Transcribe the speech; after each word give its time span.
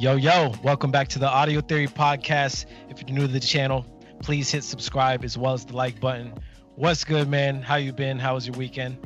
Yo, 0.00 0.16
yo, 0.16 0.50
welcome 0.64 0.90
back 0.90 1.08
to 1.08 1.18
the 1.18 1.28
Audio 1.28 1.60
Theory 1.60 1.86
Podcast. 1.86 2.64
If 2.88 3.02
you're 3.02 3.14
new 3.14 3.26
to 3.26 3.32
the 3.34 3.38
channel, 3.38 3.84
please 4.22 4.50
hit 4.50 4.64
subscribe 4.64 5.24
as 5.24 5.36
well 5.36 5.52
as 5.52 5.66
the 5.66 5.76
like 5.76 6.00
button. 6.00 6.32
What's 6.76 7.04
good, 7.04 7.28
man? 7.28 7.60
How 7.60 7.76
you 7.76 7.92
been? 7.92 8.18
How 8.18 8.32
was 8.32 8.46
your 8.46 8.56
weekend? 8.56 8.96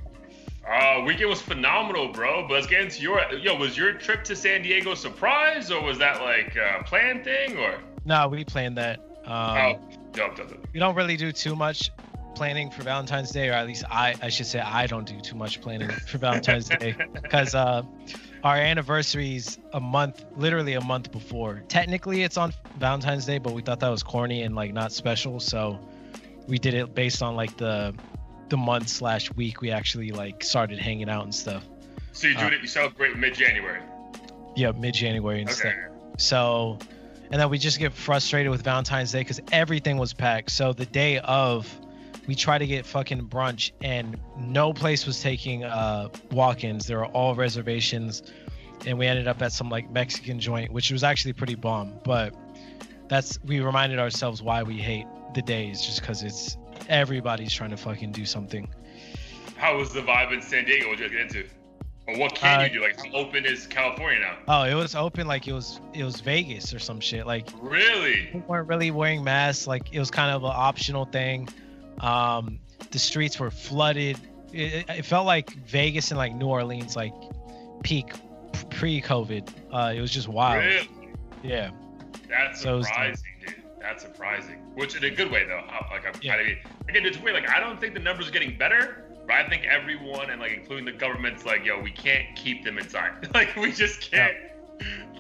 Uh, 0.65 1.03
weekend 1.05 1.31
was 1.31 1.43
phenomenal, 1.43 2.13
bro. 2.13 2.47
But 2.47 2.55
let's 2.55 2.69
get 2.69 2.83
into 2.83 3.03
your 3.03 3.21
yo. 3.33 3.57
Was 3.57 3.77
your 3.77 3.95
trip 3.95 4.23
to 4.23 4.37
San 4.37 4.63
Diego 4.63 4.93
a 4.93 4.97
surprise, 4.97 5.73
or 5.73 5.83
was 5.83 5.99
that 5.99 6.23
like 6.23 6.55
a 6.55 6.85
planned 6.85 7.25
thing, 7.25 7.59
or? 7.59 7.81
No, 8.05 8.29
we 8.29 8.45
planned 8.45 8.79
that. 8.79 9.01
Um, 9.25 9.33
oh, 9.35 9.81
dope, 10.13 10.37
dope, 10.37 10.49
dope. 10.49 10.69
we 10.73 10.79
don't 10.79 10.95
really 10.95 11.17
do 11.17 11.33
too 11.33 11.57
much 11.57 11.91
planning 12.37 12.71
for 12.71 12.85
Valentine's 12.85 13.33
Day, 13.33 13.49
or 13.49 13.55
at 13.55 13.67
least 13.67 13.83
I, 13.91 14.15
I 14.23 14.29
should 14.29 14.47
say, 14.47 14.61
I 14.61 14.87
don't 14.87 15.09
do 15.09 15.21
too 15.21 15.35
much 15.35 15.61
planning 15.61 15.91
for 15.91 16.19
Valentine's 16.19 16.69
Day 16.69 16.95
because 17.21 17.57
uh, 17.57 17.83
our 18.45 18.57
anniversary 18.57 19.37
is 19.37 19.59
a 19.73 19.81
month, 19.81 20.23
literally 20.37 20.75
a 20.75 20.81
month 20.81 21.11
before. 21.11 21.63
Technically, 21.69 22.23
it's 22.23 22.37
on 22.37 22.53
Valentine's 22.79 23.25
Day, 23.25 23.39
but 23.39 23.55
we 23.55 23.63
thought 23.63 23.81
that 23.81 23.89
was 23.89 24.03
corny 24.03 24.43
and 24.43 24.55
like 24.55 24.73
not 24.73 24.93
special, 24.93 25.41
so 25.41 25.81
we 26.47 26.59
did 26.59 26.75
it 26.75 26.95
based 26.95 27.23
on 27.23 27.35
like 27.37 27.57
the 27.57 27.95
the 28.51 28.57
month 28.59 28.89
slash 28.89 29.33
week 29.33 29.63
we 29.63 29.71
actually 29.71 30.13
like 30.13 30.45
started 30.45 30.79
hanging 30.79 31.09
out 31.09 31.25
and 31.25 31.35
stuff. 31.35 31.65
So 32.13 32.29
you 32.29 32.35
do 32.37 32.45
Uh, 32.45 32.49
it. 32.49 32.61
You 32.61 32.69
celebrate 32.69 33.17
mid 33.17 33.35
January. 33.35 33.81
Yeah, 34.55 34.73
mid 34.73 34.93
January 34.95 35.41
and 35.41 35.51
stuff. 35.51 35.73
Okay. 35.73 35.95
So, 36.19 36.79
and 37.31 37.41
then 37.41 37.49
we 37.49 37.59
just 37.59 37.79
get 37.79 37.93
frustrated 37.95 38.51
with 38.51 38.63
Valentine's 38.63 39.11
Day 39.11 39.21
because 39.21 39.41
everything 39.51 39.97
was 39.97 40.13
packed. 40.13 40.51
So 40.51 40.73
the 40.75 40.85
day 40.87 41.19
of, 41.19 41.67
we 42.27 42.35
tried 42.35 42.59
to 42.59 42.67
get 42.67 42.87
fucking 42.87 43.29
brunch, 43.29 43.73
and 43.83 44.19
no 44.39 44.73
place 44.73 45.07
was 45.07 45.21
taking 45.23 45.65
uh, 45.65 46.09
walk-ins. 46.31 46.87
There 46.87 46.99
were 46.99 47.07
all 47.07 47.35
reservations, 47.35 48.23
and 48.87 48.99
we 48.99 49.07
ended 49.07 49.29
up 49.29 49.43
at 49.43 49.53
some 49.53 49.69
like 49.71 49.91
Mexican 49.91 50.41
joint, 50.41 50.73
which 50.73 50.91
was 50.91 51.05
actually 51.05 51.33
pretty 51.35 51.55
bomb. 51.55 51.95
But 52.05 52.35
that's 53.09 53.39
we 53.45 53.61
reminded 53.61 53.99
ourselves 53.99 54.43
why 54.43 54.63
we 54.63 54.77
hate 54.79 55.07
the 55.35 55.43
days, 55.43 55.83
just 55.83 56.01
because 56.01 56.23
it's 56.23 56.57
everybody's 56.89 57.53
trying 57.53 57.71
to 57.71 57.77
fucking 57.77 58.13
do 58.13 58.25
something. 58.25 58.69
How 59.57 59.77
was 59.79 59.93
the 59.93 60.01
vibe 60.01 60.33
in 60.33 60.43
San 60.43 60.65
Diego? 60.65 60.89
What 60.89 60.99
did 60.99 61.11
you 61.13 61.19
get 61.19 61.27
into? 61.37 61.49
Or 62.07 62.19
what 62.19 62.35
can 62.35 62.61
Uh, 62.61 62.65
you 62.65 62.71
do? 62.71 62.83
Like, 62.83 62.99
how 63.03 63.11
open 63.15 63.47
is 63.47 63.67
California 63.67 64.21
now? 64.21 64.37
Oh, 64.47 64.63
it 64.65 64.75
was 64.75 64.95
open 64.95 65.27
like 65.27 65.49
it 65.49 65.53
was 65.55 65.81
it 65.95 66.05
was 66.05 66.21
Vegas 66.21 66.75
or 66.75 66.79
some 66.79 67.01
shit. 67.01 67.27
Like 67.27 67.49
Really? 67.61 68.27
people 68.27 68.41
weren't 68.49 68.69
really 68.69 68.91
wearing 68.91 69.25
masks. 69.25 69.67
Like 69.67 69.93
it 69.93 69.99
was 69.99 70.11
kind 70.11 70.31
of 70.31 70.43
an 70.45 70.53
optional 70.55 71.07
thing. 71.07 71.49
Um, 72.01 72.59
the 72.91 72.99
streets 72.99 73.39
were 73.39 73.51
flooded. 73.51 74.19
It, 74.53 74.89
it 74.89 75.05
felt 75.05 75.27
like 75.27 75.51
Vegas 75.67 76.11
and 76.11 76.19
like 76.19 76.35
New 76.35 76.47
Orleans, 76.47 76.97
like 76.97 77.13
peak 77.83 78.13
pre-COVID. 78.71 79.49
Uh, 79.73 79.93
it 79.95 80.01
was 80.01 80.11
just 80.11 80.29
wild. 80.29 80.65
Really? 80.65 80.89
Yeah. 81.43 81.71
That's 82.29 82.61
So 82.61 82.83
surprising, 82.83 83.25
dude. 83.45 83.55
That's 83.81 84.03
surprising. 84.03 84.57
Which 84.75 84.97
in 84.97 85.05
a 85.05 85.11
good 85.11 85.31
way, 85.31 85.45
though. 85.47 85.63
Like 85.91 86.07
I'm 86.07 86.15
Yeah. 86.23 86.37
kind 86.37 86.49
of 86.51 86.89
again, 86.89 87.05
it's 87.07 87.19
weird. 87.19 87.35
Like 87.35 87.51
I 87.51 87.61
don't 87.61 87.81
think 87.81 87.95
the 87.95 88.01
numbers 88.01 88.29
are 88.29 88.33
getting 88.33 88.57
better, 88.57 89.05
but 89.27 89.35
I 89.35 89.49
think 89.49 89.65
everyone 89.65 90.31
and 90.31 90.41
like 90.41 90.53
including 90.53 90.85
the 90.85 90.93
government's 90.93 91.45
like, 91.45 91.65
yo, 91.65 91.81
we 91.81 91.91
can't 91.91 92.35
keep 92.37 92.65
them 92.65 92.79
inside. 92.79 93.29
like 93.35 93.55
we 93.57 93.73
just 93.73 94.01
can't. 94.11 94.37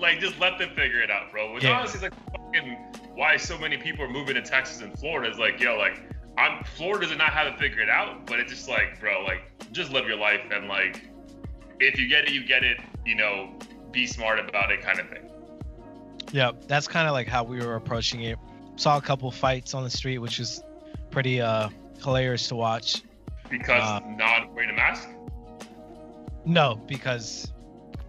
Like 0.00 0.18
just 0.18 0.38
let 0.40 0.58
them 0.58 0.70
figure 0.74 1.00
it 1.00 1.10
out, 1.10 1.30
bro. 1.30 1.54
Which 1.54 1.64
Yeah. 1.64 1.78
honestly 1.78 1.98
is 1.98 2.02
like 2.02 2.14
fucking 2.32 2.76
why 3.14 3.36
so 3.36 3.56
many 3.58 3.76
people 3.76 4.04
are 4.04 4.10
moving 4.10 4.34
to 4.34 4.42
Texas 4.42 4.80
and 4.80 4.98
Florida. 4.98 5.30
Is 5.30 5.38
like, 5.38 5.60
yo, 5.60 5.76
like 5.76 6.00
I'm 6.36 6.64
Florida 6.64 7.06
does 7.06 7.16
not 7.16 7.32
have 7.32 7.46
it 7.46 7.58
figured 7.58 7.88
out, 7.88 8.26
but 8.26 8.40
it's 8.40 8.50
just 8.52 8.68
like, 8.68 9.00
bro, 9.00 9.22
like 9.22 9.42
just 9.72 9.92
live 9.92 10.06
your 10.06 10.16
life 10.16 10.40
and 10.50 10.68
like 10.68 11.08
if 11.80 11.98
you 11.98 12.08
get 12.08 12.24
it, 12.24 12.32
you 12.32 12.44
get 12.46 12.64
it. 12.64 12.78
You 13.04 13.14
know, 13.16 13.58
be 13.92 14.06
smart 14.06 14.38
about 14.40 14.70
it, 14.72 14.82
kind 14.82 14.98
of 14.98 15.08
thing. 15.08 15.30
Yeah. 16.32 16.52
That's 16.66 16.88
kind 16.88 17.06
of 17.06 17.12
like 17.12 17.28
how 17.28 17.44
we 17.44 17.58
were 17.64 17.76
approaching 17.76 18.22
it. 18.22 18.38
Saw 18.76 18.96
a 18.96 19.02
couple 19.02 19.30
fights 19.30 19.74
on 19.74 19.84
the 19.84 19.90
street, 19.90 20.18
which 20.18 20.38
was 20.38 20.62
pretty 21.10 21.40
uh 21.40 21.68
hilarious 22.02 22.48
to 22.48 22.56
watch. 22.56 23.02
Because 23.50 23.82
Uh, 23.82 24.00
not 24.16 24.52
wearing 24.52 24.70
a 24.70 24.74
mask. 24.74 25.08
No, 26.44 26.80
because 26.88 27.52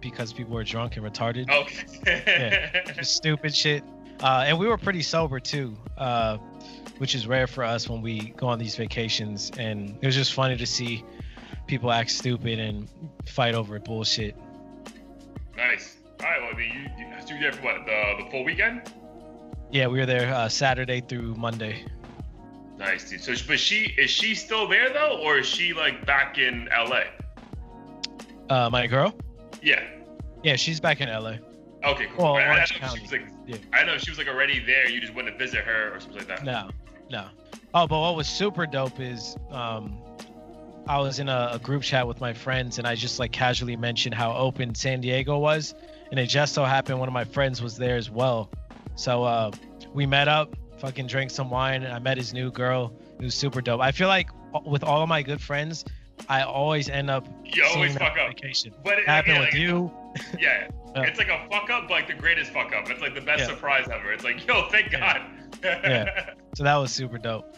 because 0.00 0.32
people 0.32 0.54
were 0.54 0.64
drunk 0.64 0.96
and 0.96 1.06
retarded. 1.06 1.48
Okay. 1.50 2.82
just 2.96 3.16
stupid 3.16 3.54
shit. 3.54 3.82
Uh, 4.22 4.44
and 4.46 4.58
we 4.58 4.66
were 4.66 4.78
pretty 4.78 5.02
sober 5.02 5.38
too, 5.40 5.76
uh, 5.98 6.38
which 6.98 7.14
is 7.14 7.26
rare 7.26 7.46
for 7.46 7.62
us 7.64 7.88
when 7.88 8.00
we 8.02 8.30
go 8.36 8.46
on 8.46 8.58
these 8.58 8.76
vacations. 8.76 9.50
And 9.58 9.98
it 10.00 10.06
was 10.06 10.14
just 10.14 10.32
funny 10.32 10.56
to 10.56 10.66
see 10.66 11.04
people 11.66 11.92
act 11.92 12.10
stupid 12.10 12.58
and 12.58 12.88
fight 13.26 13.54
over 13.54 13.78
bullshit. 13.78 14.36
nice. 15.56 15.96
All 16.20 16.26
right. 16.26 16.40
Well, 16.40 16.50
I 16.54 16.56
mean, 16.56 16.72
you, 16.72 17.04
you, 17.04 17.12
you 17.28 17.34
were 17.34 17.40
there 17.40 17.52
for 17.52 17.62
what 17.62 17.84
the 17.86 18.24
the 18.24 18.30
full 18.30 18.44
weekend? 18.44 18.90
Yeah, 19.70 19.88
we 19.88 19.98
were 19.98 20.06
there 20.06 20.32
uh, 20.32 20.48
Saturday 20.48 21.00
through 21.02 21.34
Monday. 21.34 21.84
Nice, 22.78 23.10
dude. 23.10 23.20
So, 23.22 23.34
but 23.46 23.58
she 23.58 23.94
is 23.98 24.10
she 24.10 24.34
still 24.34 24.66
there 24.68 24.90
though, 24.92 25.18
or 25.22 25.38
is 25.38 25.46
she 25.46 25.72
like 25.74 26.06
back 26.06 26.38
in 26.38 26.68
LA? 26.72 27.02
Uh, 28.48 28.70
my 28.70 28.86
girl? 28.86 29.18
Yeah. 29.62 29.82
Yeah, 30.42 30.56
she's 30.56 30.78
back 30.80 31.00
in 31.00 31.08
LA. 31.08 31.36
Okay, 31.86 32.06
cool. 32.16 32.34
Well, 32.34 32.36
I, 32.36 32.40
I 32.40 32.58
know 32.58 32.64
she 32.94 33.02
was 33.02 33.12
like, 33.12 33.26
Yeah. 33.46 33.56
I 33.72 33.84
know 33.84 33.98
she 33.98 34.10
was 34.10 34.18
like 34.18 34.28
already 34.28 34.60
there. 34.64 34.88
You 34.88 35.00
just 35.00 35.14
went 35.14 35.28
to 35.28 35.36
visit 35.36 35.64
her 35.64 35.94
or 35.94 36.00
something 36.00 36.18
like 36.18 36.28
that. 36.28 36.44
No, 36.44 36.70
no. 37.10 37.28
Oh, 37.74 37.86
but 37.86 38.00
what 38.00 38.16
was 38.16 38.26
super 38.28 38.66
dope 38.66 39.00
is 39.00 39.36
um, 39.50 39.98
I 40.86 40.98
was 40.98 41.18
in 41.18 41.28
a, 41.28 41.50
a 41.52 41.58
group 41.58 41.82
chat 41.82 42.06
with 42.06 42.20
my 42.20 42.32
friends 42.32 42.78
and 42.78 42.86
I 42.86 42.94
just 42.94 43.18
like 43.18 43.32
casually 43.32 43.76
mentioned 43.76 44.14
how 44.14 44.34
open 44.34 44.74
San 44.74 45.00
Diego 45.00 45.38
was. 45.38 45.74
And 46.10 46.20
it 46.20 46.26
just 46.26 46.54
so 46.54 46.64
happened 46.64 46.98
one 46.98 47.08
of 47.08 47.14
my 47.14 47.24
friends 47.24 47.60
was 47.60 47.76
there 47.76 47.96
as 47.96 48.10
well. 48.10 48.50
So 48.94 49.24
uh, 49.24 49.50
we 49.92 50.06
met 50.06 50.28
up, 50.28 50.54
fucking 50.78 51.06
drank 51.06 51.30
some 51.30 51.50
wine, 51.50 51.82
and 51.82 51.92
I 51.92 51.98
met 51.98 52.16
his 52.16 52.32
new 52.32 52.50
girl. 52.50 52.92
It 53.18 53.24
was 53.24 53.34
super 53.34 53.60
dope. 53.60 53.80
I 53.80 53.92
feel 53.92 54.08
like 54.08 54.30
uh, 54.54 54.60
with 54.64 54.84
all 54.84 55.02
of 55.02 55.08
my 55.08 55.22
good 55.22 55.40
friends, 55.40 55.84
I 56.28 56.42
always 56.42 56.88
end 56.88 57.10
up 57.10 57.26
You 57.44 57.64
always 57.66 57.94
fuck 57.96 58.16
up. 58.16 58.28
vacation. 58.28 58.72
But 58.84 59.00
it, 59.00 59.06
Happened 59.06 59.34
yeah, 59.34 59.40
with 59.40 59.48
like, 59.50 59.58
you. 59.60 59.90
Yeah. 60.40 60.68
It's 61.02 61.18
like 61.18 61.28
a 61.28 61.46
fuck 61.50 61.68
up, 61.70 61.82
but 61.88 61.90
like 61.90 62.06
the 62.06 62.14
greatest 62.14 62.50
fuck 62.52 62.74
up. 62.74 62.88
It's 62.90 63.00
like 63.00 63.14
the 63.14 63.20
best 63.20 63.40
Yeah. 63.40 63.46
surprise 63.46 63.88
ever. 63.92 64.12
It's 64.12 64.24
like, 64.24 64.46
yo, 64.46 64.68
thank 64.70 64.90
God. 64.92 65.20
Yeah. 65.62 66.30
So 66.54 66.64
that 66.64 66.76
was 66.76 66.90
super 66.92 67.18
dope. 67.18 67.56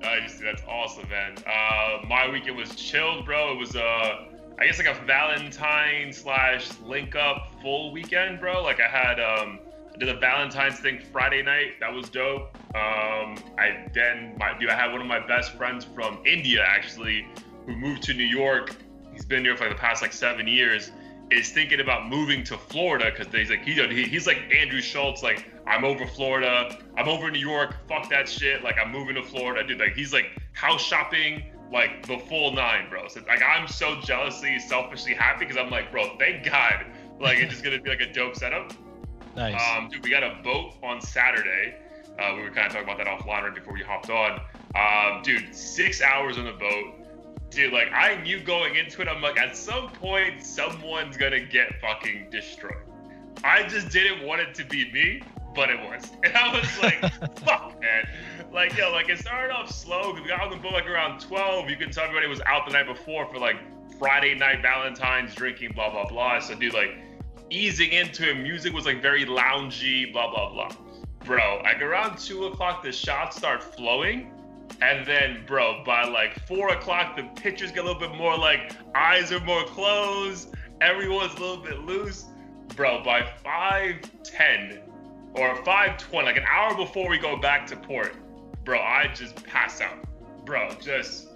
Nice, 0.00 0.40
that's 0.40 0.62
awesome, 0.68 1.08
man. 1.10 1.34
Uh, 1.46 2.06
my 2.06 2.28
weekend 2.30 2.56
was 2.56 2.74
chilled, 2.74 3.26
bro. 3.26 3.52
It 3.52 3.58
was 3.58 3.76
uh, 3.76 4.26
I 4.58 4.66
guess 4.66 4.78
like 4.78 4.88
a 4.88 5.04
Valentine 5.04 6.12
slash 6.12 6.68
link 6.84 7.14
up 7.16 7.52
full 7.62 7.92
weekend, 7.92 8.40
bro. 8.40 8.62
Like 8.62 8.80
I 8.80 8.88
had 8.88 9.20
um, 9.20 9.60
I 9.94 9.98
did 9.98 10.08
a 10.08 10.18
Valentine's 10.18 10.80
thing 10.80 11.00
Friday 11.12 11.42
night. 11.42 11.80
That 11.80 11.92
was 11.92 12.08
dope. 12.08 12.56
Um, 12.74 13.36
I 13.58 13.86
then 13.94 14.36
my 14.38 14.58
dude, 14.58 14.70
I 14.70 14.74
had 14.74 14.90
one 14.92 15.00
of 15.02 15.06
my 15.06 15.20
best 15.26 15.52
friends 15.54 15.84
from 15.84 16.18
India 16.26 16.64
actually, 16.66 17.26
who 17.66 17.76
moved 17.76 18.02
to 18.04 18.14
New 18.14 18.24
York. 18.24 18.74
He's 19.12 19.24
been 19.26 19.44
here 19.44 19.56
for 19.56 19.64
like 19.66 19.74
the 19.76 19.80
past 19.80 20.00
like 20.02 20.12
seven 20.14 20.46
years. 20.46 20.92
Is 21.30 21.50
thinking 21.50 21.78
about 21.78 22.08
moving 22.08 22.42
to 22.44 22.58
Florida 22.58 23.12
because 23.16 23.32
he's 23.32 23.50
like 23.50 23.62
he, 23.62 23.74
he 23.74 24.04
he's 24.04 24.26
like 24.26 24.52
Andrew 24.52 24.80
Schulz. 24.80 25.22
Like 25.22 25.48
I'm 25.66 25.84
over 25.84 26.04
Florida. 26.04 26.76
I'm 26.96 27.08
over 27.08 27.30
New 27.30 27.38
York. 27.38 27.76
Fuck 27.88 28.10
that 28.10 28.28
shit. 28.28 28.64
Like 28.64 28.76
I'm 28.84 28.90
moving 28.90 29.14
to 29.14 29.22
Florida, 29.22 29.64
dude. 29.66 29.78
Like 29.78 29.94
he's 29.94 30.12
like 30.12 30.26
house 30.52 30.82
shopping, 30.82 31.44
like 31.72 32.04
the 32.06 32.18
full 32.18 32.52
nine, 32.52 32.90
bro. 32.90 33.06
So 33.06 33.20
like 33.28 33.42
I'm 33.42 33.68
so 33.68 34.00
jealously, 34.00 34.58
selfishly 34.58 35.14
happy 35.14 35.44
because 35.44 35.56
I'm 35.56 35.70
like, 35.70 35.92
bro, 35.92 36.16
thank 36.18 36.44
God. 36.44 36.86
Like 37.20 37.36
it's 37.36 37.52
just 37.52 37.62
gonna 37.62 37.78
be 37.78 37.90
like 37.90 38.00
a 38.00 38.10
dope 38.10 38.34
setup. 38.34 38.72
Nice. 39.36 39.60
Um, 39.76 39.90
dude, 39.90 40.02
we 40.02 40.08
got 40.08 40.22
a 40.22 40.40
boat 40.42 40.72
on 40.82 41.02
Saturday. 41.02 41.74
Uh, 42.18 42.32
we 42.34 42.42
were 42.42 42.50
kind 42.50 42.66
of 42.66 42.72
talking 42.72 42.82
about 42.82 42.98
that 42.98 43.06
offline 43.06 43.42
right 43.42 43.54
before 43.54 43.74
we 43.74 43.82
hopped 43.82 44.08
on. 44.08 44.40
Um, 44.74 45.22
dude, 45.22 45.54
six 45.54 46.00
hours 46.00 46.38
on 46.38 46.46
the 46.46 46.52
boat. 46.52 46.99
Dude, 47.50 47.72
like 47.72 47.90
I 47.92 48.20
knew 48.22 48.40
going 48.40 48.76
into 48.76 49.02
it, 49.02 49.08
I'm 49.08 49.20
like, 49.20 49.38
at 49.38 49.56
some 49.56 49.90
point, 49.90 50.44
someone's 50.44 51.16
gonna 51.16 51.40
get 51.40 51.80
fucking 51.80 52.28
destroyed. 52.30 52.84
I 53.42 53.66
just 53.66 53.90
didn't 53.90 54.24
want 54.26 54.40
it 54.40 54.54
to 54.54 54.64
be 54.64 54.90
me, 54.92 55.22
but 55.54 55.68
it 55.68 55.80
was. 55.80 56.10
And 56.24 56.36
I 56.36 56.54
was 56.54 56.78
like, 56.82 57.00
fuck, 57.40 57.80
man. 57.80 58.08
Like, 58.52 58.76
yo, 58.76 58.92
like 58.92 59.08
it 59.08 59.18
started 59.18 59.52
off 59.52 59.70
slow 59.70 60.12
because 60.12 60.22
we 60.22 60.28
got 60.28 60.42
on 60.42 60.50
the 60.50 60.56
boat 60.56 60.72
like 60.72 60.88
around 60.88 61.20
12. 61.20 61.68
You 61.70 61.76
can 61.76 61.90
tell 61.90 62.04
everybody 62.04 62.28
was 62.28 62.40
out 62.46 62.66
the 62.66 62.72
night 62.72 62.86
before 62.86 63.26
for 63.26 63.38
like 63.38 63.56
Friday 63.98 64.34
night 64.34 64.62
Valentine's 64.62 65.34
drinking, 65.34 65.72
blah, 65.72 65.90
blah, 65.90 66.06
blah. 66.08 66.38
So, 66.38 66.54
dude, 66.54 66.72
like 66.72 66.96
easing 67.50 67.90
into 67.90 68.30
it, 68.30 68.34
music 68.38 68.72
was 68.72 68.86
like 68.86 69.02
very 69.02 69.24
loungy, 69.24 70.12
blah, 70.12 70.30
blah, 70.30 70.52
blah. 70.52 70.70
Bro, 71.24 71.62
like 71.64 71.82
around 71.82 72.18
two 72.18 72.46
o'clock, 72.46 72.82
the 72.82 72.92
shots 72.92 73.36
start 73.36 73.62
flowing. 73.62 74.32
And 74.82 75.06
then, 75.06 75.44
bro, 75.46 75.82
by 75.84 76.04
like 76.04 76.46
four 76.46 76.70
o'clock, 76.70 77.16
the 77.16 77.24
pictures 77.40 77.70
get 77.70 77.84
a 77.84 77.86
little 77.86 78.00
bit 78.00 78.16
more 78.16 78.36
like 78.36 78.72
eyes 78.94 79.30
are 79.32 79.40
more 79.40 79.64
closed, 79.64 80.54
everyone's 80.80 81.34
a 81.34 81.40
little 81.40 81.62
bit 81.62 81.80
loose. 81.80 82.26
Bro, 82.76 83.02
by 83.04 83.22
5:10 83.44 84.80
or 85.34 85.54
5:20, 85.56 86.24
like 86.24 86.36
an 86.36 86.44
hour 86.48 86.74
before 86.76 87.08
we 87.08 87.18
go 87.18 87.36
back 87.36 87.66
to 87.68 87.76
port, 87.76 88.14
bro, 88.64 88.78
I 88.80 89.08
just 89.14 89.44
pass 89.44 89.80
out. 89.80 89.98
Bro, 90.46 90.76
just 90.80 91.28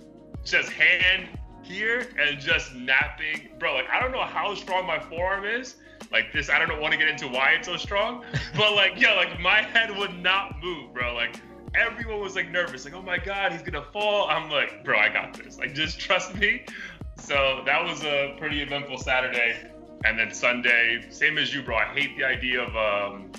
just 0.44 0.70
hand 0.70 1.28
here 1.62 2.06
and 2.18 2.38
just 2.38 2.74
napping. 2.74 3.48
Bro, 3.58 3.74
like 3.74 3.90
I 3.90 4.00
don't 4.00 4.12
know 4.12 4.24
how 4.24 4.54
strong 4.54 4.86
my 4.86 4.98
forearm 4.98 5.44
is, 5.44 5.76
Like 6.12 6.32
this, 6.32 6.50
I 6.50 6.58
don't 6.58 6.80
want 6.80 6.92
to 6.92 6.98
get 6.98 7.08
into 7.08 7.28
why 7.28 7.52
it's 7.52 7.66
so 7.66 7.76
strong, 7.76 8.24
but 8.56 8.74
like, 8.74 8.92
yeah, 8.96 9.14
like 9.14 9.40
my 9.40 9.62
head 9.62 9.96
would 9.96 10.14
not 10.22 10.62
move, 10.62 10.94
bro. 10.94 11.14
Like 11.14 11.40
everyone 11.74 12.20
was 12.20 12.34
like 12.34 12.50
nervous, 12.50 12.84
like, 12.84 12.94
oh 12.94 13.02
my 13.02 13.18
god, 13.18 13.52
he's 13.52 13.62
gonna 13.62 13.84
fall. 13.92 14.28
I'm 14.28 14.50
like, 14.50 14.84
bro, 14.84 14.98
I 14.98 15.08
got 15.08 15.34
this. 15.34 15.58
Like, 15.58 15.74
just 15.74 15.98
trust 16.06 16.34
me. 16.34 16.64
So 17.16 17.62
that 17.64 17.82
was 17.82 18.04
a 18.04 18.36
pretty 18.38 18.60
eventful 18.60 18.98
Saturday, 18.98 19.70
and 20.04 20.18
then 20.18 20.32
Sunday, 20.32 21.06
same 21.10 21.38
as 21.38 21.54
you, 21.54 21.62
bro. 21.62 21.76
I 21.76 21.86
hate 21.86 22.16
the 22.16 22.24
idea 22.24 22.62
of 22.62 22.76
um 22.76 23.32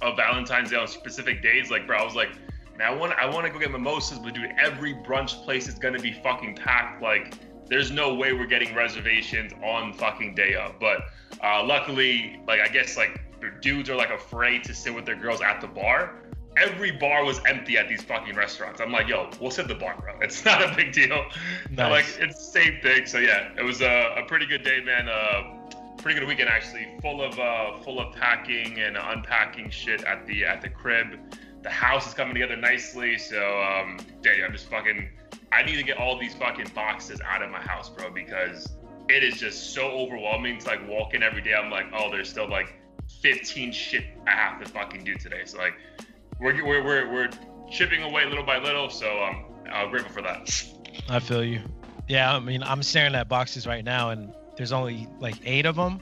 of 0.00 0.16
Valentine's 0.16 0.70
Day 0.70 0.76
on 0.76 0.88
specific 0.88 1.42
days. 1.42 1.70
Like, 1.70 1.86
bro, 1.86 1.98
I 1.98 2.04
was 2.04 2.14
like, 2.14 2.30
man, 2.76 2.88
I 2.88 2.94
want 2.94 3.12
I 3.12 3.26
want 3.26 3.46
to 3.46 3.52
go 3.52 3.58
get 3.58 3.70
mimosas, 3.70 4.18
but 4.18 4.34
dude, 4.34 4.50
every 4.58 4.94
brunch 4.94 5.44
place 5.44 5.68
is 5.68 5.74
gonna 5.74 6.00
be 6.00 6.12
fucking 6.12 6.56
packed. 6.56 7.02
Like, 7.02 7.34
there's 7.68 7.90
no 7.90 8.14
way 8.14 8.32
we're 8.32 8.46
getting 8.46 8.74
reservations 8.74 9.52
on 9.64 9.92
fucking 9.94 10.34
day 10.34 10.54
of. 10.54 10.78
But 10.78 11.02
uh, 11.42 11.64
luckily, 11.64 12.40
like 12.46 12.60
I 12.60 12.68
guess 12.68 12.96
like 12.96 13.20
dudes 13.60 13.90
are 13.90 13.96
like 13.96 14.10
afraid 14.10 14.64
to 14.64 14.74
sit 14.74 14.94
with 14.94 15.04
their 15.04 15.16
girls 15.16 15.40
at 15.40 15.60
the 15.60 15.66
bar. 15.66 16.16
Every 16.56 16.90
bar 16.90 17.24
was 17.24 17.40
empty 17.46 17.78
at 17.78 17.88
these 17.88 18.02
fucking 18.02 18.36
restaurants. 18.36 18.80
I'm 18.80 18.92
like, 18.92 19.08
yo, 19.08 19.30
we'll 19.40 19.50
sit 19.50 19.68
the 19.68 19.74
bar, 19.74 19.96
bro. 19.98 20.18
It's 20.20 20.44
not 20.44 20.62
a 20.62 20.74
big 20.76 20.92
deal. 20.92 21.24
Nice. 21.70 21.90
Like 21.90 22.28
it's 22.28 22.36
the 22.36 22.60
same 22.60 22.80
thing. 22.82 23.06
So 23.06 23.18
yeah, 23.18 23.50
it 23.56 23.62
was 23.62 23.80
a, 23.80 24.16
a 24.18 24.26
pretty 24.26 24.44
good 24.44 24.62
day, 24.62 24.80
man. 24.80 25.08
Uh, 25.08 25.58
pretty 26.02 26.18
good 26.18 26.28
weekend 26.28 26.50
actually, 26.50 26.88
full 27.00 27.22
of 27.22 27.38
uh, 27.38 27.78
full 27.78 28.00
of 28.00 28.14
packing 28.14 28.80
and 28.80 28.96
unpacking 28.96 29.70
shit 29.70 30.04
at 30.04 30.26
the 30.26 30.44
at 30.44 30.60
the 30.60 30.68
crib. 30.68 31.18
The 31.62 31.70
house 31.70 32.06
is 32.08 32.12
coming 32.12 32.34
together 32.34 32.56
nicely, 32.56 33.16
so 33.16 33.38
um, 33.62 33.98
yeah, 34.22 34.44
I'm 34.44 34.52
just 34.52 34.68
fucking. 34.68 35.08
I 35.52 35.62
need 35.62 35.76
to 35.76 35.82
get 35.82 35.98
all 35.98 36.18
these 36.18 36.34
fucking 36.34 36.72
boxes 36.74 37.20
out 37.24 37.42
of 37.42 37.50
my 37.50 37.60
house, 37.60 37.88
bro, 37.88 38.10
because 38.10 38.74
it 39.08 39.22
is 39.22 39.38
just 39.38 39.74
so 39.74 39.90
overwhelming 39.90 40.58
to 40.58 40.66
like 40.66 40.86
walk 40.88 41.14
in 41.14 41.22
every 41.22 41.42
day. 41.42 41.54
I'm 41.54 41.70
like, 41.70 41.86
oh, 41.94 42.10
there's 42.10 42.28
still 42.28 42.48
like 42.48 42.74
15 43.20 43.72
shit 43.72 44.04
I 44.26 44.30
have 44.30 44.62
to 44.62 44.68
fucking 44.68 45.04
do 45.04 45.14
today. 45.14 45.42
So 45.44 45.58
like, 45.58 45.74
we're 46.42 46.64
we're 46.64 46.84
we're, 46.84 47.12
we're 47.12 47.30
chipping 47.70 48.02
away 48.02 48.26
little 48.26 48.44
by 48.44 48.58
little. 48.58 48.90
So 48.90 49.22
um, 49.22 49.44
I'm 49.70 49.90
grateful 49.90 50.12
for 50.12 50.22
that. 50.22 50.64
I 51.08 51.18
feel 51.20 51.44
you. 51.44 51.60
Yeah, 52.08 52.34
I 52.34 52.40
mean, 52.40 52.62
I'm 52.62 52.82
staring 52.82 53.14
at 53.14 53.28
boxes 53.28 53.66
right 53.66 53.84
now, 53.84 54.10
and 54.10 54.34
there's 54.56 54.72
only 54.72 55.08
like 55.20 55.36
eight 55.44 55.66
of 55.66 55.76
them, 55.76 56.00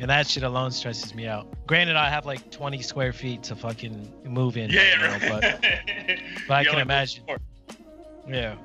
and 0.00 0.10
that 0.10 0.26
shit 0.26 0.42
alone 0.42 0.72
stresses 0.72 1.14
me 1.14 1.26
out. 1.26 1.46
Granted, 1.66 1.96
I 1.96 2.10
have 2.10 2.26
like 2.26 2.50
20 2.50 2.82
square 2.82 3.12
feet 3.12 3.42
to 3.44 3.56
fucking 3.56 4.12
move 4.24 4.56
in. 4.56 4.70
Yeah, 4.70 5.06
right 5.06 5.22
now, 5.22 5.28
but, 5.28 5.60
but 6.48 6.54
I 6.54 6.64
can 6.64 6.74
like 6.74 6.82
imagine. 6.82 7.24
Yeah. 8.28 8.56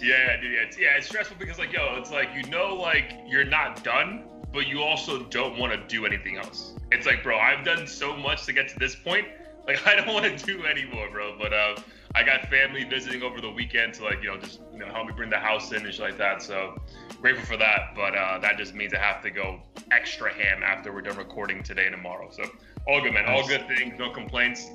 Yeah, 0.00 0.40
dude. 0.40 0.52
Yeah 0.52 0.60
it's, 0.62 0.78
yeah, 0.78 0.96
it's 0.96 1.08
stressful 1.08 1.36
because 1.38 1.58
like, 1.58 1.72
yo, 1.72 1.96
it's 1.96 2.10
like 2.10 2.28
you 2.34 2.48
know, 2.50 2.74
like 2.74 3.14
you're 3.26 3.44
not 3.44 3.82
done, 3.82 4.24
but 4.52 4.66
you 4.66 4.82
also 4.82 5.24
don't 5.24 5.58
want 5.58 5.72
to 5.72 5.78
do 5.88 6.06
anything 6.06 6.36
else. 6.36 6.74
It's 6.92 7.06
like, 7.06 7.22
bro, 7.22 7.38
I've 7.38 7.64
done 7.64 7.86
so 7.86 8.16
much 8.16 8.44
to 8.46 8.52
get 8.52 8.68
to 8.68 8.78
this 8.78 8.94
point. 8.94 9.26
Like, 9.66 9.86
I 9.86 9.96
don't 9.96 10.08
want 10.08 10.24
to 10.24 10.44
do 10.44 10.64
anymore, 10.66 11.08
bro. 11.10 11.36
But 11.38 11.52
uh, 11.52 11.76
I 12.14 12.22
got 12.22 12.48
family 12.48 12.84
visiting 12.84 13.22
over 13.22 13.40
the 13.40 13.50
weekend 13.50 13.94
to 13.94 14.04
like, 14.04 14.22
you 14.22 14.30
know, 14.30 14.38
just 14.38 14.60
you 14.72 14.78
know 14.78 14.86
help 14.86 15.06
me 15.06 15.12
bring 15.16 15.30
the 15.30 15.38
house 15.38 15.72
in 15.72 15.84
and 15.84 15.94
shit 15.94 16.00
like 16.00 16.18
that. 16.18 16.42
So 16.42 16.80
grateful 17.20 17.44
for 17.44 17.56
that. 17.56 17.94
But 17.94 18.14
uh, 18.16 18.38
that 18.40 18.58
just 18.58 18.74
means 18.74 18.94
I 18.94 18.98
have 18.98 19.22
to 19.22 19.30
go 19.30 19.60
extra 19.92 20.32
ham 20.32 20.62
after 20.62 20.92
we're 20.92 21.02
done 21.02 21.16
recording 21.16 21.62
today 21.62 21.86
and 21.86 21.94
tomorrow. 21.94 22.30
So 22.30 22.44
all 22.86 23.00
good, 23.00 23.12
man. 23.12 23.26
All 23.26 23.46
good 23.46 23.66
things. 23.68 23.98
No 23.98 24.10
complaints. 24.10 24.70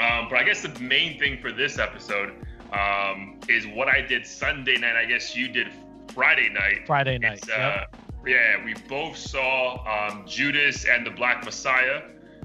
Um, 0.00 0.26
but 0.30 0.38
I 0.38 0.44
guess 0.44 0.62
the 0.62 0.78
main 0.80 1.18
thing 1.18 1.40
for 1.40 1.52
this 1.52 1.78
episode 1.78 2.34
um, 2.72 3.38
is 3.48 3.66
what 3.66 3.88
I 3.88 4.00
did 4.00 4.26
Sunday 4.26 4.76
night. 4.78 4.96
I 4.96 5.04
guess 5.04 5.36
you 5.36 5.48
did 5.48 5.68
Friday 6.14 6.48
night. 6.48 6.86
Friday 6.86 7.18
night. 7.18 7.48
Uh, 7.50 7.84
Yeah, 8.26 8.64
we 8.64 8.74
both 8.88 9.16
saw 9.16 9.82
um, 9.84 10.24
Judas 10.26 10.84
and 10.86 11.04
the 11.06 11.10
Black 11.10 11.44
Messiah. 11.44 12.02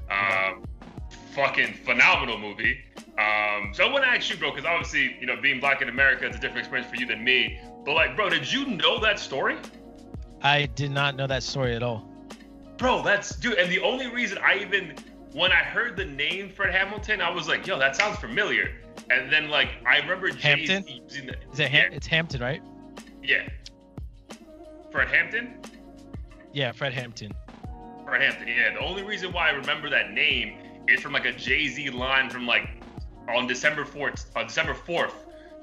Um, 0.09 0.63
fucking 1.37 1.71
phenomenal 1.85 2.39
movie. 2.39 2.79
Um, 3.19 3.71
so 3.71 3.85
I 3.85 3.91
want 3.91 4.03
to 4.03 4.09
ask 4.09 4.27
you, 4.29 4.37
bro, 4.37 4.49
because 4.49 4.65
obviously, 4.65 5.15
you 5.19 5.27
know, 5.27 5.39
being 5.39 5.59
black 5.59 5.83
in 5.83 5.89
America, 5.89 6.25
it's 6.25 6.35
a 6.35 6.39
different 6.39 6.59
experience 6.59 6.89
for 6.89 6.95
you 6.95 7.05
than 7.05 7.23
me. 7.23 7.59
But 7.85 7.93
like, 7.93 8.15
bro, 8.15 8.29
did 8.29 8.51
you 8.51 8.65
know 8.65 8.99
that 9.01 9.19
story? 9.19 9.57
I 10.41 10.65
did 10.65 10.89
not 10.89 11.15
know 11.15 11.27
that 11.27 11.43
story 11.43 11.75
at 11.75 11.83
all. 11.83 12.11
Bro, 12.77 13.03
that's 13.03 13.35
dude. 13.35 13.59
And 13.59 13.71
the 13.71 13.79
only 13.79 14.07
reason 14.07 14.39
I 14.39 14.57
even 14.57 14.95
when 15.33 15.51
I 15.51 15.57
heard 15.57 15.95
the 15.95 16.05
name 16.05 16.49
Fred 16.49 16.73
Hamilton, 16.73 17.21
I 17.21 17.29
was 17.29 17.47
like, 17.47 17.67
yo, 17.67 17.77
that 17.77 17.95
sounds 17.95 18.17
familiar. 18.17 18.75
And 19.11 19.31
then 19.31 19.49
like 19.49 19.69
I 19.85 19.99
remember 19.99 20.33
Hampton. 20.33 20.85
Using 20.87 21.27
the, 21.27 21.35
Is 21.51 21.59
it 21.59 21.69
Ham- 21.69 21.91
yeah. 21.91 21.97
It's 21.97 22.07
Hampton, 22.07 22.41
right? 22.41 22.61
Yeah. 23.23 23.47
Fred 24.91 25.07
Hampton. 25.09 25.61
Yeah, 26.51 26.71
Fred 26.71 26.93
Hampton. 26.93 27.31
Fred 28.05 28.21
Hampton. 28.21 28.47
Yeah. 28.47 28.73
The 28.73 28.79
only 28.79 29.03
reason 29.03 29.31
why 29.31 29.49
I 29.49 29.51
remember 29.51 29.89
that 29.89 30.11
name 30.11 30.57
is 30.87 31.01
from 31.01 31.13
like 31.13 31.25
a 31.25 31.31
Jay 31.31 31.67
Z 31.67 31.89
line 31.91 32.29
from 32.29 32.45
like 32.45 32.69
on 33.29 33.47
December 33.47 33.85
fourth, 33.85 34.31
on 34.35 34.47
December 34.47 34.73
fourth 34.73 35.13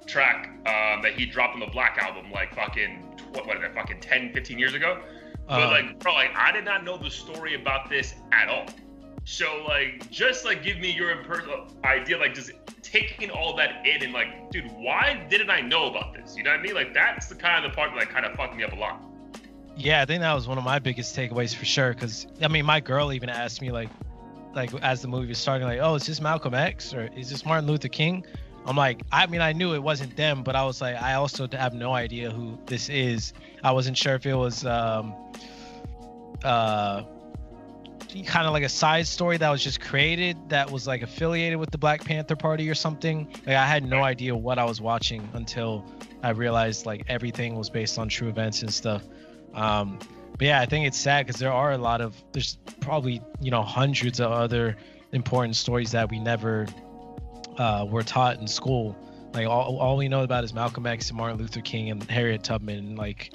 track 0.06 0.48
um, 0.66 1.02
that 1.02 1.14
he 1.14 1.26
dropped 1.26 1.54
on 1.54 1.60
the 1.60 1.66
Black 1.66 1.98
album, 1.98 2.30
like 2.30 2.54
fucking 2.54 3.02
what, 3.32 3.46
what 3.46 3.56
is 3.56 3.62
that, 3.62 3.74
fucking 3.74 4.00
10, 4.00 4.32
15 4.32 4.58
years 4.58 4.74
ago. 4.74 5.00
But 5.46 5.62
uh, 5.62 5.70
like, 5.70 5.98
bro, 5.98 6.14
like 6.14 6.34
I 6.34 6.52
did 6.52 6.64
not 6.64 6.84
know 6.84 6.96
the 6.96 7.10
story 7.10 7.54
about 7.54 7.88
this 7.90 8.14
at 8.32 8.48
all. 8.48 8.66
So 9.24 9.64
like, 9.66 10.10
just 10.10 10.44
like 10.44 10.62
give 10.62 10.78
me 10.78 10.90
your 10.92 11.14
imper- 11.14 11.68
idea, 11.84 12.18
like 12.18 12.34
just 12.34 12.52
taking 12.82 13.30
all 13.30 13.56
that 13.56 13.86
in 13.86 14.02
and 14.02 14.12
like, 14.12 14.50
dude, 14.50 14.70
why 14.72 15.26
didn't 15.28 15.50
I 15.50 15.60
know 15.60 15.90
about 15.90 16.14
this? 16.14 16.36
You 16.36 16.44
know 16.44 16.50
what 16.50 16.60
I 16.60 16.62
mean? 16.62 16.74
Like 16.74 16.94
that's 16.94 17.26
the 17.26 17.34
kind 17.34 17.64
of 17.64 17.70
the 17.70 17.74
part 17.74 17.90
that 17.90 17.96
like, 17.96 18.10
kind 18.10 18.24
of 18.26 18.34
fucked 18.34 18.56
me 18.56 18.64
up 18.64 18.72
a 18.72 18.76
lot. 18.76 19.02
Yeah, 19.76 20.02
I 20.02 20.04
think 20.04 20.20
that 20.20 20.32
was 20.34 20.46
one 20.46 20.56
of 20.56 20.64
my 20.64 20.78
biggest 20.78 21.16
takeaways 21.16 21.54
for 21.54 21.64
sure. 21.64 21.92
Cause 21.94 22.26
I 22.40 22.48
mean, 22.48 22.64
my 22.64 22.80
girl 22.80 23.12
even 23.12 23.28
asked 23.28 23.60
me 23.60 23.72
like, 23.72 23.88
like 24.54 24.72
as 24.82 25.02
the 25.02 25.08
movie 25.08 25.28
was 25.28 25.38
starting, 25.38 25.66
like, 25.66 25.80
oh, 25.80 25.94
is 25.94 26.06
this 26.06 26.20
Malcolm 26.20 26.54
X 26.54 26.94
or 26.94 27.08
is 27.16 27.30
this 27.30 27.44
Martin 27.44 27.66
Luther 27.68 27.88
King? 27.88 28.24
I'm 28.66 28.76
like, 28.76 29.02
I 29.12 29.26
mean, 29.26 29.42
I 29.42 29.52
knew 29.52 29.74
it 29.74 29.82
wasn't 29.82 30.16
them, 30.16 30.42
but 30.42 30.56
I 30.56 30.64
was 30.64 30.80
like, 30.80 31.00
I 31.00 31.14
also 31.14 31.46
have 31.52 31.74
no 31.74 31.92
idea 31.92 32.30
who 32.30 32.58
this 32.66 32.88
is. 32.88 33.34
I 33.62 33.72
wasn't 33.72 33.96
sure 33.96 34.14
if 34.14 34.24
it 34.24 34.34
was 34.34 34.64
um, 34.64 35.14
uh, 36.42 37.02
kind 38.24 38.46
of 38.46 38.52
like 38.52 38.62
a 38.62 38.68
side 38.68 39.06
story 39.06 39.36
that 39.36 39.50
was 39.50 39.62
just 39.62 39.80
created 39.80 40.36
that 40.48 40.70
was 40.70 40.86
like 40.86 41.02
affiliated 41.02 41.58
with 41.58 41.70
the 41.70 41.78
Black 41.78 42.04
Panther 42.04 42.36
Party 42.36 42.70
or 42.70 42.74
something. 42.74 43.28
Like 43.46 43.56
I 43.56 43.66
had 43.66 43.84
no 43.84 44.02
idea 44.02 44.34
what 44.34 44.58
I 44.58 44.64
was 44.64 44.80
watching 44.80 45.28
until 45.34 45.84
I 46.22 46.30
realized 46.30 46.86
like 46.86 47.04
everything 47.08 47.56
was 47.56 47.68
based 47.68 47.98
on 47.98 48.08
true 48.08 48.28
events 48.28 48.62
and 48.62 48.72
stuff. 48.72 49.02
Um, 49.52 49.98
but 50.36 50.46
yeah, 50.46 50.60
I 50.60 50.66
think 50.66 50.86
it's 50.86 50.98
sad 50.98 51.26
because 51.26 51.40
there 51.40 51.52
are 51.52 51.72
a 51.72 51.78
lot 51.78 52.00
of 52.00 52.14
there's 52.32 52.58
probably 52.80 53.22
you 53.40 53.50
know 53.50 53.62
hundreds 53.62 54.20
of 54.20 54.32
other 54.32 54.76
important 55.12 55.56
stories 55.56 55.92
that 55.92 56.10
we 56.10 56.18
never 56.18 56.66
uh, 57.58 57.86
were 57.88 58.02
taught 58.02 58.40
in 58.40 58.46
school. 58.46 58.96
Like 59.32 59.46
all, 59.46 59.78
all 59.78 59.96
we 59.96 60.08
know 60.08 60.22
about 60.22 60.44
is 60.44 60.52
Malcolm 60.52 60.86
X 60.86 61.08
and 61.08 61.16
Martin 61.16 61.38
Luther 61.38 61.60
King 61.60 61.90
and 61.90 62.02
Harriet 62.04 62.42
Tubman. 62.42 62.96
Like 62.96 63.34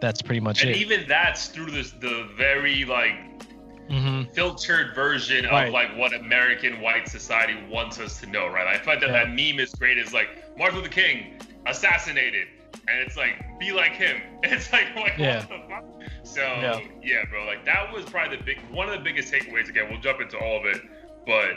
that's 0.00 0.22
pretty 0.22 0.40
much 0.40 0.62
and 0.62 0.70
it. 0.70 0.74
And 0.74 0.82
even 0.82 1.08
that's 1.08 1.48
through 1.48 1.70
this 1.70 1.92
the 1.92 2.28
very 2.36 2.84
like 2.84 3.14
mm-hmm. 3.88 4.32
filtered 4.32 4.94
version 4.94 5.44
right. 5.46 5.68
of 5.68 5.72
like 5.72 5.96
what 5.96 6.14
American 6.14 6.80
white 6.80 7.08
society 7.08 7.56
wants 7.70 7.98
us 7.98 8.20
to 8.20 8.26
know, 8.26 8.46
right? 8.46 8.66
I 8.66 8.78
find 8.78 9.00
that 9.02 9.10
yeah. 9.10 9.24
that 9.24 9.28
meme 9.28 9.60
is 9.60 9.74
great. 9.74 9.98
Is 9.98 10.12
like 10.12 10.56
Martin 10.56 10.78
Luther 10.78 10.90
King 10.90 11.40
assassinated, 11.66 12.48
and 12.90 13.00
it's 13.00 13.16
like 13.16 13.58
be 13.58 13.72
like 13.72 13.92
him. 13.92 14.20
it's 14.42 14.72
like, 14.72 14.86
like 14.96 15.18
yeah. 15.18 15.44
So 16.22 16.40
yeah. 16.40 16.80
yeah, 17.02 17.24
bro, 17.28 17.46
like 17.46 17.64
that 17.64 17.92
was 17.92 18.04
probably 18.04 18.36
the 18.36 18.42
big 18.42 18.58
one 18.70 18.88
of 18.88 18.98
the 18.98 19.04
biggest 19.04 19.32
takeaways. 19.32 19.68
Again, 19.68 19.88
we'll 19.90 20.00
jump 20.00 20.20
into 20.20 20.38
all 20.38 20.58
of 20.58 20.66
it, 20.66 20.82
but 21.26 21.56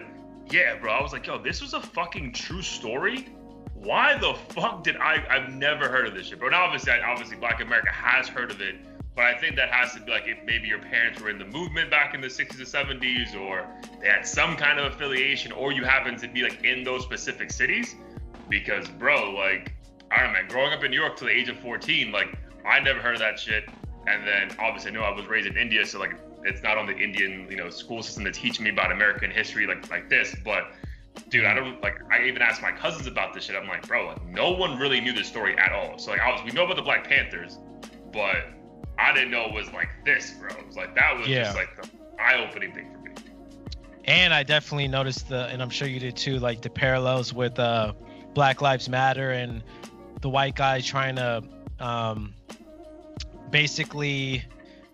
yeah, 0.51 0.77
bro, 0.77 0.91
I 0.91 1.01
was 1.01 1.13
like, 1.13 1.25
yo, 1.27 1.41
this 1.41 1.61
was 1.61 1.73
a 1.73 1.81
fucking 1.81 2.33
true 2.33 2.61
story. 2.61 3.27
Why 3.75 4.17
the 4.17 4.33
fuck 4.53 4.83
did 4.83 4.95
I? 4.97 5.25
I've 5.29 5.53
never 5.53 5.89
heard 5.89 6.07
of 6.07 6.13
this 6.13 6.27
shit, 6.27 6.39
bro. 6.39 6.47
And 6.47 6.55
obviously, 6.55 6.93
obviously, 6.93 7.35
Black 7.35 7.61
America 7.61 7.91
has 7.91 8.27
heard 8.29 8.49
of 8.49 8.61
it 8.61 8.75
but 9.15 9.25
I 9.25 9.37
think 9.37 9.55
that 9.57 9.69
has 9.69 9.93
to 9.93 10.01
be 10.01 10.11
like 10.11 10.27
if 10.27 10.39
maybe 10.43 10.67
your 10.67 10.79
parents 10.79 11.21
were 11.21 11.29
in 11.29 11.37
the 11.37 11.45
movement 11.45 11.91
back 11.91 12.15
in 12.15 12.21
the 12.21 12.27
60s 12.27 12.59
or 12.59 12.65
70s, 12.65 13.39
or 13.39 13.67
they 14.01 14.07
had 14.07 14.25
some 14.25 14.55
kind 14.55 14.79
of 14.79 14.93
affiliation, 14.93 15.51
or 15.51 15.71
you 15.71 15.83
happen 15.83 16.17
to 16.17 16.27
be 16.27 16.41
like 16.41 16.63
in 16.63 16.83
those 16.83 17.03
specific 17.03 17.51
cities. 17.51 17.95
Because, 18.49 18.87
bro, 18.87 19.31
like, 19.31 19.71
I 19.71 19.82
don't 20.17 20.33
know, 20.33 20.39
man, 20.39 20.47
growing 20.49 20.73
up 20.73 20.83
in 20.83 20.91
New 20.91 20.99
York 20.99 21.17
till 21.17 21.27
the 21.27 21.33
age 21.33 21.49
of 21.49 21.57
14, 21.59 22.11
like, 22.11 22.37
I 22.65 22.79
never 22.79 22.99
heard 22.99 23.15
of 23.15 23.19
that 23.19 23.39
shit. 23.39 23.69
And 24.07 24.27
then 24.27 24.55
obviously, 24.59 24.91
I 24.91 24.93
know 24.93 25.01
I 25.01 25.11
was 25.11 25.25
raised 25.25 25.47
in 25.47 25.57
India, 25.57 25.85
so 25.85 25.99
like, 25.99 26.15
it's 26.43 26.61
not 26.61 26.77
on 26.77 26.85
the 26.85 26.95
Indian, 26.97 27.47
you 27.49 27.55
know, 27.55 27.69
school 27.69 28.03
system 28.03 28.25
to 28.25 28.31
teach 28.31 28.59
me 28.59 28.69
about 28.69 28.91
American 28.91 29.31
history 29.31 29.65
like 29.65 29.89
like 29.89 30.09
this. 30.09 30.35
But, 30.43 30.73
dude, 31.29 31.45
I 31.45 31.53
don't 31.53 31.81
like. 31.81 31.99
I 32.11 32.25
even 32.25 32.41
asked 32.41 32.61
my 32.61 32.71
cousins 32.71 33.07
about 33.07 33.33
this 33.33 33.45
shit. 33.45 33.55
I'm 33.55 33.67
like, 33.67 33.87
bro, 33.87 34.07
like, 34.07 34.25
no 34.25 34.51
one 34.51 34.77
really 34.77 34.99
knew 34.99 35.13
this 35.13 35.27
story 35.27 35.57
at 35.57 35.71
all. 35.71 35.97
So 35.97 36.11
like, 36.11 36.21
obviously, 36.21 36.51
we 36.51 36.55
know 36.55 36.65
about 36.65 36.75
the 36.75 36.81
Black 36.81 37.07
Panthers, 37.07 37.57
but 38.11 38.53
I 38.97 39.13
didn't 39.13 39.31
know 39.31 39.45
it 39.45 39.53
was 39.53 39.71
like 39.71 39.89
this, 40.05 40.31
bro. 40.31 40.49
It 40.49 40.67
was 40.67 40.75
like 40.75 40.95
that 40.95 41.17
was 41.17 41.27
yeah. 41.27 41.43
just 41.43 41.55
like 41.55 41.81
the 41.81 41.89
eye-opening 42.19 42.73
thing 42.73 42.91
for 42.91 42.99
me. 42.99 43.11
And 44.05 44.33
I 44.33 44.43
definitely 44.43 44.87
noticed 44.87 45.29
the, 45.29 45.47
and 45.47 45.61
I'm 45.61 45.69
sure 45.69 45.87
you 45.87 45.99
did 45.99 46.17
too, 46.17 46.39
like 46.39 46.61
the 46.61 46.69
parallels 46.69 47.33
with 47.33 47.57
uh, 47.57 47.93
Black 48.33 48.61
Lives 48.61 48.89
Matter 48.89 49.31
and 49.31 49.63
the 50.23 50.29
white 50.29 50.55
guy 50.55 50.79
trying 50.79 51.17
to 51.17 51.43
um, 51.79 52.33
basically 53.51 54.43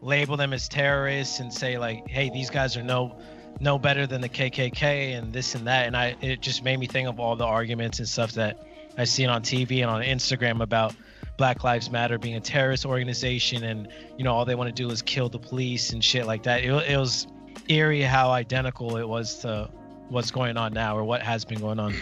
label 0.02 0.36
them 0.36 0.54
as 0.54 0.68
terrorists 0.68 1.40
and 1.40 1.54
say 1.54 1.78
like, 1.78 2.08
hey, 2.08 2.30
these 2.30 2.50
guys 2.50 2.76
are 2.76 2.84
no 2.84 3.18
no 3.62 3.78
better 3.78 4.08
than 4.08 4.22
the 4.22 4.30
KKK 4.30 5.18
and 5.18 5.32
this 5.32 5.54
and 5.56 5.68
that. 5.68 5.86
And 5.86 5.96
I 5.96 6.16
it 6.20 6.42
just 6.42 6.64
made 6.64 6.80
me 6.80 6.88
think 6.88 7.08
of 7.08 7.20
all 7.20 7.36
the 7.36 7.46
arguments 7.46 8.00
and 8.00 8.10
stuff 8.10 8.34
that 8.34 8.66
I've 8.98 9.08
seen 9.08 9.30
on 9.30 9.44
TV 9.44 9.82
and 9.82 9.90
on 9.90 10.02
Instagram 10.02 10.62
about 10.62 10.96
Black 11.38 11.64
Lives 11.64 11.92
Matter 11.92 12.18
being 12.18 12.36
a 12.36 12.42
terrorist 12.42 12.86
organization 12.86 13.64
and 13.64 13.88
you 14.18 14.24
know 14.24 14.34
all 14.34 14.46
they 14.46 14.56
want 14.56 14.76
to 14.76 14.84
do 14.84 14.90
is 14.90 15.04
kill 15.04 15.30
the 15.30 15.40
police 15.40 15.92
and 15.92 16.04
shit 16.04 16.26
like 16.26 16.44
that. 16.44 16.64
It, 16.64 16.72
it 16.90 16.98
was 16.98 17.28
eerie 17.68 18.02
how 18.02 18.32
identical 18.32 18.98
it 18.98 19.08
was 19.08 19.40
to 19.40 19.70
what's 20.08 20.32
going 20.32 20.58
on 20.58 20.74
now 20.74 20.98
or 20.98 21.04
what 21.04 21.22
has 21.22 21.46
been 21.46 21.60
going 21.60 21.80
on. 21.80 21.94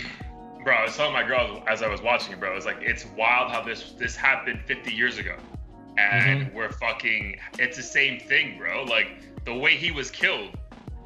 Bro, 0.68 0.76
I 0.76 0.84
was 0.84 0.98
telling 0.98 1.14
my 1.14 1.24
girl 1.24 1.64
as 1.66 1.82
I 1.82 1.88
was 1.88 2.02
watching 2.02 2.34
it, 2.34 2.42
bro. 2.42 2.54
It's 2.58 2.66
like 2.66 2.82
it's 2.82 3.06
wild 3.16 3.54
how 3.54 3.62
this 3.62 3.94
this 3.94 4.18
happened 4.18 4.60
50 4.66 4.92
years 4.92 5.18
ago, 5.18 5.38
and 5.98 6.42
mm-hmm. 6.42 6.58
we're 6.58 6.74
fucking. 6.74 7.40
It's 7.58 7.78
the 7.78 7.84
same 7.84 8.20
thing, 8.20 8.58
bro. 8.58 8.84
Like 8.84 9.46
the 9.46 9.56
way 9.56 9.78
he 9.78 9.92
was 9.92 10.12
killed 10.12 10.58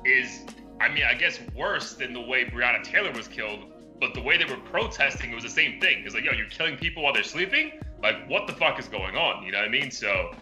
is, 0.03 0.39
I 0.79 0.89
mean, 0.89 1.03
I 1.03 1.13
guess 1.13 1.39
worse 1.55 1.93
than 1.93 2.11
the 2.11 2.21
way 2.21 2.45
Breonna 2.45 2.83
Taylor 2.83 3.11
was 3.11 3.27
killed. 3.27 3.71
But 3.99 4.15
the 4.15 4.21
way 4.23 4.35
they 4.35 4.45
were 4.45 4.59
protesting, 4.61 5.29
it 5.29 5.35
was 5.35 5.43
the 5.43 5.49
same 5.51 5.79
thing. 5.79 6.05
It's 6.05 6.15
like, 6.15 6.23
yo, 6.23 6.31
you're 6.31 6.47
killing 6.47 6.75
people 6.75 7.03
while 7.03 7.13
they're 7.13 7.21
sleeping. 7.21 7.73
Like, 8.01 8.27
what 8.27 8.47
the 8.47 8.53
fuck 8.53 8.79
is 8.79 8.87
going 8.87 9.15
on? 9.15 9.43
You 9.43 9.51
know 9.51 9.59
what 9.59 9.67
I 9.67 9.71
mean? 9.71 9.91
So, 9.91 10.33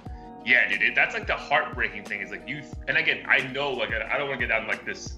yeah, 0.45 0.69
dude, 0.69 0.81
it, 0.81 0.95
that's 0.95 1.13
like 1.13 1.27
the 1.27 1.35
heartbreaking 1.35 2.05
thing. 2.05 2.21
Is 2.21 2.31
like 2.31 2.47
you, 2.47 2.61
and 2.87 2.95
again, 2.95 3.25
I 3.27 3.39
know, 3.39 3.69
like, 3.69 3.91
I, 3.91 4.13
I 4.13 4.17
don't 4.17 4.29
want 4.29 4.39
to 4.39 4.47
get 4.47 4.53
down 4.53 4.65
like 4.69 4.85
this 4.85 5.17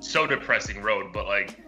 so 0.00 0.26
depressing 0.26 0.80
road, 0.80 1.12
but 1.12 1.26
like, 1.26 1.60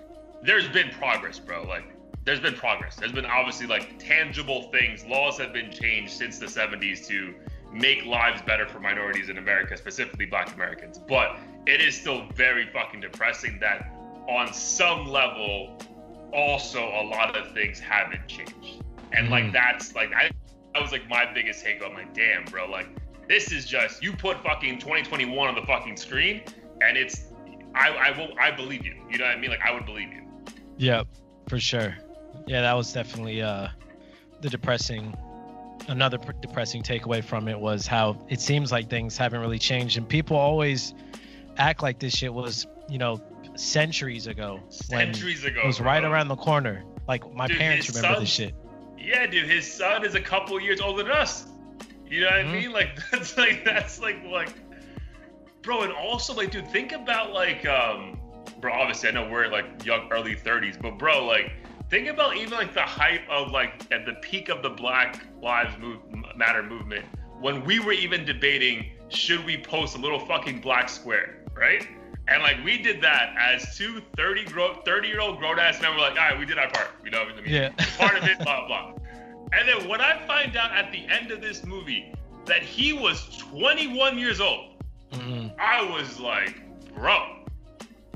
there's 0.43 0.69
been 0.69 0.91
progress, 0.91 1.39
bro. 1.39 1.63
Like, 1.65 1.85
there's 2.25 2.41
been 2.41 2.55
progress. 2.55 2.97
There's 2.97 3.13
been 3.13 3.27
obviously 3.27 3.67
like 3.67 3.99
tangible 3.99 4.71
things. 4.71 5.05
Laws 5.05 5.39
have 5.39 5.53
been 5.53 5.71
changed 5.71 6.13
since 6.13 6.39
the 6.39 6.47
70s 6.47 7.07
to 7.09 7.35
make 7.73 8.05
lives 8.05 8.43
better 8.43 8.67
for 8.67 8.81
minorities 8.81 9.29
in 9.29 9.39
America, 9.39 9.77
specifically 9.77 10.27
Black 10.27 10.55
Americans. 10.55 10.99
But 10.99 11.39
it 11.67 11.81
is 11.81 11.99
still 11.99 12.27
very 12.35 12.67
fucking 12.73 13.01
depressing 13.01 13.59
that 13.61 13.93
on 14.29 14.53
some 14.53 15.07
level, 15.07 15.79
also 16.33 16.81
a 16.81 17.05
lot 17.05 17.37
of 17.37 17.53
things 17.53 17.81
haven't 17.81 18.27
changed. 18.27 18.85
And 19.13 19.29
mm. 19.29 19.31
like 19.31 19.53
that's 19.53 19.95
like 19.95 20.13
I 20.13 20.31
that 20.75 20.83
was 20.83 20.93
like 20.93 21.09
my 21.09 21.31
biggest 21.33 21.65
take. 21.65 21.83
I'm 21.85 21.95
like, 21.95 22.15
damn, 22.15 22.45
bro, 22.45 22.69
like 22.69 22.89
this 23.29 23.51
is 23.51 23.65
just 23.65 24.03
you 24.03 24.13
put 24.13 24.43
fucking 24.43 24.79
2021 24.79 25.49
on 25.49 25.55
the 25.55 25.63
fucking 25.63 25.97
screen, 25.97 26.43
and 26.81 26.97
it's 26.97 27.25
I 27.75 27.89
I 27.89 28.17
will 28.17 28.29
I 28.39 28.51
believe 28.51 28.85
you. 28.85 28.95
You 29.11 29.19
know 29.19 29.25
what 29.25 29.37
I 29.37 29.41
mean? 29.41 29.51
Like 29.51 29.63
I 29.63 29.73
would 29.73 29.87
believe 29.87 30.13
you. 30.13 30.23
Yeah, 30.81 31.03
for 31.47 31.61
sure. 31.61 31.95
Yeah, 32.47 32.63
that 32.63 32.73
was 32.73 32.93
definitely 32.93 33.43
uh 33.43 33.69
the 34.41 34.49
depressing 34.49 35.15
another 35.89 36.19
depressing 36.41 36.83
takeaway 36.83 37.23
from 37.23 37.49
it 37.49 37.59
was 37.59 37.87
how 37.87 38.17
it 38.31 38.41
seems 38.41 38.73
like 38.73 38.89
things 38.89 39.17
haven't 39.17 39.41
really 39.41 39.59
changed 39.59 39.99
and 39.99 40.09
people 40.09 40.37
always 40.37 40.95
act 41.59 41.83
like 41.83 41.99
this 41.99 42.15
shit 42.15 42.33
was, 42.33 42.67
you 42.89 42.97
know, 42.97 43.21
centuries 43.57 44.27
ago. 44.27 44.61
Centuries 44.71 45.45
ago. 45.45 45.61
It 45.63 45.67
was 45.67 45.79
bro. 45.79 45.87
right 45.87 46.03
around 46.03 46.29
the 46.29 46.37
corner. 46.37 46.83
Like 47.07 47.31
my 47.35 47.47
dude, 47.47 47.59
parents 47.59 47.89
remember 47.89 48.15
son, 48.15 48.23
this 48.23 48.31
shit. 48.31 48.55
Yeah, 48.99 49.27
dude, 49.27 49.51
his 49.51 49.71
son 49.71 50.05
is 50.05 50.15
a 50.15 50.21
couple 50.21 50.59
years 50.61 50.81
older 50.81 51.03
than 51.03 51.13
us. 51.13 51.47
You 52.09 52.23
know 52.23 52.27
what 52.27 52.35
mm-hmm. 52.37 52.49
I 52.49 52.53
mean? 52.53 52.73
Like 52.73 52.99
that's 53.13 53.37
like 53.37 53.67
that's 53.67 54.01
like 54.01 54.25
like 54.25 54.55
bro, 55.61 55.83
and 55.83 55.93
also 55.93 56.33
like 56.33 56.51
dude, 56.53 56.71
think 56.71 56.93
about 56.93 57.33
like 57.33 57.67
um 57.67 58.20
bro, 58.61 58.73
obviously 58.73 59.09
I 59.09 59.13
know 59.13 59.29
we're 59.29 59.49
like 59.49 59.85
young 59.85 60.11
early 60.13 60.37
30s, 60.37 60.81
but 60.81 60.99
bro, 60.99 61.25
like 61.25 61.53
think 61.89 62.09
about 62.09 62.37
even 62.37 62.53
like 62.53 62.75
the 62.75 62.83
hype 62.83 63.29
of 63.29 63.51
like 63.51 63.91
at 63.93 64.07
the 64.07 64.15
peak 64.23 64.49
of 64.49 64.63
the 64.63 64.71
Black 64.71 65.21
Lives 65.43 65.77
Move, 65.79 66.01
Matter 66.37 66.63
movement 66.63 67.05
when 67.41 67.65
we 67.65 67.81
were 67.81 67.93
even 67.93 68.25
debating 68.25 68.87
should 69.09 69.45
we 69.45 69.59
post 69.59 69.97
a 69.97 69.99
little 69.99 70.19
fucking 70.21 70.61
black 70.61 70.89
square 70.89 71.41
right? 71.61 71.87
And 72.29 72.43
like 72.43 72.65
we 72.65 72.79
did 72.79 73.01
that 73.03 73.35
as 73.39 73.77
two 73.77 74.01
30 74.17 74.47
grow 74.47 74.81
30 74.85 75.09
year 75.09 75.21
old 75.21 75.39
grown 75.39 75.59
ass 75.59 75.81
men. 75.81 75.95
We're 75.95 76.01
like, 76.01 76.13
all 76.13 76.31
right, 76.31 76.39
we 76.39 76.47
did 76.47 76.59
our 76.59 76.71
part. 76.71 76.89
You 77.05 77.11
know, 77.11 77.23
I 77.23 77.41
mean, 77.41 77.45
yeah. 77.47 77.71
part 77.99 78.17
of 78.17 78.25
it, 78.25 78.39
blah 78.45 78.67
blah. 78.67 78.95
And 79.53 79.69
then 79.69 79.89
when 79.89 80.01
I 80.01 80.25
find 80.27 80.57
out 80.57 80.73
at 80.73 80.93
the 80.93 81.07
end 81.07 81.31
of 81.31 81.41
this 81.41 81.65
movie 81.65 82.15
that 82.47 82.63
he 82.63 82.93
was 82.93 83.37
21 83.39 84.17
years 84.17 84.41
old, 84.41 84.83
mm-hmm. 85.13 85.49
I 85.59 85.83
was 85.91 86.21
like, 86.21 86.63
bro, 86.95 87.40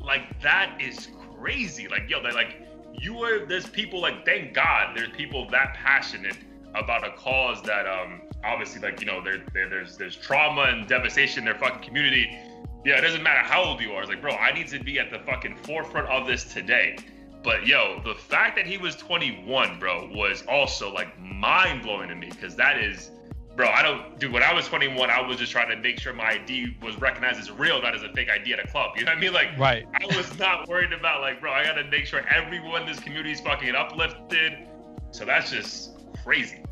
like 0.05 0.41
that 0.43 0.79
is 0.81 1.09
crazy. 1.39 1.89
Like, 1.89 2.09
yo, 2.09 2.23
they 2.23 2.33
like 2.33 2.57
you 2.93 3.19
are. 3.19 3.45
There's 3.47 3.67
people 3.67 4.01
like, 4.01 4.25
thank 4.25 4.55
God, 4.55 4.97
there's 4.97 5.11
people 5.11 5.49
that 5.51 5.75
passionate 5.75 6.37
about 6.75 7.07
a 7.07 7.13
cause 7.13 7.63
that 7.63 7.87
um 7.87 8.23
obviously 8.43 8.81
like 8.81 9.01
you 9.01 9.07
know 9.07 9.23
there 9.23 9.45
there's 9.53 9.97
there's 9.97 10.17
trauma 10.17 10.63
and 10.63 10.89
devastation 10.89 11.39
in 11.41 11.45
their 11.45 11.55
fucking 11.55 11.83
community 11.83 12.37
yeah, 12.85 12.99
it 12.99 13.01
doesn't 13.01 13.23
matter 13.23 13.41
how 13.41 13.65
old 13.65 13.81
you 13.81 13.93
are. 13.93 14.03
It's 14.03 14.11
like, 14.11 14.21
bro, 14.21 14.35
I 14.35 14.53
need 14.53 14.69
to 14.69 14.79
be 14.79 14.99
at 14.99 15.11
the 15.11 15.19
fucking 15.21 15.57
forefront 15.57 16.09
of 16.09 16.27
this 16.27 16.45
today. 16.45 16.99
But 17.43 17.67
yo, 17.67 18.01
the 18.05 18.15
fact 18.15 18.57
that 18.57 18.67
he 18.67 18.77
was 18.77 18.95
21, 18.97 19.79
bro, 19.79 20.11
was 20.15 20.45
also 20.49 20.93
like 20.93 21.19
mind 21.19 21.83
blowing 21.83 22.11
to 22.11 22.15
me 22.15 22.29
because 22.29 22.55
that 22.57 22.79
is, 22.79 23.11
bro, 23.57 23.69
I 23.69 23.83
don't, 23.83 24.19
dude, 24.19 24.33
when 24.33 24.43
I 24.43 24.53
was 24.53 24.67
21, 24.67 25.11
I 25.11 25.21
was 25.21 25.39
just 25.39 25.53
trying 25.53 25.71
to 25.71 25.77
make 25.77 26.01
sure 26.01 26.13
my 26.13 26.33
ID 26.33 26.77
was 26.83 27.01
recognized 27.01 27.39
as 27.39 27.51
real, 27.51 27.81
not 27.81 27.95
as 27.95 28.03
a 28.03 28.13
fake 28.13 28.29
ID 28.31 28.53
at 28.53 28.59
a 28.59 28.67
club. 28.67 28.93
You 28.97 29.05
know 29.05 29.13
what 29.13 29.19
I 29.19 29.21
mean? 29.21 29.33
Like, 29.33 29.57
right. 29.59 29.87
I 29.95 30.17
was 30.17 30.39
not 30.39 30.69
worried 30.69 30.93
about, 30.93 31.21
like, 31.21 31.41
bro, 31.41 31.53
I 31.53 31.65
got 31.65 31.75
to 31.75 31.85
make 31.85 32.07
sure 32.07 32.21
everyone 32.29 32.83
in 32.83 32.89
this 32.89 33.01
community 33.01 33.33
is 33.33 33.41
fucking 33.41 33.75
uplifted. 33.75 34.67
So 35.11 35.25
that's 35.25 35.51
just 35.51 35.93
crazy. 36.23 36.63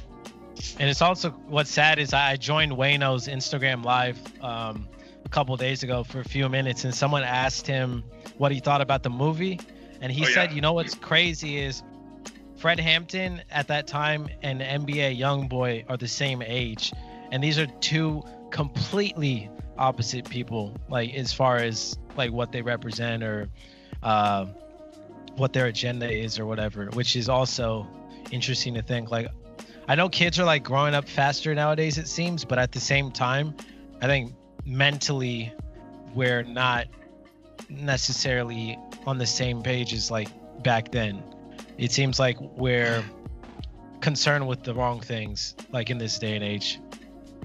And 0.78 0.88
it's 0.88 1.02
also 1.02 1.30
what's 1.30 1.70
sad 1.70 1.98
is 1.98 2.12
I 2.12 2.36
joined 2.36 2.72
Wayno's 2.72 3.28
Instagram 3.28 3.84
live. 3.84 4.18
Um, 4.42 4.88
a 5.24 5.28
couple 5.28 5.56
days 5.56 5.84
ago 5.84 6.02
for 6.02 6.20
a 6.20 6.24
few 6.24 6.48
minutes, 6.48 6.84
and 6.84 6.94
someone 6.94 7.22
asked 7.22 7.66
him 7.66 8.02
what 8.38 8.50
he 8.52 8.60
thought 8.60 8.80
about 8.80 9.02
the 9.04 9.10
movie, 9.10 9.60
and 10.00 10.10
he 10.10 10.24
oh, 10.24 10.28
said, 10.28 10.50
yeah. 10.50 10.56
"You 10.56 10.60
know 10.60 10.72
what's 10.72 10.94
crazy 10.94 11.58
is 11.58 11.82
Fred 12.62 12.78
Hampton 12.78 13.42
at 13.50 13.66
that 13.66 13.88
time 13.88 14.28
and 14.42 14.60
NBA 14.60 15.18
YoungBoy 15.18 15.84
are 15.88 15.96
the 15.96 16.06
same 16.06 16.40
age, 16.42 16.92
and 17.32 17.42
these 17.42 17.58
are 17.58 17.66
two 17.80 18.22
completely 18.52 19.50
opposite 19.78 20.30
people, 20.30 20.72
like 20.88 21.12
as 21.12 21.32
far 21.32 21.56
as 21.56 21.98
like 22.16 22.30
what 22.30 22.52
they 22.52 22.62
represent 22.62 23.24
or 23.24 23.48
uh, 24.04 24.46
what 25.34 25.52
their 25.52 25.66
agenda 25.66 26.08
is 26.08 26.38
or 26.38 26.46
whatever, 26.46 26.86
which 26.92 27.16
is 27.16 27.28
also 27.28 27.84
interesting 28.30 28.74
to 28.74 28.82
think. 28.82 29.10
Like, 29.10 29.26
I 29.88 29.96
know 29.96 30.08
kids 30.08 30.38
are 30.38 30.44
like 30.44 30.62
growing 30.62 30.94
up 30.94 31.08
faster 31.08 31.52
nowadays, 31.56 31.98
it 31.98 32.06
seems, 32.06 32.44
but 32.44 32.60
at 32.60 32.70
the 32.70 32.78
same 32.78 33.10
time, 33.10 33.56
I 34.00 34.06
think 34.06 34.34
mentally 34.64 35.52
we're 36.14 36.44
not 36.44 36.86
necessarily 37.68 38.78
on 39.04 39.18
the 39.18 39.26
same 39.26 39.64
page 39.64 39.92
as 39.92 40.12
like 40.12 40.28
back 40.62 40.92
then. 40.92 41.24
It 41.78 41.92
seems 41.92 42.18
like 42.18 42.40
we're 42.40 43.04
concerned 44.00 44.46
with 44.46 44.62
the 44.62 44.74
wrong 44.74 45.00
things, 45.00 45.54
like 45.70 45.90
in 45.90 45.98
this 45.98 46.18
day 46.18 46.34
and 46.34 46.44
age. 46.44 46.80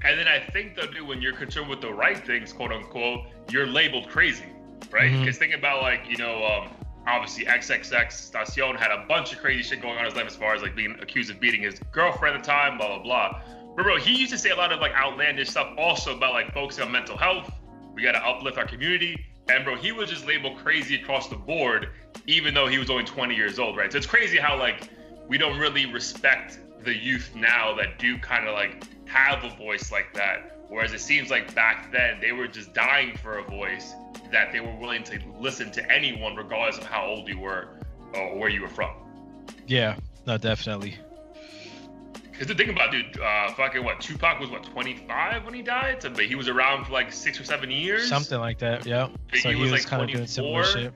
And 0.04 0.18
then 0.18 0.28
I 0.28 0.38
think 0.38 0.76
though, 0.76 0.86
dude, 0.86 1.06
when 1.06 1.20
you're 1.20 1.34
concerned 1.34 1.68
with 1.68 1.80
the 1.80 1.92
right 1.92 2.18
things, 2.24 2.52
quote 2.52 2.72
unquote, 2.72 3.26
you're 3.50 3.66
labeled 3.66 4.08
crazy, 4.08 4.44
right? 4.90 5.10
Because 5.10 5.36
mm-hmm. 5.36 5.38
think 5.38 5.54
about 5.54 5.82
like, 5.82 6.02
you 6.08 6.16
know, 6.16 6.44
um, 6.44 6.68
obviously 7.08 7.44
XXXTentacion 7.46 8.76
had 8.76 8.90
a 8.90 9.06
bunch 9.08 9.32
of 9.32 9.38
crazy 9.38 9.62
shit 9.62 9.80
going 9.80 9.94
on 9.94 10.00
in 10.00 10.04
his 10.04 10.14
life 10.14 10.26
as 10.26 10.36
far 10.36 10.54
as 10.54 10.62
like 10.62 10.76
being 10.76 10.96
accused 11.00 11.30
of 11.30 11.40
beating 11.40 11.62
his 11.62 11.80
girlfriend 11.90 12.36
at 12.36 12.44
the 12.44 12.46
time, 12.46 12.78
blah 12.78 12.88
blah 12.88 13.02
blah. 13.02 13.42
But 13.76 13.84
bro, 13.84 13.96
he 13.96 14.14
used 14.14 14.32
to 14.32 14.38
say 14.38 14.50
a 14.50 14.56
lot 14.56 14.72
of 14.72 14.80
like 14.80 14.92
outlandish 14.92 15.48
stuff 15.48 15.72
also 15.78 16.16
about 16.16 16.32
like 16.32 16.52
focusing 16.52 16.84
on 16.84 16.92
mental 16.92 17.16
health. 17.16 17.50
We 17.94 18.02
gotta 18.02 18.24
uplift 18.24 18.58
our 18.58 18.66
community. 18.66 19.26
And 19.48 19.64
bro, 19.64 19.76
he 19.76 19.92
was 19.92 20.10
just 20.10 20.26
labeled 20.26 20.58
crazy 20.58 20.96
across 20.96 21.28
the 21.28 21.36
board, 21.36 21.90
even 22.26 22.54
though 22.54 22.66
he 22.66 22.78
was 22.78 22.90
only 22.90 23.04
20 23.04 23.34
years 23.34 23.58
old, 23.58 23.76
right? 23.76 23.90
So 23.90 23.98
it's 23.98 24.06
crazy 24.06 24.38
how 24.38 24.58
like 24.58 24.88
we 25.28 25.38
don't 25.38 25.58
really 25.58 25.86
respect 25.86 26.58
the 26.84 26.94
youth 26.94 27.30
now 27.34 27.74
that 27.74 27.98
do 27.98 28.18
kind 28.18 28.46
of 28.46 28.54
like 28.54 28.84
have 29.06 29.44
a 29.44 29.50
voice 29.56 29.90
like 29.90 30.12
that. 30.14 30.58
Whereas 30.68 30.92
it 30.92 31.00
seems 31.00 31.30
like 31.30 31.54
back 31.54 31.90
then 31.90 32.20
they 32.20 32.32
were 32.32 32.46
just 32.46 32.74
dying 32.74 33.16
for 33.16 33.38
a 33.38 33.42
voice 33.42 33.94
that 34.30 34.52
they 34.52 34.60
were 34.60 34.74
willing 34.76 35.02
to 35.04 35.18
listen 35.38 35.70
to 35.72 35.90
anyone, 35.90 36.36
regardless 36.36 36.78
of 36.78 36.84
how 36.84 37.06
old 37.06 37.26
you 37.28 37.38
were 37.38 37.80
uh, 38.14 38.18
or 38.18 38.38
where 38.38 38.48
you 38.50 38.60
were 38.60 38.68
from. 38.68 38.94
Yeah, 39.66 39.96
no, 40.26 40.36
definitely. 40.36 40.98
Because 42.38 42.54
the 42.54 42.62
thing 42.62 42.70
about 42.70 42.92
dude, 42.92 43.18
uh, 43.18 43.50
fucking 43.54 43.82
what? 43.82 44.00
Tupac 44.00 44.38
was 44.38 44.48
what 44.48 44.62
25 44.62 45.44
when 45.44 45.54
he 45.54 45.60
died, 45.60 46.00
so, 46.00 46.10
but 46.10 46.26
he 46.26 46.36
was 46.36 46.46
around 46.46 46.84
for 46.84 46.92
like 46.92 47.10
six 47.12 47.40
or 47.40 47.42
seven 47.42 47.68
years. 47.68 48.08
Something 48.08 48.38
like 48.38 48.60
that, 48.60 48.86
yeah. 48.86 49.08
So 49.34 49.50
he, 49.50 49.56
was, 49.56 49.72
was 49.72 49.80
like 49.80 49.90
kind 49.90 50.04
of 50.04 50.08
doing 50.08 50.28
similar 50.28 50.62
shit. 50.62 50.92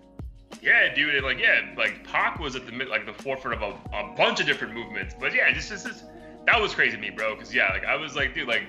Yeah, 0.62 0.94
dude, 0.94 1.16
and 1.16 1.24
like 1.24 1.40
yeah, 1.40 1.74
like 1.76 2.06
Pac 2.06 2.38
was 2.38 2.54
at 2.54 2.64
the 2.64 2.70
mid, 2.70 2.86
like 2.86 3.06
the 3.06 3.12
forefront 3.12 3.60
of 3.60 3.76
a, 3.92 3.96
a 3.96 4.14
bunch 4.16 4.38
of 4.38 4.46
different 4.46 4.72
movements. 4.72 5.16
But 5.18 5.34
yeah, 5.34 5.52
just, 5.52 5.68
just, 5.68 5.84
just 5.84 6.04
that 6.46 6.60
was 6.60 6.74
crazy 6.74 6.94
to 6.94 7.02
me, 7.02 7.10
bro. 7.10 7.34
Because 7.34 7.52
yeah, 7.52 7.70
like 7.70 7.84
I 7.84 7.96
was 7.96 8.14
like, 8.14 8.36
dude, 8.36 8.46
like 8.46 8.62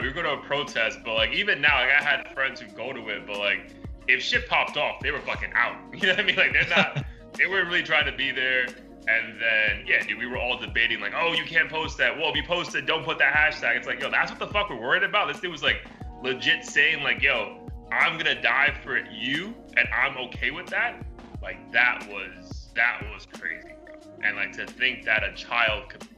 we 0.00 0.08
were 0.08 0.14
going 0.14 0.24
to 0.24 0.32
a 0.32 0.42
protest, 0.46 1.00
but 1.04 1.16
like 1.16 1.32
even 1.34 1.60
now, 1.60 1.78
like 1.78 1.90
I 1.90 2.02
had 2.02 2.32
friends 2.32 2.58
who 2.58 2.68
go 2.68 2.94
to 2.94 3.06
it, 3.10 3.26
but 3.26 3.38
like 3.38 3.70
if 4.08 4.22
shit 4.22 4.48
popped 4.48 4.78
off, 4.78 5.00
they 5.00 5.10
were 5.10 5.20
fucking 5.20 5.52
out. 5.54 5.76
You 5.94 6.06
know 6.06 6.14
what 6.14 6.20
I 6.20 6.22
mean? 6.22 6.36
Like 6.36 6.54
they're 6.54 6.68
not, 6.68 7.04
they 7.36 7.46
weren't 7.46 7.68
really 7.68 7.82
trying 7.82 8.06
to 8.06 8.16
be 8.16 8.30
there. 8.30 8.66
And 9.06 9.40
then, 9.40 9.86
yeah, 9.86 10.02
dude, 10.02 10.18
we 10.18 10.26
were 10.26 10.38
all 10.38 10.58
debating, 10.58 11.00
like, 11.00 11.12
oh, 11.14 11.32
you 11.34 11.44
can't 11.44 11.68
post 11.68 11.98
that. 11.98 12.16
Well, 12.16 12.30
if 12.30 12.36
you 12.36 12.42
post 12.42 12.74
it, 12.74 12.86
don't 12.86 13.04
put 13.04 13.18
that 13.18 13.34
hashtag. 13.34 13.76
It's 13.76 13.86
like, 13.86 14.00
yo, 14.00 14.10
that's 14.10 14.30
what 14.30 14.38
the 14.38 14.46
fuck 14.46 14.70
we're 14.70 14.80
worried 14.80 15.02
about. 15.02 15.28
This 15.28 15.40
dude 15.40 15.52
was 15.52 15.62
like 15.62 15.84
legit 16.22 16.64
saying 16.64 17.02
like, 17.02 17.22
"Yo, 17.22 17.70
I'm 17.92 18.16
gonna 18.16 18.40
die 18.40 18.74
for 18.82 18.98
you, 18.98 19.54
and 19.76 19.86
I'm 19.94 20.16
okay 20.28 20.50
with 20.50 20.66
that." 20.68 21.04
Like 21.42 21.70
that 21.72 22.08
was 22.08 22.70
that 22.74 23.02
was 23.12 23.26
crazy, 23.26 23.74
bro. 23.84 23.94
And 24.24 24.36
like 24.36 24.52
to 24.52 24.66
think 24.66 25.04
that 25.04 25.22
a 25.22 25.32
child 25.34 25.90
could 25.90 26.08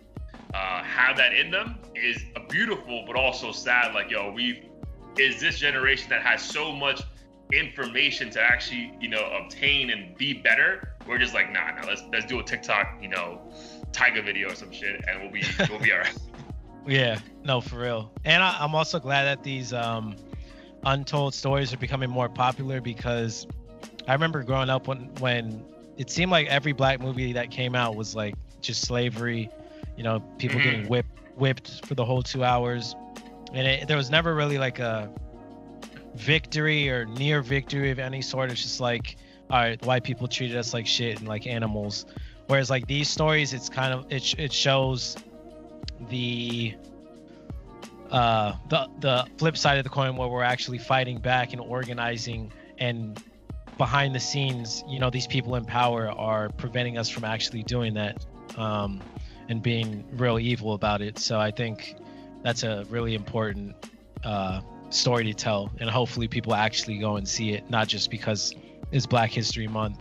uh, 0.54 0.82
have 0.84 1.16
that 1.16 1.34
in 1.34 1.50
them 1.50 1.78
is 1.94 2.22
beautiful, 2.48 3.04
but 3.06 3.16
also 3.16 3.52
sad. 3.52 3.94
Like, 3.94 4.10
yo, 4.10 4.30
we've 4.30 4.64
is 5.18 5.40
this 5.40 5.58
generation 5.58 6.08
that 6.10 6.22
has 6.22 6.42
so 6.42 6.72
much 6.72 7.02
information 7.52 8.30
to 8.30 8.40
actually, 8.42 8.92
you 9.00 9.08
know, 9.08 9.24
obtain 9.42 9.90
and 9.90 10.16
be 10.16 10.32
better. 10.34 10.94
We're 11.06 11.18
just 11.18 11.34
like, 11.34 11.52
nah, 11.52 11.70
nah, 11.72 11.86
let's 11.86 12.02
let's 12.12 12.26
do 12.26 12.40
a 12.40 12.42
TikTok, 12.42 12.98
you 13.00 13.08
know, 13.08 13.40
Tiger 13.92 14.22
video 14.22 14.50
or 14.50 14.54
some 14.54 14.72
shit, 14.72 15.04
and 15.08 15.20
we'll 15.22 15.30
be 15.32 15.42
we'll 15.70 15.80
be 15.80 15.92
alright. 15.92 16.12
Yeah, 16.88 17.18
no, 17.42 17.60
for 17.60 17.80
real. 17.80 18.12
And 18.24 18.40
I, 18.44 18.58
I'm 18.60 18.72
also 18.76 19.00
glad 19.00 19.24
that 19.24 19.42
these 19.42 19.72
um, 19.72 20.14
untold 20.84 21.34
stories 21.34 21.72
are 21.74 21.76
becoming 21.78 22.08
more 22.08 22.28
popular 22.28 22.80
because 22.80 23.44
I 24.06 24.12
remember 24.12 24.44
growing 24.44 24.70
up 24.70 24.86
when 24.86 25.12
when 25.18 25.64
it 25.96 26.10
seemed 26.10 26.30
like 26.30 26.46
every 26.46 26.72
black 26.72 27.00
movie 27.00 27.32
that 27.32 27.50
came 27.50 27.74
out 27.74 27.96
was 27.96 28.14
like 28.14 28.36
just 28.60 28.82
slavery, 28.86 29.50
you 29.96 30.04
know, 30.04 30.20
people 30.38 30.60
Mhm. 30.60 30.62
getting 30.62 30.86
whipped 30.88 31.10
whipped 31.36 31.84
for 31.86 31.96
the 31.96 32.04
whole 32.04 32.22
two 32.22 32.44
hours, 32.44 32.94
and 33.52 33.66
it, 33.66 33.88
there 33.88 33.96
was 33.96 34.08
never 34.08 34.36
really 34.36 34.58
like 34.58 34.78
a 34.78 35.10
victory 36.16 36.90
or 36.90 37.04
near 37.04 37.42
victory 37.42 37.90
of 37.90 37.98
any 37.98 38.22
sort. 38.22 38.50
It's 38.50 38.62
just 38.62 38.80
like, 38.80 39.16
all 39.50 39.58
right, 39.58 39.80
white 39.82 40.04
people 40.04 40.28
treated 40.28 40.56
us 40.56 40.74
like 40.74 40.86
shit 40.86 41.18
and 41.18 41.28
like 41.28 41.46
animals. 41.46 42.06
Whereas 42.46 42.70
like 42.70 42.86
these 42.86 43.08
stories, 43.08 43.52
it's 43.52 43.68
kind 43.68 43.92
of 43.92 44.06
it 44.10 44.34
it 44.38 44.52
shows 44.52 45.16
the 46.08 46.74
uh 48.10 48.52
the 48.68 48.88
the 49.00 49.26
flip 49.38 49.56
side 49.56 49.78
of 49.78 49.84
the 49.84 49.90
coin 49.90 50.16
where 50.16 50.28
we're 50.28 50.42
actually 50.42 50.78
fighting 50.78 51.18
back 51.18 51.52
and 51.52 51.60
organizing 51.60 52.52
and 52.78 53.20
behind 53.78 54.14
the 54.14 54.20
scenes 54.20 54.84
you 54.88 54.98
know 55.00 55.10
these 55.10 55.26
people 55.26 55.56
in 55.56 55.64
power 55.64 56.10
are 56.10 56.48
preventing 56.50 56.96
us 56.98 57.08
from 57.08 57.24
actually 57.24 57.62
doing 57.64 57.94
that 57.94 58.24
um 58.56 59.02
and 59.48 59.62
being 59.62 60.04
real 60.12 60.38
evil 60.38 60.74
about 60.74 61.02
it 61.02 61.18
so 61.18 61.40
i 61.40 61.50
think 61.50 61.96
that's 62.42 62.62
a 62.62 62.84
really 62.88 63.14
important 63.14 63.74
uh 64.24 64.60
story 64.90 65.24
to 65.24 65.34
tell 65.34 65.70
and 65.80 65.90
hopefully 65.90 66.28
people 66.28 66.54
actually 66.54 66.98
go 66.98 67.16
and 67.16 67.26
see 67.28 67.52
it 67.52 67.68
not 67.70 67.88
just 67.88 68.10
because 68.10 68.54
it's 68.92 69.06
black 69.06 69.30
history 69.30 69.66
month 69.66 69.98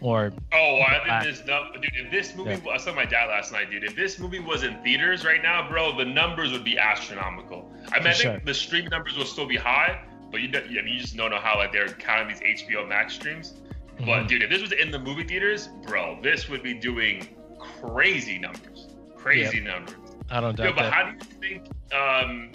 or 0.00 0.32
Oh, 0.52 0.80
I 0.82 1.22
think 1.22 1.36
this, 1.36 1.46
no, 1.46 1.66
dude. 1.74 1.90
If 1.94 2.10
this 2.10 2.34
movie, 2.36 2.50
Yeah. 2.64 2.72
I 2.72 2.76
saw 2.78 2.92
my 2.94 3.04
dad 3.06 3.26
last 3.26 3.52
night, 3.52 3.70
dude. 3.70 3.84
If 3.84 3.96
this 3.96 4.18
movie 4.18 4.38
was 4.40 4.62
in 4.62 4.76
theaters 4.82 5.24
right 5.24 5.42
now, 5.42 5.66
bro, 5.68 5.96
the 5.96 6.04
numbers 6.04 6.52
would 6.52 6.64
be 6.64 6.78
astronomical. 6.78 7.70
I 7.92 7.96
mean, 7.96 8.02
For 8.02 8.08
I 8.08 8.12
think 8.12 8.16
sure. 8.16 8.40
the 8.44 8.52
streaming 8.54 8.90
numbers 8.90 9.16
will 9.16 9.24
still 9.24 9.46
be 9.46 9.56
high, 9.56 10.00
but 10.30 10.40
you, 10.42 10.48
know, 10.48 10.58
I 10.60 10.68
mean, 10.68 10.88
you 10.88 11.00
just 11.00 11.16
don't 11.16 11.30
know 11.30 11.38
how 11.38 11.56
like 11.56 11.72
they're 11.72 11.88
counting 11.88 12.28
these 12.36 12.40
HBO 12.64 12.86
Max 12.86 13.14
streams. 13.14 13.54
But 14.00 14.24
Mhm. 14.24 14.28
dude, 14.28 14.42
if 14.42 14.50
this 14.50 14.60
was 14.60 14.72
in 14.72 14.90
the 14.90 14.98
movie 14.98 15.24
theaters, 15.24 15.68
bro, 15.86 16.18
this 16.22 16.48
would 16.50 16.62
be 16.62 16.74
doing 16.74 17.28
crazy 17.58 18.38
numbers, 18.38 18.88
crazy 19.16 19.60
numbers. 19.60 19.94
i 20.30 20.40
don't 20.40 20.58
Yo, 20.58 20.64
doubt 20.66 20.76
but 20.76 20.82
that 20.82 20.92
how 20.92 21.10
do 21.10 21.16
you 21.16 21.58
think? 21.60 21.68
Um, 21.94 22.50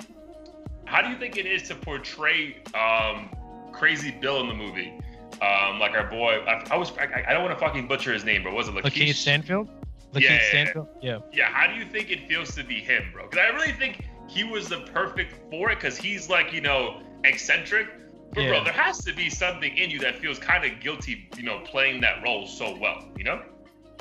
how 0.89 1.01
do 1.01 1.09
you 1.09 1.17
think 1.17 1.37
it 1.37 1.45
is 1.45 1.63
to 1.69 1.75
portray 1.75 2.57
um, 2.73 3.29
Crazy 3.71 4.11
Bill 4.11 4.41
in 4.41 4.47
the 4.47 4.53
movie? 4.53 4.93
Um, 5.41 5.79
like 5.79 5.91
our 5.93 6.09
boy, 6.09 6.43
I, 6.47 6.65
I 6.71 6.75
was, 6.75 6.91
I, 6.97 7.23
I 7.27 7.33
don't 7.33 7.43
want 7.43 7.57
to 7.57 7.63
fucking 7.63 7.87
butcher 7.87 8.11
his 8.11 8.25
name, 8.25 8.43
but 8.43 8.51
was 8.53 8.67
it 8.67 8.73
lakeith 8.73 8.91
Lakeith? 8.91 9.15
stanfield 9.15 9.69
lakeith 10.13 10.21
Yeah, 10.21 10.21
yeah, 10.21 10.33
yeah. 10.33 10.49
stanfield 10.49 10.87
yeah 11.01 11.19
Yeah. 11.31 11.45
How 11.45 11.67
do 11.71 11.75
you 11.79 11.85
think 11.85 12.09
it 12.11 12.27
feels 12.27 12.55
to 12.55 12.63
be 12.63 12.75
him, 12.79 13.03
bro? 13.13 13.27
Because 13.29 13.39
I 13.39 13.55
really 13.55 13.71
think 13.73 14.03
he 14.27 14.43
was 14.43 14.67
the 14.67 14.81
perfect 14.93 15.35
for 15.49 15.69
it, 15.71 15.75
because 15.75 15.97
he's 15.97 16.29
like, 16.29 16.51
you 16.51 16.61
know, 16.61 17.01
eccentric. 17.23 17.87
But 18.33 18.41
Yeah. 18.43 18.49
bro, 18.49 18.63
there 18.63 18.73
has 18.73 19.03
to 19.05 19.13
be 19.13 19.29
something 19.29 19.77
in 19.77 19.89
you 19.91 19.99
that 19.99 20.15
feels 20.15 20.39
kind 20.39 20.65
of 20.69 20.79
guilty, 20.81 21.29
you 21.37 21.43
know, 21.43 21.59
playing 21.59 22.01
that 22.01 22.21
role 22.23 22.45
so 22.47 22.77
well, 22.77 23.05
you 23.15 23.23
know? 23.23 23.41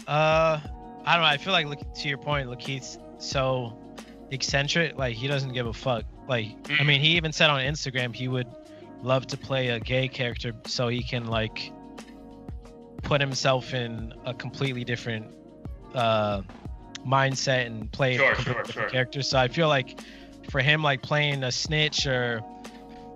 Uh, 0.07 0.60
I 1.04 1.13
don't 1.13 1.23
know. 1.23 1.28
I 1.28 1.36
feel 1.36 1.52
like 1.52 1.67
look 1.67 1.95
to 1.95 2.08
your 2.08 2.19
point, 2.19 2.49
Lakeith's 2.49 2.99
so 3.19 3.78
eccentric. 4.30 4.97
Like 4.97 5.15
he 5.15 5.28
doesn't 5.28 5.52
give 5.52 5.67
a 5.67 5.73
fuck. 5.73 6.04
Like 6.28 6.49
I 6.69 6.82
Mhm. 6.82 6.86
mean, 6.86 7.00
he 7.00 7.17
even 7.17 7.32
said 7.32 7.50
on 7.50 7.60
Instagram 7.60 8.14
he 8.14 8.28
would 8.28 8.47
love 9.02 9.26
to 9.28 9.36
play 9.36 9.69
a 9.69 9.80
gay 9.80 10.08
character 10.08 10.52
so 10.67 10.88
he 10.88 11.02
can 11.02 11.26
like 11.26 11.73
put 13.02 13.21
himself 13.21 13.73
in 13.73 14.12
a 14.26 14.34
completely 14.34 14.84
different 14.84 15.26
uh 15.95 16.43
mindset 17.06 17.67
and 17.67 17.91
play 17.93 18.17
Sure, 18.17 18.32
a 18.32 18.34
completely 18.34 18.54
sure, 18.54 18.62
different 18.64 18.91
sure. 18.91 18.93
character. 18.93 19.23
So 19.23 19.38
I 19.38 19.49
feel 19.49 19.69
like 19.69 20.00
for 20.50 20.60
him, 20.60 20.82
like 20.82 21.02
playing 21.02 21.43
a 21.45 21.52
snitch 21.52 22.06
or 22.06 22.41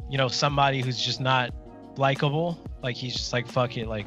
you 0.08 0.16
know 0.18 0.28
somebody 0.28 0.80
who's 0.82 1.00
just 1.02 1.20
not 1.20 1.50
likable, 1.96 2.58
like 2.82 2.96
he's 2.96 3.14
just 3.14 3.32
like 3.32 3.46
fuck 3.46 3.76
it, 3.76 3.88
like 3.88 4.06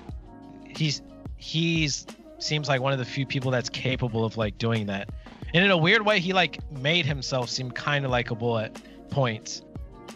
he's 0.68 1.02
he's 1.38 2.08
seems 2.40 2.68
like 2.68 2.82
one 2.82 2.92
of 2.94 3.00
the 3.00 3.06
few 3.06 3.26
people 3.26 3.52
that's 3.52 3.70
capable 3.70 4.26
of 4.26 4.38
like 4.38 4.58
doing 4.58 4.88
that. 4.88 5.10
And 5.54 5.64
in 5.64 5.72
a 5.72 5.78
weird 5.78 6.06
way, 6.06 6.20
he 6.20 6.34
like 6.34 6.60
made 6.72 7.06
himself 7.06 7.50
seem 7.50 7.72
kind 7.72 8.04
of 8.06 8.12
likable 8.12 8.58
at 8.58 8.78
points 9.10 9.62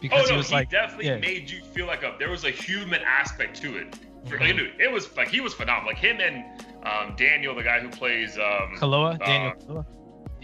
because 0.02 0.22
oh 0.26 0.26
no, 0.28 0.32
he 0.32 0.38
was 0.38 0.50
he 0.50 0.56
like, 0.56 0.70
definitely 0.70 1.08
yeah. 1.08 1.18
made 1.18 1.50
you 1.50 1.62
feel 1.64 1.86
like 1.88 2.04
a 2.04 2.16
there 2.20 2.30
was 2.30 2.44
a 2.46 2.52
human 2.52 3.02
aspect 3.02 3.62
to 3.62 3.78
it. 3.78 3.96
For, 4.28 4.38
Mhm. 4.38 4.58
dude, 4.58 4.74
it 4.80 4.92
was 4.92 5.16
like 5.16 5.30
he 5.30 5.40
was 5.42 5.54
phenomenal. 5.54 5.88
Like 5.94 5.98
him 5.98 6.20
and 6.20 6.44
um, 6.86 7.16
Daniel, 7.16 7.56
the 7.56 7.64
guy 7.64 7.80
who 7.80 7.90
plays 7.90 8.38
um, 8.38 8.76
Daniel 8.80 9.06
uh, 9.06 9.18
Kaluuya. 9.18 9.86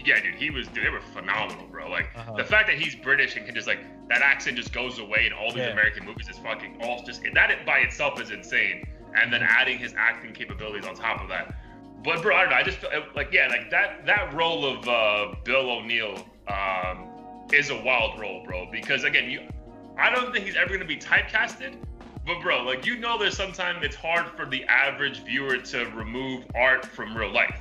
yeah, 0.04 0.20
dude, 0.20 0.34
he 0.34 0.50
was 0.50 0.66
dude, 0.68 0.84
they 0.84 0.90
were 0.90 1.00
phenomenal, 1.00 1.66
bro. 1.66 1.88
Like 1.88 2.08
Uh-huh. 2.16 2.32
the 2.36 2.44
fact 2.44 2.68
that 2.68 2.78
he's 2.78 2.94
British 2.94 3.36
and 3.36 3.44
can 3.46 3.54
just 3.54 3.66
like 3.66 3.80
that 4.08 4.22
accent 4.22 4.56
just 4.56 4.72
goes 4.72 4.98
away 4.98 5.26
in 5.26 5.32
all 5.32 5.48
these 5.50 5.58
Yeah. 5.58 5.72
American 5.72 6.04
movies 6.06 6.28
is 6.28 6.38
fucking 6.38 6.78
all 6.82 7.02
just 7.04 7.22
that 7.34 7.66
by 7.66 7.78
itself 7.78 8.20
is 8.20 8.30
insane. 8.30 8.86
And 9.14 9.32
then 9.32 9.42
adding 9.42 9.78
his 9.78 9.94
acting 9.96 10.32
capabilities 10.34 10.86
on 10.86 10.94
top 10.94 11.22
of 11.22 11.28
that. 11.28 11.54
But 12.04 12.20
bro, 12.22 12.36
I 12.36 12.42
don't 12.42 12.50
know. 12.50 12.56
I 12.56 12.62
just 12.62 12.78
feel 12.78 12.90
like 13.14 13.32
yeah, 13.32 13.48
like 13.48 13.70
that 13.70 14.04
that 14.06 14.32
role 14.34 14.64
of 14.66 14.86
uh, 14.88 15.34
Bill 15.44 15.70
O'Neal 15.70 16.16
um, 16.48 17.05
is 17.52 17.70
a 17.70 17.80
wild 17.82 18.18
role, 18.18 18.42
bro. 18.44 18.68
Because 18.70 19.04
again, 19.04 19.30
you, 19.30 19.42
I 19.98 20.10
don't 20.10 20.32
think 20.32 20.46
he's 20.46 20.56
ever 20.56 20.72
gonna 20.72 20.84
be 20.84 20.96
typecasted. 20.96 21.76
But 22.26 22.40
bro, 22.42 22.62
like 22.62 22.84
you 22.84 22.98
know, 22.98 23.18
there's 23.18 23.36
sometimes 23.36 23.84
it's 23.84 23.96
hard 23.96 24.26
for 24.36 24.46
the 24.46 24.64
average 24.64 25.20
viewer 25.24 25.58
to 25.58 25.84
remove 25.94 26.44
art 26.54 26.84
from 26.84 27.16
real 27.16 27.32
life. 27.32 27.60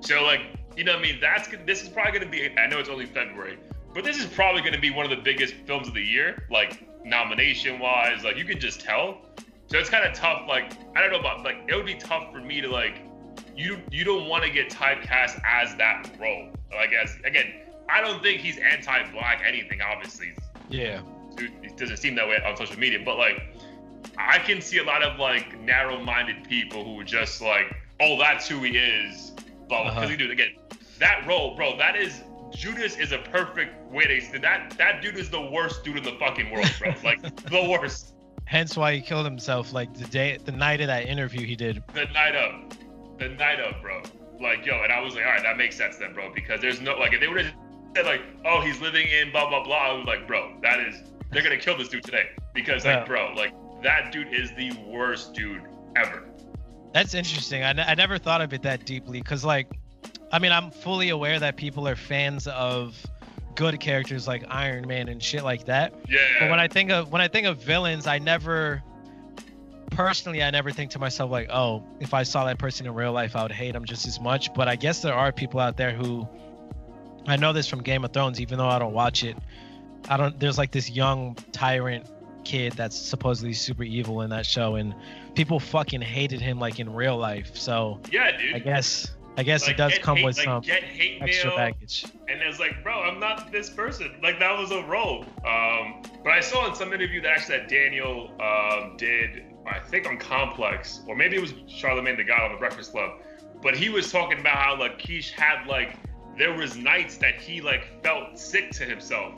So 0.00 0.22
like, 0.22 0.42
you 0.76 0.84
know, 0.84 0.92
what 0.92 1.00
I 1.00 1.02
mean, 1.02 1.18
that's 1.20 1.48
this 1.66 1.82
is 1.82 1.88
probably 1.88 2.18
gonna 2.18 2.30
be. 2.30 2.50
I 2.56 2.66
know 2.68 2.78
it's 2.78 2.88
only 2.88 3.06
February, 3.06 3.58
but 3.92 4.04
this 4.04 4.18
is 4.18 4.26
probably 4.26 4.62
gonna 4.62 4.78
be 4.78 4.90
one 4.90 5.04
of 5.04 5.10
the 5.10 5.22
biggest 5.22 5.54
films 5.66 5.88
of 5.88 5.94
the 5.94 6.02
year, 6.02 6.46
like 6.50 6.86
nomination 7.04 7.78
wise. 7.80 8.22
Like 8.22 8.36
you 8.36 8.44
can 8.44 8.60
just 8.60 8.80
tell. 8.80 9.18
So 9.66 9.78
it's 9.78 9.90
kind 9.90 10.04
of 10.04 10.14
tough. 10.14 10.42
Like 10.48 10.72
I 10.96 11.00
don't 11.00 11.10
know 11.10 11.18
about 11.18 11.42
like 11.42 11.56
it 11.66 11.74
would 11.74 11.86
be 11.86 11.94
tough 11.94 12.30
for 12.32 12.38
me 12.38 12.60
to 12.60 12.68
like 12.68 13.02
you 13.56 13.78
you 13.90 14.04
don't 14.04 14.28
want 14.28 14.44
to 14.44 14.50
get 14.50 14.70
typecast 14.70 15.40
as 15.44 15.74
that 15.76 16.08
role. 16.20 16.50
Like 16.72 16.90
as 16.92 17.16
again, 17.24 17.52
I 17.88 18.00
don't 18.00 18.22
think 18.22 18.40
he's 18.40 18.58
anti-black 18.58 19.42
anything. 19.46 19.80
Obviously, 19.80 20.32
Yeah. 20.68 21.00
It 21.36 21.76
doesn't 21.76 21.96
seem 21.96 22.14
that 22.14 22.28
way 22.28 22.38
on 22.46 22.56
social 22.56 22.78
media, 22.78 23.00
but 23.04 23.18
like 23.18 23.42
I 24.16 24.38
can 24.38 24.60
see 24.60 24.78
a 24.78 24.84
lot 24.84 25.02
of 25.02 25.18
like 25.18 25.58
narrow-minded 25.60 26.48
people 26.48 26.84
who 26.84 27.00
are 27.00 27.04
just 27.04 27.40
like, 27.40 27.74
oh, 28.00 28.16
that's 28.18 28.46
who 28.48 28.60
he 28.60 28.76
is. 28.76 29.32
But 29.68 29.84
because 29.84 29.96
Uh-huh. 29.96 30.08
he 30.08 30.16
do 30.16 30.30
again, 30.30 30.54
that 31.00 31.26
role, 31.26 31.56
bro, 31.56 31.76
that 31.78 31.96
is 31.96 32.22
Judas 32.54 32.96
is 32.96 33.10
a 33.10 33.18
perfect 33.18 33.74
way 33.90 34.20
to 34.32 34.38
that. 34.38 34.74
That 34.78 35.02
dude 35.02 35.16
is 35.16 35.28
the 35.28 35.40
worst 35.40 35.82
dude 35.84 35.96
in 35.96 36.04
the 36.04 36.12
fucking 36.20 36.50
world, 36.52 36.70
bro. 36.78 36.94
like 37.04 37.20
the 37.46 37.68
worst. 37.68 38.14
Hence 38.44 38.76
why 38.76 38.94
he 38.94 39.00
killed 39.00 39.24
himself. 39.24 39.72
Like 39.72 39.92
the 39.94 40.04
day, 40.06 40.38
the 40.44 40.52
night 40.52 40.80
of 40.80 40.86
that 40.86 41.06
interview 41.06 41.44
he 41.44 41.56
did. 41.56 41.82
The 41.94 42.04
night 42.06 42.36
of, 42.36 42.78
the 43.18 43.30
night 43.30 43.58
of, 43.58 43.80
bro. 43.82 44.02
Like 44.40 44.64
yo, 44.64 44.82
and 44.84 44.92
I 44.92 45.00
was 45.00 45.14
like, 45.16 45.24
all 45.24 45.32
right, 45.32 45.42
that 45.42 45.56
makes 45.56 45.76
sense 45.76 45.96
then, 45.96 46.12
bro, 46.14 46.32
because 46.32 46.60
there's 46.60 46.80
no 46.80 46.94
like 46.96 47.12
if 47.12 47.20
they 47.20 47.26
would 47.28 47.44
have 47.44 47.54
said 47.94 48.06
like, 48.06 48.22
oh, 48.44 48.60
he's 48.60 48.80
living 48.80 49.06
in 49.08 49.30
blah 49.30 49.48
blah 49.48 49.62
blah, 49.64 49.90
I 49.90 49.92
was 49.92 50.06
like, 50.06 50.26
bro, 50.26 50.56
that 50.62 50.80
is 50.80 51.02
they're 51.30 51.42
gonna 51.42 51.58
kill 51.58 51.76
this 51.76 51.88
dude 51.88 52.04
today 52.04 52.28
because 52.52 52.84
like, 52.84 52.98
Yeah. 53.00 53.04
bro, 53.04 53.32
like 53.34 53.52
that 53.82 54.12
dude 54.12 54.32
is 54.32 54.50
the 54.56 54.72
worst 54.86 55.34
dude 55.34 55.62
ever. 55.96 56.24
That's 56.92 57.14
interesting. 57.14 57.62
I, 57.64 57.70
I 57.70 57.94
never 57.94 58.18
thought 58.18 58.40
of 58.40 58.52
it 58.52 58.62
that 58.62 58.86
deeply 58.86 59.20
because, 59.20 59.44
like, 59.44 59.66
I 60.30 60.38
mean, 60.38 60.52
I'm 60.52 60.70
fully 60.70 61.08
aware 61.10 61.40
that 61.40 61.56
people 61.56 61.88
are 61.88 61.96
fans 61.96 62.46
of 62.46 62.96
good 63.56 63.80
characters 63.80 64.26
like 64.28 64.44
Iron 64.48 64.86
Man 64.86 65.08
and 65.08 65.20
shit 65.22 65.42
like 65.44 65.64
that. 65.66 65.92
Yeah. 66.08 66.18
But 66.40 66.50
when 66.50 66.60
I 66.60 66.68
think 66.68 66.90
of 66.92 67.10
when 67.12 67.20
I 67.20 67.28
think 67.28 67.46
of 67.48 67.58
villains, 67.62 68.06
I 68.06 68.18
never 68.18 68.82
personally 69.90 70.42
I 70.42 70.50
never 70.50 70.70
think 70.70 70.90
to 70.92 70.98
myself 70.98 71.30
like, 71.30 71.48
oh, 71.50 71.84
if 72.00 72.14
I 72.14 72.22
saw 72.22 72.44
that 72.46 72.58
person 72.58 72.86
in 72.86 72.94
real 72.94 73.12
life, 73.12 73.36
I 73.36 73.42
would 73.42 73.52
hate 73.52 73.74
him 73.74 73.84
just 73.84 74.06
as 74.06 74.20
much. 74.20 74.52
But 74.54 74.68
I 74.68 74.76
guess 74.76 75.02
there 75.02 75.14
are 75.14 75.32
people 75.32 75.60
out 75.60 75.76
there 75.76 75.92
who 75.92 76.28
I 77.26 77.36
know 77.36 77.52
this 77.52 77.66
from 77.66 77.82
Game 77.82 78.04
of 78.04 78.12
Thrones, 78.12 78.40
even 78.40 78.58
though 78.58 78.68
I 78.68 78.78
don't 78.78 78.92
watch 78.92 79.24
it. 79.24 79.36
I 80.08 80.16
don't 80.16 80.38
there's 80.38 80.58
like 80.58 80.70
this 80.70 80.90
young 80.90 81.36
tyrant 81.52 82.06
kid 82.44 82.74
that's 82.74 82.96
supposedly 82.96 83.54
super 83.54 83.82
evil 83.84 84.20
in 84.20 84.28
that 84.28 84.44
show 84.44 84.74
and 84.74 84.94
people 85.34 85.58
fucking 85.58 86.02
hated 86.02 86.42
him 86.42 86.58
like 86.58 86.78
in 86.78 86.92
real 86.92 87.16
life. 87.16 87.56
So 87.56 88.00
yeah, 88.12 88.36
dude. 88.36 88.54
I 88.54 88.58
guess 88.58 89.14
I 89.36 89.42
guess 89.42 89.62
Like, 89.62 89.74
it 89.74 89.78
does 89.78 89.98
come 89.98 90.18
hate, 90.18 90.24
with 90.26 90.36
like, 90.36 90.44
some 90.44 90.60
get 90.62 90.84
hate 90.84 91.20
extra 91.22 91.50
mail, 91.50 91.56
baggage. 91.56 92.04
and 92.28 92.40
it's 92.42 92.60
like, 92.60 92.82
bro, 92.84 93.00
I'm 93.00 93.18
not 93.18 93.50
this 93.50 93.68
person. 93.70 94.14
Like 94.22 94.38
that 94.38 94.56
was 94.56 94.70
a 94.70 94.82
role. 94.84 95.24
Um, 95.46 96.02
But 96.22 96.32
I 96.34 96.40
saw 96.40 96.68
in 96.68 96.74
some 96.74 96.92
interview 96.92 97.20
that 97.22 97.38
actually 97.38 97.58
that 97.58 97.68
Daniel 97.68 98.30
um, 98.40 98.96
did, 98.96 99.44
I 99.66 99.80
think 99.80 100.06
on 100.06 100.18
Complex, 100.18 101.00
or 101.08 101.16
maybe 101.16 101.36
it 101.36 101.40
was 101.40 101.54
Charlemagne 101.66 102.16
the 102.16 102.24
God 102.24 102.42
on 102.42 102.52
the 102.52 102.58
Breakfast 102.58 102.92
Club. 102.92 103.10
But 103.60 103.74
he 103.74 103.88
was 103.88 104.12
talking 104.12 104.38
about 104.38 104.56
how 104.56 104.78
like 104.78 105.00
Keish 105.00 105.30
had 105.30 105.66
like 105.66 105.96
there 106.38 106.52
was 106.52 106.76
nights 106.76 107.16
that 107.18 107.40
he 107.40 107.60
like 107.60 108.02
felt 108.02 108.38
sick 108.38 108.70
to 108.72 108.84
himself, 108.84 109.34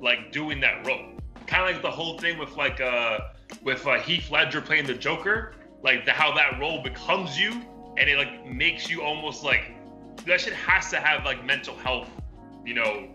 like 0.00 0.32
doing 0.32 0.60
that 0.60 0.86
role. 0.86 1.04
Kind 1.46 1.68
of 1.68 1.74
like 1.74 1.82
the 1.82 1.90
whole 1.90 2.18
thing 2.18 2.38
with 2.38 2.56
like 2.56 2.80
uh 2.80 3.18
with 3.62 3.86
uh, 3.86 3.98
Heath 4.00 4.30
Ledger 4.30 4.60
playing 4.60 4.86
the 4.86 4.94
Joker, 4.94 5.54
like 5.82 6.04
the, 6.04 6.12
how 6.12 6.34
that 6.34 6.58
role 6.60 6.82
becomes 6.82 7.38
you, 7.38 7.60
and 7.96 8.08
it 8.08 8.16
like 8.16 8.46
makes 8.46 8.88
you 8.88 9.02
almost 9.02 9.42
like 9.44 9.72
that 10.26 10.40
shit 10.40 10.52
has 10.54 10.90
to 10.90 10.98
have 11.00 11.24
like 11.24 11.44
mental 11.44 11.74
health, 11.76 12.08
you 12.64 12.74
know, 12.74 13.08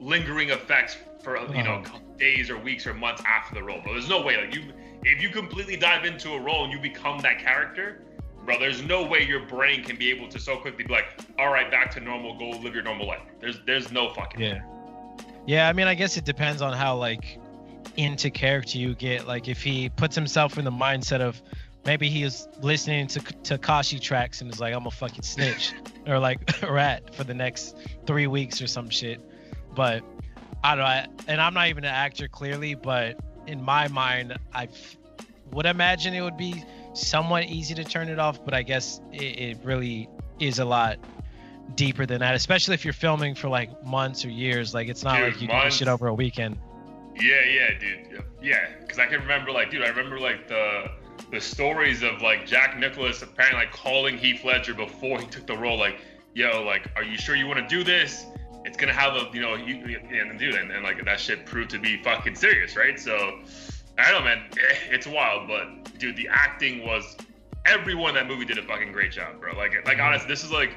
lingering 0.00 0.50
effects 0.50 0.96
for 1.22 1.36
you 1.54 1.62
know 1.62 1.82
Uh-huh. 1.84 1.98
days 2.18 2.50
or 2.50 2.58
weeks 2.58 2.86
or 2.86 2.94
months 2.94 3.22
after 3.26 3.54
the 3.56 3.62
role. 3.62 3.80
But 3.84 3.92
there's 3.92 4.08
no 4.08 4.22
way 4.22 4.36
like 4.36 4.54
you 4.54 4.72
if 5.04 5.20
you 5.20 5.30
completely 5.30 5.76
dive 5.76 6.04
into 6.04 6.32
a 6.32 6.40
role 6.40 6.64
and 6.64 6.72
you 6.72 6.78
become 6.80 7.20
that 7.22 7.38
character, 7.38 8.02
bro, 8.44 8.58
there's 8.58 8.82
no 8.82 9.04
way 9.06 9.24
your 9.24 9.46
brain 9.46 9.84
can 9.84 9.96
be 9.96 10.10
able 10.10 10.28
to 10.28 10.38
so 10.38 10.56
quickly 10.56 10.84
be 10.84 10.92
like, 10.92 11.20
all 11.38 11.52
right, 11.52 11.70
back 11.70 11.90
to 11.92 12.00
normal, 12.00 12.38
go 12.38 12.50
live 12.50 12.74
your 12.74 12.82
normal 12.82 13.06
life. 13.06 13.22
There's 13.40 13.60
there's 13.66 13.92
no 13.92 14.12
fucking 14.14 14.40
way. 14.40 14.46
Yeah. 14.46 14.62
Yeah, 15.44 15.68
I 15.68 15.72
mean, 15.72 15.88
I 15.88 15.94
guess 15.94 16.16
it 16.16 16.24
depends 16.24 16.62
on 16.62 16.72
how 16.72 16.96
like 16.96 17.38
into 17.96 18.30
character 18.30 18.78
you 18.78 18.94
get. 18.94 19.26
Like 19.26 19.48
if 19.48 19.62
he 19.62 19.88
puts 19.88 20.14
himself 20.14 20.58
in 20.58 20.64
the 20.64 20.70
mindset 20.70 21.20
of 21.20 21.40
maybe 21.84 22.08
he 22.08 22.22
is 22.22 22.48
listening 22.60 23.06
to 23.08 23.20
Tekashi 23.20 24.00
tracks 24.00 24.40
and 24.40 24.52
is 24.52 24.60
like, 24.60 24.74
I'm 24.74 24.86
a 24.86 24.90
fucking 24.90 25.22
snitch 25.22 25.72
or 26.06 26.18
like 26.18 26.62
rat 26.68 27.14
for 27.14 27.24
the 27.24 27.34
next 27.34 27.76
three 28.06 28.26
weeks 28.26 28.62
or 28.62 28.66
some 28.66 28.88
shit. 28.88 29.20
But 29.74 30.04
I 30.62 30.76
don't 30.76 30.84
know. 30.84 30.90
I, 30.90 31.06
and 31.26 31.40
I'm 31.40 31.54
not 31.54 31.68
even 31.68 31.84
an 31.84 31.94
actor 31.94 32.28
clearly, 32.28 32.74
but 32.74 33.18
in 33.46 33.62
my 33.62 33.88
mind, 33.88 34.36
I 34.54 34.68
would 35.50 35.66
imagine 35.66 36.14
it 36.14 36.20
would 36.20 36.36
be 36.36 36.62
somewhat 36.94 37.44
easy 37.44 37.74
to 37.74 37.84
turn 37.84 38.08
it 38.08 38.18
off. 38.18 38.44
But 38.44 38.54
I 38.54 38.62
guess 38.62 39.00
it, 39.12 39.22
it 39.22 39.58
really 39.64 40.08
is 40.40 40.58
a 40.58 40.64
lot 40.64 40.98
deeper 41.74 42.04
than 42.06 42.20
that, 42.20 42.34
especially 42.34 42.74
if 42.74 42.84
you're 42.84 42.92
filming 42.92 43.34
for 43.34 43.48
like 43.48 43.84
months 43.84 44.24
or 44.24 44.30
years. 44.30 44.74
Like 44.74 44.88
it's 44.88 45.04
not 45.04 45.18
Dude, 45.18 45.32
like 45.32 45.40
you 45.40 45.48
can 45.48 45.56
do 45.56 45.62
months. 45.62 45.76
shit 45.76 45.88
over 45.88 46.08
a 46.08 46.14
weekend. 46.14 46.58
Yeah, 47.14 47.44
yeah, 47.44 47.78
dude. 47.78 48.24
Yeah, 48.42 48.68
because 48.80 48.98
I 48.98 49.06
can 49.06 49.20
remember, 49.20 49.52
like, 49.52 49.70
dude, 49.70 49.82
I 49.82 49.88
remember 49.88 50.18
like 50.18 50.48
the 50.48 50.90
the 51.30 51.40
stories 51.40 52.02
of 52.02 52.20
like 52.22 52.46
Jack 52.46 52.78
Nicholas 52.78 53.22
apparently 53.22 53.60
like 53.64 53.72
calling 53.72 54.16
Heath 54.18 54.44
Ledger 54.44 54.74
before 54.74 55.20
he 55.20 55.26
took 55.26 55.46
the 55.46 55.56
role, 55.56 55.78
like, 55.78 56.00
yo, 56.34 56.62
like, 56.62 56.90
are 56.96 57.04
you 57.04 57.16
sure 57.16 57.36
you 57.36 57.46
want 57.46 57.60
to 57.60 57.68
do 57.74 57.84
this? 57.84 58.26
It's 58.64 58.76
gonna 58.76 58.92
have 58.92 59.14
a, 59.14 59.28
you 59.32 59.40
know, 59.40 59.54
you 59.54 59.76
and 60.10 60.38
dude, 60.38 60.54
and, 60.54 60.70
and 60.70 60.82
like 60.82 61.04
that 61.04 61.20
shit 61.20 61.44
proved 61.46 61.70
to 61.70 61.78
be 61.78 62.02
fucking 62.02 62.34
serious, 62.34 62.76
right? 62.76 62.98
So, 62.98 63.40
I 63.98 64.10
don't 64.10 64.20
know, 64.20 64.24
man. 64.24 64.44
Eh, 64.52 64.74
It's 64.90 65.06
wild, 65.06 65.48
but 65.48 65.98
dude, 65.98 66.16
the 66.16 66.28
acting 66.30 66.84
was 66.86 67.16
everyone 67.66 68.10
in 68.10 68.14
that 68.16 68.26
movie 68.26 68.44
did 68.44 68.58
a 68.58 68.62
fucking 68.62 68.92
great 68.92 69.12
job, 69.12 69.40
bro. 69.40 69.54
Like, 69.56 69.72
like 69.86 69.98
Mhm. 69.98 70.04
honestly, 70.06 70.28
this 70.28 70.42
is 70.44 70.50
like 70.50 70.74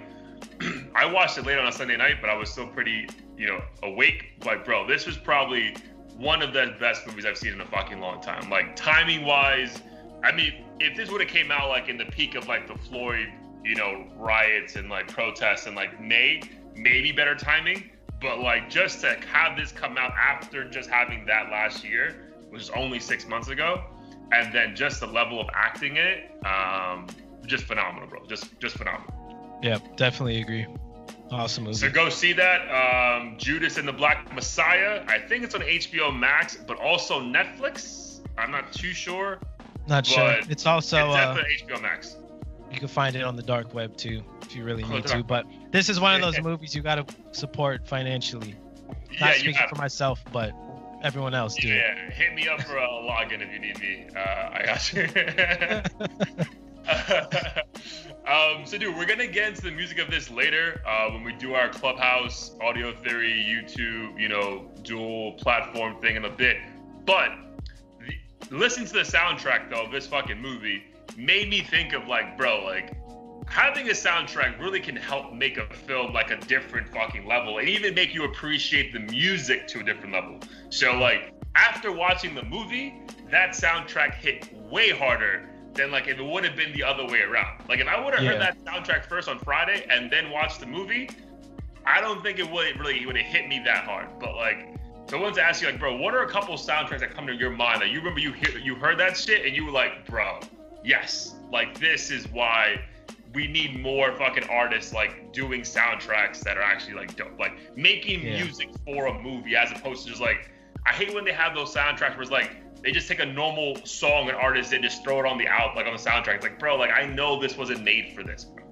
I 0.95 1.05
watched 1.05 1.37
it 1.37 1.45
late 1.45 1.57
on 1.57 1.67
a 1.67 1.71
Sunday 1.71 1.97
night, 1.97 2.17
but 2.21 2.29
I 2.29 2.35
was 2.35 2.49
still 2.51 2.67
pretty, 2.67 3.07
you 3.37 3.47
know, 3.47 3.61
awake. 3.83 4.33
Like, 4.45 4.63
bro, 4.65 4.85
this 4.85 5.05
was 5.05 5.17
probably 5.17 5.75
one 6.17 6.41
of 6.41 6.53
the 6.53 6.75
best 6.79 7.05
movies 7.07 7.25
I've 7.25 7.37
seen 7.37 7.53
in 7.53 7.61
a 7.61 7.65
fucking 7.65 7.99
long 7.99 8.21
time. 8.21 8.49
Like 8.49 8.75
timing 8.75 9.25
wise, 9.25 9.81
I 10.23 10.31
mean, 10.31 10.63
if 10.79 10.95
this 10.95 11.09
would 11.11 11.21
have 11.21 11.29
came 11.29 11.51
out 11.51 11.69
like 11.69 11.89
in 11.89 11.97
the 11.97 12.05
peak 12.05 12.35
of 12.35 12.47
like 12.47 12.67
the 12.67 12.75
Floyd, 12.75 13.27
you 13.63 13.75
know, 13.75 14.05
riots 14.17 14.75
and 14.75 14.89
like 14.89 15.07
protests 15.07 15.65
and 15.65 15.75
like 15.75 15.99
May, 15.99 16.41
maybe 16.75 17.11
better 17.11 17.35
timing. 17.35 17.89
But 18.21 18.39
like 18.39 18.69
just 18.69 19.01
to 19.01 19.17
have 19.31 19.57
this 19.57 19.71
come 19.71 19.97
out 19.97 20.11
after 20.13 20.69
just 20.69 20.89
having 20.89 21.25
that 21.25 21.49
last 21.51 21.83
year, 21.83 22.24
which 22.55 22.63
is 22.63 22.69
only 22.69 22.99
six 23.01 23.27
months 23.27 23.49
ago, 23.49 23.83
and 24.31 24.53
then 24.53 24.75
just 24.77 25.01
the 25.01 25.07
level 25.07 25.41
of 25.41 25.47
acting 25.53 25.97
in 25.97 26.05
it, 26.07 26.31
um, 26.45 27.05
just 27.45 27.65
phenomenal, 27.65 28.07
bro. 28.07 28.25
Just 28.27 28.57
just 28.61 28.77
phenomenal. 28.77 29.59
Yeah, 29.61 29.79
definitely 29.97 30.41
agree. 30.41 30.65
Awesome 31.31 31.65
movie. 31.65 31.75
So 31.75 31.89
go 31.89 32.07
see 32.09 32.31
that. 32.33 32.61
Um, 32.71 33.35
Judas 33.37 33.77
and 33.77 33.85
the 33.87 33.91
Black 33.93 34.33
Messiah. 34.33 35.03
I 35.07 35.19
think 35.19 35.43
it's 35.43 35.53
on 35.53 35.61
HBO 35.61 36.17
Max, 36.17 36.55
but 36.55 36.79
also 36.79 37.19
Netflix. 37.19 38.21
I'm 38.37 38.51
not 38.51 38.71
too 38.71 38.93
sure. 38.93 39.39
Not 39.87 40.05
sure. 40.05 40.37
It's 40.49 40.65
also 40.65 41.09
it's 41.09 41.15
uh, 41.15 41.43
HBO 41.67 41.81
Max. 41.81 42.15
you 42.71 42.79
can 42.79 42.87
find 42.87 43.15
it 43.17 43.23
on 43.23 43.35
the 43.35 43.43
dark 43.43 43.73
web 43.73 43.97
too 43.97 44.23
if 44.43 44.55
you 44.55 44.63
really 44.63 44.83
Oh, 44.83 44.87
need 44.89 45.07
to. 45.07 45.23
But 45.23 45.45
this 45.71 45.89
is 45.89 45.99
one 45.99 46.15
of 46.15 46.21
those 46.21 46.41
movies 46.41 46.73
you 46.73 46.81
got 46.81 47.05
to 47.05 47.15
support 47.31 47.85
financially. 47.85 48.55
Yeah, 49.11 49.19
Not 49.19 49.33
you 49.35 49.39
speaking 49.39 49.67
for 49.67 49.75
myself, 49.75 50.23
but 50.31 50.51
everyone 51.05 51.35
else 51.35 51.55
do. 51.55 51.67
Yeah, 51.67 52.09
hit 52.09 52.33
me 52.33 52.49
up 52.49 52.63
for 52.63 52.77
a 52.77 52.87
login 52.87 53.41
if 53.41 53.53
you 53.53 53.59
need 53.59 53.79
me. 53.79 54.07
Uh, 54.15 54.49
I 54.51 54.63
got 54.65 54.91
you. 54.91 55.03
um, 58.27 58.65
so, 58.65 58.79
dude, 58.79 58.97
we're 58.97 59.05
gonna 59.05 59.27
get 59.27 59.49
into 59.49 59.61
the 59.61 59.71
music 59.71 59.99
of 59.99 60.09
this 60.09 60.31
later 60.31 60.81
uh, 60.85 61.11
when 61.11 61.23
we 61.23 61.33
do 61.33 61.53
our 61.53 61.69
Clubhouse 61.69 62.55
audio 62.59 62.91
theory, 62.91 63.45
YouTube, 63.47 64.19
you 64.19 64.27
know, 64.27 64.65
dual 64.81 65.33
platform 65.33 66.01
thing 66.01 66.15
in 66.15 66.25
a 66.25 66.29
bit. 66.29 66.57
But 67.05 67.33
the, 67.99 68.55
listening 68.55 68.87
to 68.87 68.93
the 68.93 69.01
soundtrack 69.01 69.69
though 69.69 69.85
of 69.85 69.91
this 69.91 70.07
fucking 70.07 70.41
movie 70.41 70.85
made 71.15 71.49
me 71.49 71.61
think 71.61 71.93
of 71.93 72.07
like, 72.07 72.35
bro, 72.35 72.65
like 72.65 72.97
having 73.47 73.89
a 73.89 73.93
soundtrack 73.93 74.59
really 74.59 74.79
can 74.79 74.95
help 74.95 75.33
make 75.33 75.57
a 75.57 75.65
film 75.73 76.13
like 76.13 76.31
a 76.31 76.37
different 76.37 76.89
fucking 76.89 77.25
level 77.25 77.59
and 77.59 77.69
even 77.69 77.93
make 77.93 78.13
you 78.13 78.25
appreciate 78.25 78.93
the 78.93 78.99
music 78.99 79.67
to 79.67 79.79
a 79.79 79.83
different 79.83 80.13
level. 80.13 80.39
So 80.69 80.97
like 80.97 81.33
after 81.55 81.91
watching 81.91 82.35
the 82.35 82.43
movie, 82.43 82.93
that 83.31 83.51
soundtrack 83.51 84.15
hit 84.15 84.53
way 84.53 84.89
harder 84.89 85.49
than 85.73 85.91
like 85.91 86.07
if 86.07 86.17
it 86.19 86.23
would 86.23 86.43
have 86.43 86.55
been 86.55 86.73
the 86.73 86.83
other 86.83 87.05
way 87.05 87.21
around. 87.21 87.63
Like 87.67 87.79
if 87.79 87.87
I 87.87 88.03
would 88.03 88.13
have 88.13 88.23
heard 88.23 88.41
that 88.41 88.63
soundtrack 88.65 89.05
first 89.07 89.27
on 89.27 89.39
Friday 89.39 89.85
and 89.89 90.11
then 90.11 90.31
watched 90.31 90.59
the 90.59 90.65
movie, 90.65 91.09
I 91.85 92.01
don't 92.01 92.23
think 92.23 92.39
it 92.39 92.49
would 92.49 92.79
really 92.79 93.05
would 93.05 93.17
have 93.17 93.25
hit 93.25 93.47
me 93.47 93.61
that 93.65 93.85
hard. 93.85 94.07
But 94.19 94.35
like 94.35 94.75
so 95.07 95.17
I 95.17 95.21
wanted 95.21 95.35
to 95.35 95.43
ask 95.43 95.61
you, 95.61 95.67
like, 95.67 95.79
bro, 95.79 95.97
what 95.97 96.15
are 96.15 96.23
a 96.23 96.27
couple 96.27 96.55
soundtracks 96.55 97.01
that 97.01 97.13
come 97.13 97.27
to 97.27 97.35
your 97.35 97.51
mind 97.51 97.79
that 97.81 97.89
you 97.89 97.99
remember 97.99 98.19
you 98.19 98.33
hear, 98.33 98.57
you 98.57 98.73
heard 98.73 98.97
that 98.97 99.15
shit 99.15 99.45
and 99.45 99.55
you 99.55 99.63
were 99.63 99.71
like, 99.71 100.03
bro, 100.07 100.39
yes, 100.83 101.35
like 101.51 101.79
this 101.79 102.09
is 102.09 102.27
why 102.31 102.81
we 103.35 103.47
need 103.47 103.79
more 103.81 104.15
fucking 104.15 104.45
artists 104.49 104.93
like 104.93 105.31
doing 105.33 105.61
soundtracks 105.61 106.39
that 106.39 106.57
are 106.57 106.61
actually 106.63 106.93
like 106.95 107.15
dope, 107.15 107.37
like 107.37 107.53
making 107.77 108.21
Yeah. 108.23 108.43
music 108.43 108.69
for 108.85 109.07
a 109.07 109.21
movie 109.21 109.55
as 109.55 109.71
opposed 109.71 110.03
to 110.03 110.09
just 110.09 110.21
like 110.21 110.49
I 110.85 110.93
hate 110.93 111.13
when 111.13 111.25
they 111.25 111.33
have 111.33 111.53
those 111.55 111.73
soundtracks 111.73 112.13
where 112.13 112.21
it's 112.21 112.31
like 112.31 112.51
they 112.81 112.91
just 112.91 113.07
take 113.07 113.19
a 113.19 113.25
normal 113.25 113.75
song 113.83 114.29
and 114.29 114.37
artist 114.37 114.71
and 114.71 114.83
just 114.83 115.03
throw 115.03 115.19
it 115.19 115.25
on 115.25 115.37
the 115.37 115.47
out 115.47 115.75
like 115.75 115.85
on 115.87 115.93
the 115.93 116.01
soundtrack. 116.01 116.35
It's 116.35 116.43
like, 116.43 116.59
bro, 116.59 116.75
like 116.77 116.91
I 116.91 117.05
know 117.05 117.39
this 117.41 117.57
wasn't 117.57 117.83
made 117.83 118.13
for 118.13 118.23
this. 118.23 118.45
Bro. 118.45 118.63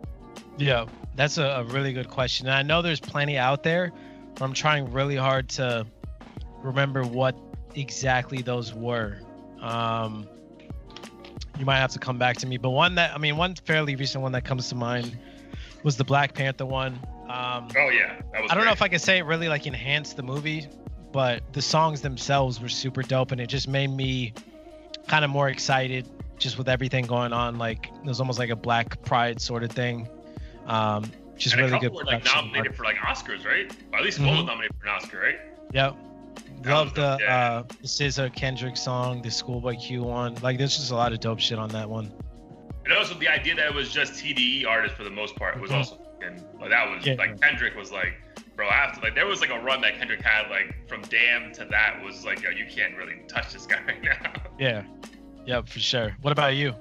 Yeah, 0.58 0.86
that's 1.16 1.38
a, 1.38 1.44
a 1.46 1.64
really 1.66 1.94
good 1.94 2.08
question. 2.10 2.48
And 2.48 2.56
I 2.56 2.62
know 2.62 2.82
there's 2.82 3.00
plenty 3.00 3.38
out 3.38 3.64
there, 3.64 3.92
but 4.36 4.44
I'm 4.44 4.54
trying 4.54 4.92
really 4.92 5.16
hard 5.16 5.50
to 5.50 5.86
remember 6.62 7.04
what 7.04 7.36
exactly 7.76 8.42
those 8.44 8.74
were. 8.74 9.18
Um, 9.62 10.28
you 11.58 11.66
might 11.66 11.78
have 11.78 11.92
to 11.92 12.00
come 12.00 12.18
back 12.18 12.38
to 12.38 12.48
me, 12.48 12.58
but 12.58 12.72
one 12.72 12.96
that 12.96 13.14
I 13.14 13.18
mean, 13.18 13.38
one 13.38 13.56
fairly 13.56 13.96
recent 13.96 14.22
one 14.22 14.32
that 14.32 14.44
comes 14.44 14.70
to 14.70 14.76
mind 14.76 15.18
was 15.84 15.98
the 15.98 16.04
Black 16.04 16.34
Panther 16.34 16.66
one. 16.66 17.00
Um, 17.30 17.68
Oh 17.78 17.90
yeah, 17.90 18.22
that 18.32 18.42
was. 18.42 18.52
I 18.52 18.56
don't 18.56 18.66
know 18.66 18.72
if 18.72 18.82
I 18.82 18.88
could 18.88 19.02
say 19.02 19.18
it 19.18 19.26
really 19.26 19.48
like 19.48 19.68
enhanced 19.68 20.18
the 20.18 20.24
movie, 20.24 20.68
but 21.12 21.42
the 21.54 21.62
songs 21.62 22.02
themselves 22.02 22.60
were 22.60 22.70
super 22.70 23.04
dope, 23.04 23.32
and 23.32 23.40
it 23.40 23.48
just 23.48 23.68
made 23.68 23.90
me 23.90 24.34
kind 25.08 25.24
of 25.24 25.32
more 25.32 25.50
excited 25.50 26.10
just 26.38 26.58
with 26.58 26.68
everything 26.68 27.06
going 27.06 27.34
on. 27.34 27.58
Like 27.58 27.88
it 27.88 28.06
was 28.06 28.20
almost 28.20 28.40
like 28.40 28.50
a 28.50 28.56
Black 28.56 29.02
Pride 29.04 29.40
sort 29.40 29.64
of 29.64 29.72
thing. 29.72 30.08
Um, 30.66 31.12
just 31.38 31.56
and 31.56 31.66
really 31.66 31.80
good 31.80 31.94
were 31.94 32.04
like 32.06 32.26
nominated 32.26 32.76
for 32.76 32.84
like 32.84 32.98
Oscars, 32.98 33.46
right? 33.46 33.72
Or 33.92 34.00
at 34.00 34.06
least 34.06 34.20
one 34.20 34.30
was 34.30 34.46
nominated 34.46 34.76
for 34.80 34.88
an 34.88 34.94
Oscar, 34.94 35.20
right? 35.20 35.40
Yep. 35.74 35.96
Love 36.72 36.94
the 36.96 37.02
dope, 37.12 37.22
yeah. 37.22 37.48
uh 37.60 37.64
SZA 37.84 38.34
Kendrick 38.36 38.78
song, 38.78 39.22
the 39.22 39.32
Schoolboy 39.32 39.76
Q 39.78 40.04
one. 40.04 40.36
Like 40.36 40.58
there's 40.58 40.76
just 40.78 40.92
a 40.92 40.96
lot 40.96 41.14
of 41.14 41.20
dope 41.20 41.40
shit 41.40 41.60
on 41.60 41.70
that 41.70 41.90
one. 41.90 42.14
And 42.86 42.94
also 42.94 43.14
the 43.16 43.28
idea 43.30 43.56
that 43.56 43.68
it 43.68 43.74
was 43.74 43.92
just 43.92 44.14
TDE 44.14 44.66
artists 44.68 44.98
for 44.98 45.04
the 45.04 45.10
most 45.10 45.36
part 45.36 45.60
was 45.60 45.72
Mhm. 45.72 45.76
also 45.78 46.00
and 46.22 46.44
like 46.60 46.70
that 46.70 46.90
was 46.90 47.06
Yeah. 47.06 47.16
like 47.16 47.40
Kendrick 47.42 47.76
was 47.76 47.92
like, 47.92 48.14
bro, 48.56 48.70
after 48.70 49.02
like 49.02 49.16
there 49.16 49.26
was 49.26 49.42
like 49.42 49.50
a 49.50 49.60
run 49.60 49.82
that 49.82 49.98
Kendrick 49.98 50.22
had 50.22 50.50
like 50.50 50.88
from 50.88 51.02
Damn 51.04 51.52
to 51.54 51.66
that 51.66 52.02
was 52.04 52.24
like, 52.26 52.42
yo, 52.42 52.50
you 52.50 52.66
can't 52.66 52.96
really 52.98 53.16
touch 53.28 53.52
this 53.54 53.66
guy 53.66 53.80
right 53.88 54.02
now. 54.04 54.34
Yeah. 54.60 54.84
Yep, 55.46 55.68
for 55.68 55.80
sure. 55.80 56.16
What 56.22 56.32
about 56.32 56.56
you? 56.56 56.74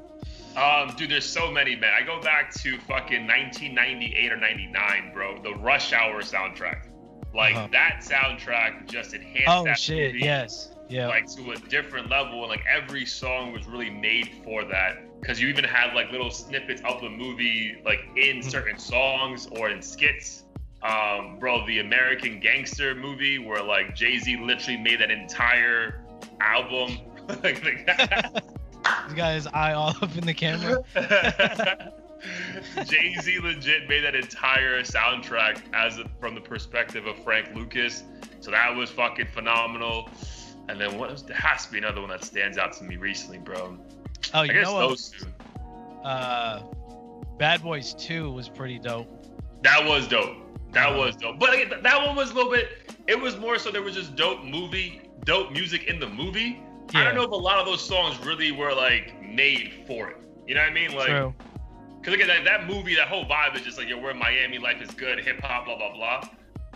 Um, 0.56 0.94
dude, 0.96 1.10
there's 1.10 1.24
so 1.24 1.50
many, 1.50 1.74
man. 1.74 1.92
I 1.98 2.04
go 2.04 2.20
back 2.20 2.52
to 2.56 2.78
fucking 2.80 3.26
1998 3.26 4.30
or 4.32 4.36
99, 4.36 5.10
bro. 5.14 5.42
The 5.42 5.54
Rush 5.54 5.92
Hour 5.94 6.20
soundtrack. 6.20 6.88
Like 7.34 7.54
Uh-huh. 7.54 7.68
that 7.72 8.00
soundtrack 8.02 8.88
just 8.88 9.14
enhanced 9.14 9.48
Oh 9.48 9.64
that 9.64 9.78
shit, 9.78 10.12
movie, 10.14 10.24
yes. 10.24 10.70
Yeah. 10.88 11.06
like 11.08 11.26
to 11.36 11.52
a 11.52 11.56
different 11.70 12.10
level, 12.10 12.40
and 12.42 12.48
like 12.50 12.62
every 12.70 13.06
song 13.06 13.52
was 13.52 13.66
really 13.66 13.88
made 13.90 14.28
for 14.44 14.64
that. 14.64 14.96
Because 15.20 15.40
you 15.40 15.48
even 15.48 15.64
had 15.64 15.94
like 15.94 16.10
little 16.10 16.30
snippets 16.30 16.82
of 16.84 17.00
the 17.00 17.08
movie, 17.08 17.76
like 17.84 18.00
in 18.16 18.38
Mhm. 18.38 18.44
certain 18.50 18.78
songs 18.78 19.46
or 19.52 19.70
in 19.70 19.80
skits. 19.80 20.44
Um, 20.82 21.38
bro, 21.38 21.64
the 21.66 21.78
American 21.78 22.40
Gangster 22.40 22.94
movie, 22.94 23.38
where 23.38 23.62
like 23.62 23.94
Jay 23.94 24.18
Z 24.18 24.36
literally 24.36 24.76
made 24.78 25.00
that 25.00 25.10
entire 25.12 26.04
album. 26.40 26.98
He's 27.42 29.14
got 29.14 29.34
his 29.34 29.46
eye 29.46 29.72
all 29.74 29.90
up 30.02 30.16
in 30.16 30.26
the 30.26 30.34
camera. 30.34 30.82
Jay 32.86 33.14
Z 33.20 33.38
legit 33.40 33.88
made 33.88 34.04
that 34.04 34.14
entire 34.14 34.80
soundtrack 34.82 35.60
as 35.74 35.98
a, 35.98 36.04
from 36.20 36.34
the 36.34 36.40
perspective 36.40 37.06
of 37.06 37.22
Frank 37.24 37.54
Lucas, 37.54 38.04
so 38.40 38.50
that 38.50 38.74
was 38.74 38.90
fucking 38.90 39.26
phenomenal. 39.26 40.08
And 40.68 40.80
then 40.80 40.96
what 40.98 41.10
was, 41.10 41.24
there 41.24 41.36
has 41.36 41.66
to 41.66 41.72
be 41.72 41.78
another 41.78 42.00
one 42.00 42.10
that 42.10 42.22
stands 42.24 42.56
out 42.58 42.72
to 42.74 42.84
me 42.84 42.96
recently, 42.96 43.38
bro. 43.38 43.76
Oh, 44.32 44.38
I 44.40 44.44
you 44.44 44.52
guess 44.52 44.66
know 44.68 44.86
what? 44.88 44.98
two. 45.18 45.26
Uh, 46.04 46.62
Bad 47.38 47.62
Boys 47.62 47.94
2 47.94 48.30
was 48.30 48.48
pretty 48.48 48.78
dope. 48.78 49.08
That 49.62 49.84
was 49.84 50.06
dope. 50.06 50.36
That 50.72 50.88
Uh-huh. 50.90 50.98
was 50.98 51.16
dope. 51.16 51.38
But 51.38 51.50
th- 51.52 51.68
that 51.82 52.06
one 52.06 52.14
was 52.16 52.30
a 52.30 52.34
little 52.34 52.50
bit. 52.50 52.68
It 53.08 53.20
was 53.20 53.36
more 53.36 53.58
so 53.58 53.70
there 53.70 53.82
was 53.82 53.94
just 53.94 54.14
dope 54.14 54.44
movie, 54.44 55.02
dope 55.24 55.50
music 55.52 55.84
in 55.88 55.98
the 55.98 56.08
movie. 56.08 56.60
I 56.94 57.04
don't 57.04 57.14
know 57.14 57.22
if 57.22 57.30
a 57.30 57.34
lot 57.34 57.58
of 57.58 57.66
those 57.66 57.84
songs 57.84 58.18
really 58.24 58.52
were 58.52 58.72
like 58.72 59.20
made 59.22 59.72
for 59.86 60.10
it. 60.10 60.16
You 60.46 60.54
know 60.54 60.60
what 60.62 60.70
I 60.70 60.74
mean? 60.74 60.92
Like, 60.94 61.06
True. 61.08 61.34
Cause 62.02 62.14
again, 62.14 62.28
that, 62.28 62.44
that 62.44 62.66
movie, 62.66 62.94
that 62.96 63.08
whole 63.08 63.24
vibe 63.24 63.54
is 63.56 63.62
just 63.62 63.78
like, 63.78 63.88
yo, 63.88 63.98
we're 64.00 64.10
in 64.10 64.18
Miami, 64.18 64.58
life 64.58 64.80
is 64.82 64.90
good, 64.92 65.20
hip 65.20 65.40
hop, 65.40 65.66
blah 65.66 65.76
blah 65.76 65.92
blah. 65.94 66.28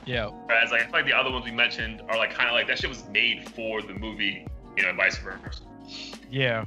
Yeah. 0.04 0.26
Whereas 0.28 0.70
like 0.70 0.82
I 0.82 0.84
feel 0.84 0.92
like 0.92 1.06
the 1.06 1.12
other 1.16 1.30
ones 1.30 1.44
we 1.44 1.50
mentioned 1.50 2.00
are 2.08 2.16
like 2.16 2.32
kind 2.32 2.48
of 2.48 2.54
like 2.54 2.68
that 2.68 2.78
shit 2.78 2.88
was 2.88 3.08
made 3.08 3.48
for 3.50 3.82
the 3.82 3.94
movie, 3.94 4.46
you 4.76 4.82
know, 4.82 4.90
and 4.90 4.96
vice 4.96 5.18
versa. 5.18 5.62
Yeah. 6.30 6.64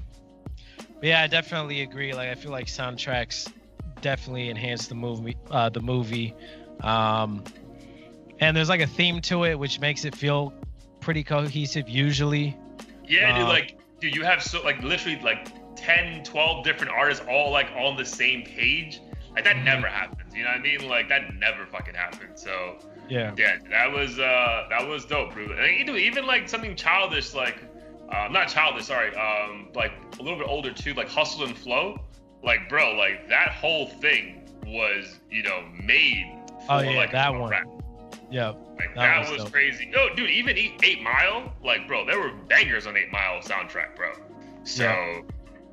Yeah, 1.02 1.22
I 1.22 1.28
definitely 1.28 1.82
agree. 1.82 2.14
Like 2.14 2.30
I 2.30 2.36
feel 2.36 2.52
like 2.52 2.68
soundtracks 2.68 3.50
definitely 4.02 4.50
enhance 4.50 4.88
the 4.88 4.96
movie 4.96 5.38
uh 5.52 5.70
the 5.70 5.82
movie. 5.82 6.36
Um 6.82 7.44
and 8.42 8.56
there's 8.56 8.70
like 8.70 8.82
a 8.82 8.88
theme 8.88 9.22
to 9.22 9.46
it 9.46 9.58
which 9.58 9.80
makes 9.80 10.04
it 10.06 10.16
feel 10.16 10.54
pretty 11.00 11.24
cohesive 11.24 11.88
usually. 11.88 12.58
Yeah, 13.08 13.36
dude, 13.38 13.46
Uh, 13.46 13.50
like, 13.50 13.78
dude, 14.02 14.16
you 14.16 14.24
have 14.24 14.44
so 14.44 14.62
like 14.64 14.82
literally 14.84 15.20
like 15.22 15.48
10, 15.80 16.24
12 16.24 16.64
different 16.64 16.92
artists 16.94 17.24
all 17.30 17.52
like 17.52 17.68
on 17.78 17.96
the 17.98 18.06
same 18.06 18.44
page. 18.44 19.00
Like 19.34 19.44
that 19.46 19.58
Mhm. 19.58 19.64
never 19.66 19.88
happens. 19.88 20.36
You 20.36 20.44
know 20.44 20.50
what 20.52 20.60
I 20.60 20.62
mean? 20.64 20.88
Like 20.88 21.10
that 21.10 21.34
never 21.36 21.66
fucking 21.66 21.96
happens. 21.96 22.42
So 22.42 22.78
Yeah. 23.08 23.34
yeah, 23.38 23.58
that 23.70 23.92
was 23.92 24.20
uh 24.20 24.68
that 24.70 24.86
was 24.88 25.06
dope, 25.06 25.34
bro. 25.34 25.46
And 25.46 25.78
you 25.78 25.86
know, 25.86 25.96
even 25.96 26.26
like 26.26 26.50
something 26.50 26.76
childish 26.76 27.34
like 27.34 27.58
uh, 28.12 28.28
not 28.32 28.48
childish, 28.48 28.86
sorry, 28.86 29.16
um, 29.16 29.68
like 29.76 29.92
a 30.20 30.24
little 30.24 30.40
bit 30.40 30.48
older 30.48 30.72
too, 30.74 30.94
like 30.96 31.08
Hustle 31.10 31.44
and 31.46 31.56
Flow. 31.56 32.00
Like, 32.42 32.68
bro, 32.68 32.94
like 32.96 33.30
that 33.30 33.50
whole 33.52 33.86
thing 33.88 34.50
was, 34.66 35.20
you 35.30 35.44
know, 35.44 35.62
made 35.84 36.26
for 36.66 36.72
Oh, 36.74 36.80
yeah, 36.80 36.98
like 36.98 37.12
that 37.12 37.32
one. 37.34 37.52
rap. 37.52 37.66
Yeah. 38.32 38.48
Like 38.80 38.96
That 38.96 39.24
that, 39.24 39.30
was 39.32 39.44
dope. 39.44 39.52
crazy. 39.52 39.86
crazy. 39.86 39.92
No, 39.92 40.16
dude, 40.16 40.30
even 40.32 40.58
Eight, 40.58 40.80
Eight 40.82 41.04
Mile, 41.04 41.54
like, 41.64 41.88
bro, 41.88 42.04
there 42.06 42.20
were 42.20 42.32
bangers 42.48 42.88
on 42.88 42.98
Eight 42.98 43.12
Mile 43.12 43.42
soundtrack, 43.42 43.96
bro. 43.96 44.14
So, 44.64 44.84
Yeah. 44.86 45.22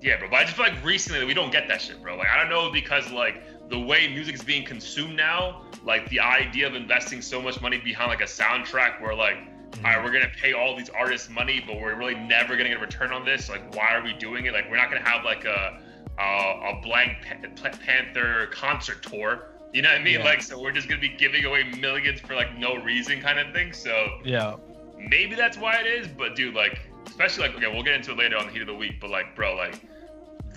Yeah, 0.07 0.19
bro. 0.19 0.29
But 0.31 0.37
I 0.37 0.45
just 0.45 0.57
feel 0.57 0.67
like 0.67 0.85
recently 0.85 1.25
we 1.25 1.35
don't 1.35 1.51
get 1.51 1.67
that 1.69 1.83
shit, 1.83 2.01
bro. 2.01 2.17
Like, 2.17 2.29
I 2.29 2.41
don't 2.41 2.49
know 2.49 2.71
because 2.71 3.11
like 3.11 3.43
the 3.69 3.79
way 3.79 4.07
music 4.09 4.37
is 4.37 4.45
being 4.45 4.65
consumed 4.65 5.17
now, 5.17 5.63
like 5.85 6.09
the 6.11 6.21
idea 6.21 6.67
of 6.67 6.75
investing 6.75 7.21
so 7.21 7.43
much 7.43 7.61
money 7.61 7.79
behind 7.79 8.09
like 8.09 8.21
a 8.21 8.25
soundtrack 8.25 9.03
where 9.03 9.15
like, 9.15 9.37
mm-hmm. 9.37 9.85
all 9.85 9.93
right, 9.97 10.05
we're 10.05 10.13
gonna 10.13 10.33
pay 10.41 10.53
all 10.53 10.77
these 10.77 10.91
artists 10.91 11.29
money, 11.29 11.63
but 11.67 11.81
we're 11.81 11.97
really 11.97 12.15
never 12.15 12.57
gonna 12.57 12.69
get 12.69 12.79
a 12.79 12.81
return 12.81 13.13
on 13.13 13.25
this. 13.25 13.49
Like, 13.51 13.75
why 13.75 13.95
are 13.95 14.03
we 14.03 14.13
doing 14.15 14.47
it? 14.47 14.53
Like, 14.53 14.71
we're 14.71 14.77
not 14.77 14.91
gonna 14.91 15.07
have 15.07 15.25
like 15.25 15.45
a 15.45 15.83
a, 16.19 16.23
a 16.23 16.81
Blank 16.83 17.19
Pa- 17.27 17.69
Pa- 17.71 17.77
Panther 17.85 18.47
concert 18.53 19.03
tour. 19.03 19.49
You 19.73 19.83
know 19.83 19.91
what 19.91 20.01
I 20.01 20.05
mean? 20.05 20.21
Yeah. 20.21 20.25
Like, 20.25 20.41
so 20.41 20.59
we're 20.59 20.73
just 20.73 20.89
gonna 20.89 21.01
be 21.01 21.11
giving 21.11 21.45
away 21.45 21.65
millions 21.79 22.21
for 22.21 22.35
like 22.35 22.57
no 22.57 22.77
reason, 22.77 23.21
kind 23.21 23.39
of 23.39 23.53
thing. 23.53 23.73
So 23.73 24.21
Yeah. 24.25 24.55
maybe 24.97 25.35
that's 25.35 25.59
why 25.59 25.81
it 25.81 25.87
is. 25.87 26.09
But 26.09 26.37
dude, 26.37 26.55
like, 26.55 26.81
especially 27.07 27.49
like, 27.49 27.57
okay, 27.57 27.67
we'll 27.67 27.83
get 27.83 27.95
into 27.95 28.13
it 28.13 28.19
later 28.19 28.37
on 28.37 28.47
the 28.47 28.53
heat 28.53 28.63
of 28.63 28.69
the 28.69 28.75
week. 28.75 29.01
But 29.01 29.11
like, 29.11 29.35
bro, 29.37 29.55
like, 29.55 29.81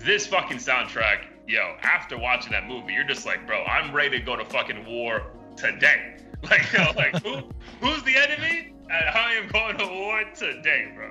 this 0.04 0.26
fucking 0.26 0.58
soundtrack, 0.58 1.24
yo, 1.46 1.76
after 1.82 2.18
watching 2.18 2.52
that 2.52 2.66
movie, 2.66 2.92
you're 2.92 3.04
just 3.04 3.26
like, 3.26 3.46
bro, 3.46 3.62
I'm 3.64 3.94
ready 3.94 4.18
to 4.18 4.24
go 4.24 4.36
to 4.36 4.44
fucking 4.44 4.86
war 4.86 5.22
today. 5.56 6.16
Like, 6.42 6.72
yo, 6.72 6.90
like, 6.96 7.22
who, 7.22 7.42
who's 7.82 8.02
the 8.04 8.16
enemy? 8.16 8.72
And 8.84 9.08
I 9.10 9.34
am 9.34 9.48
going 9.48 9.76
to 9.76 9.86
war 9.86 10.24
today, 10.34 10.90
bro. 10.96 11.10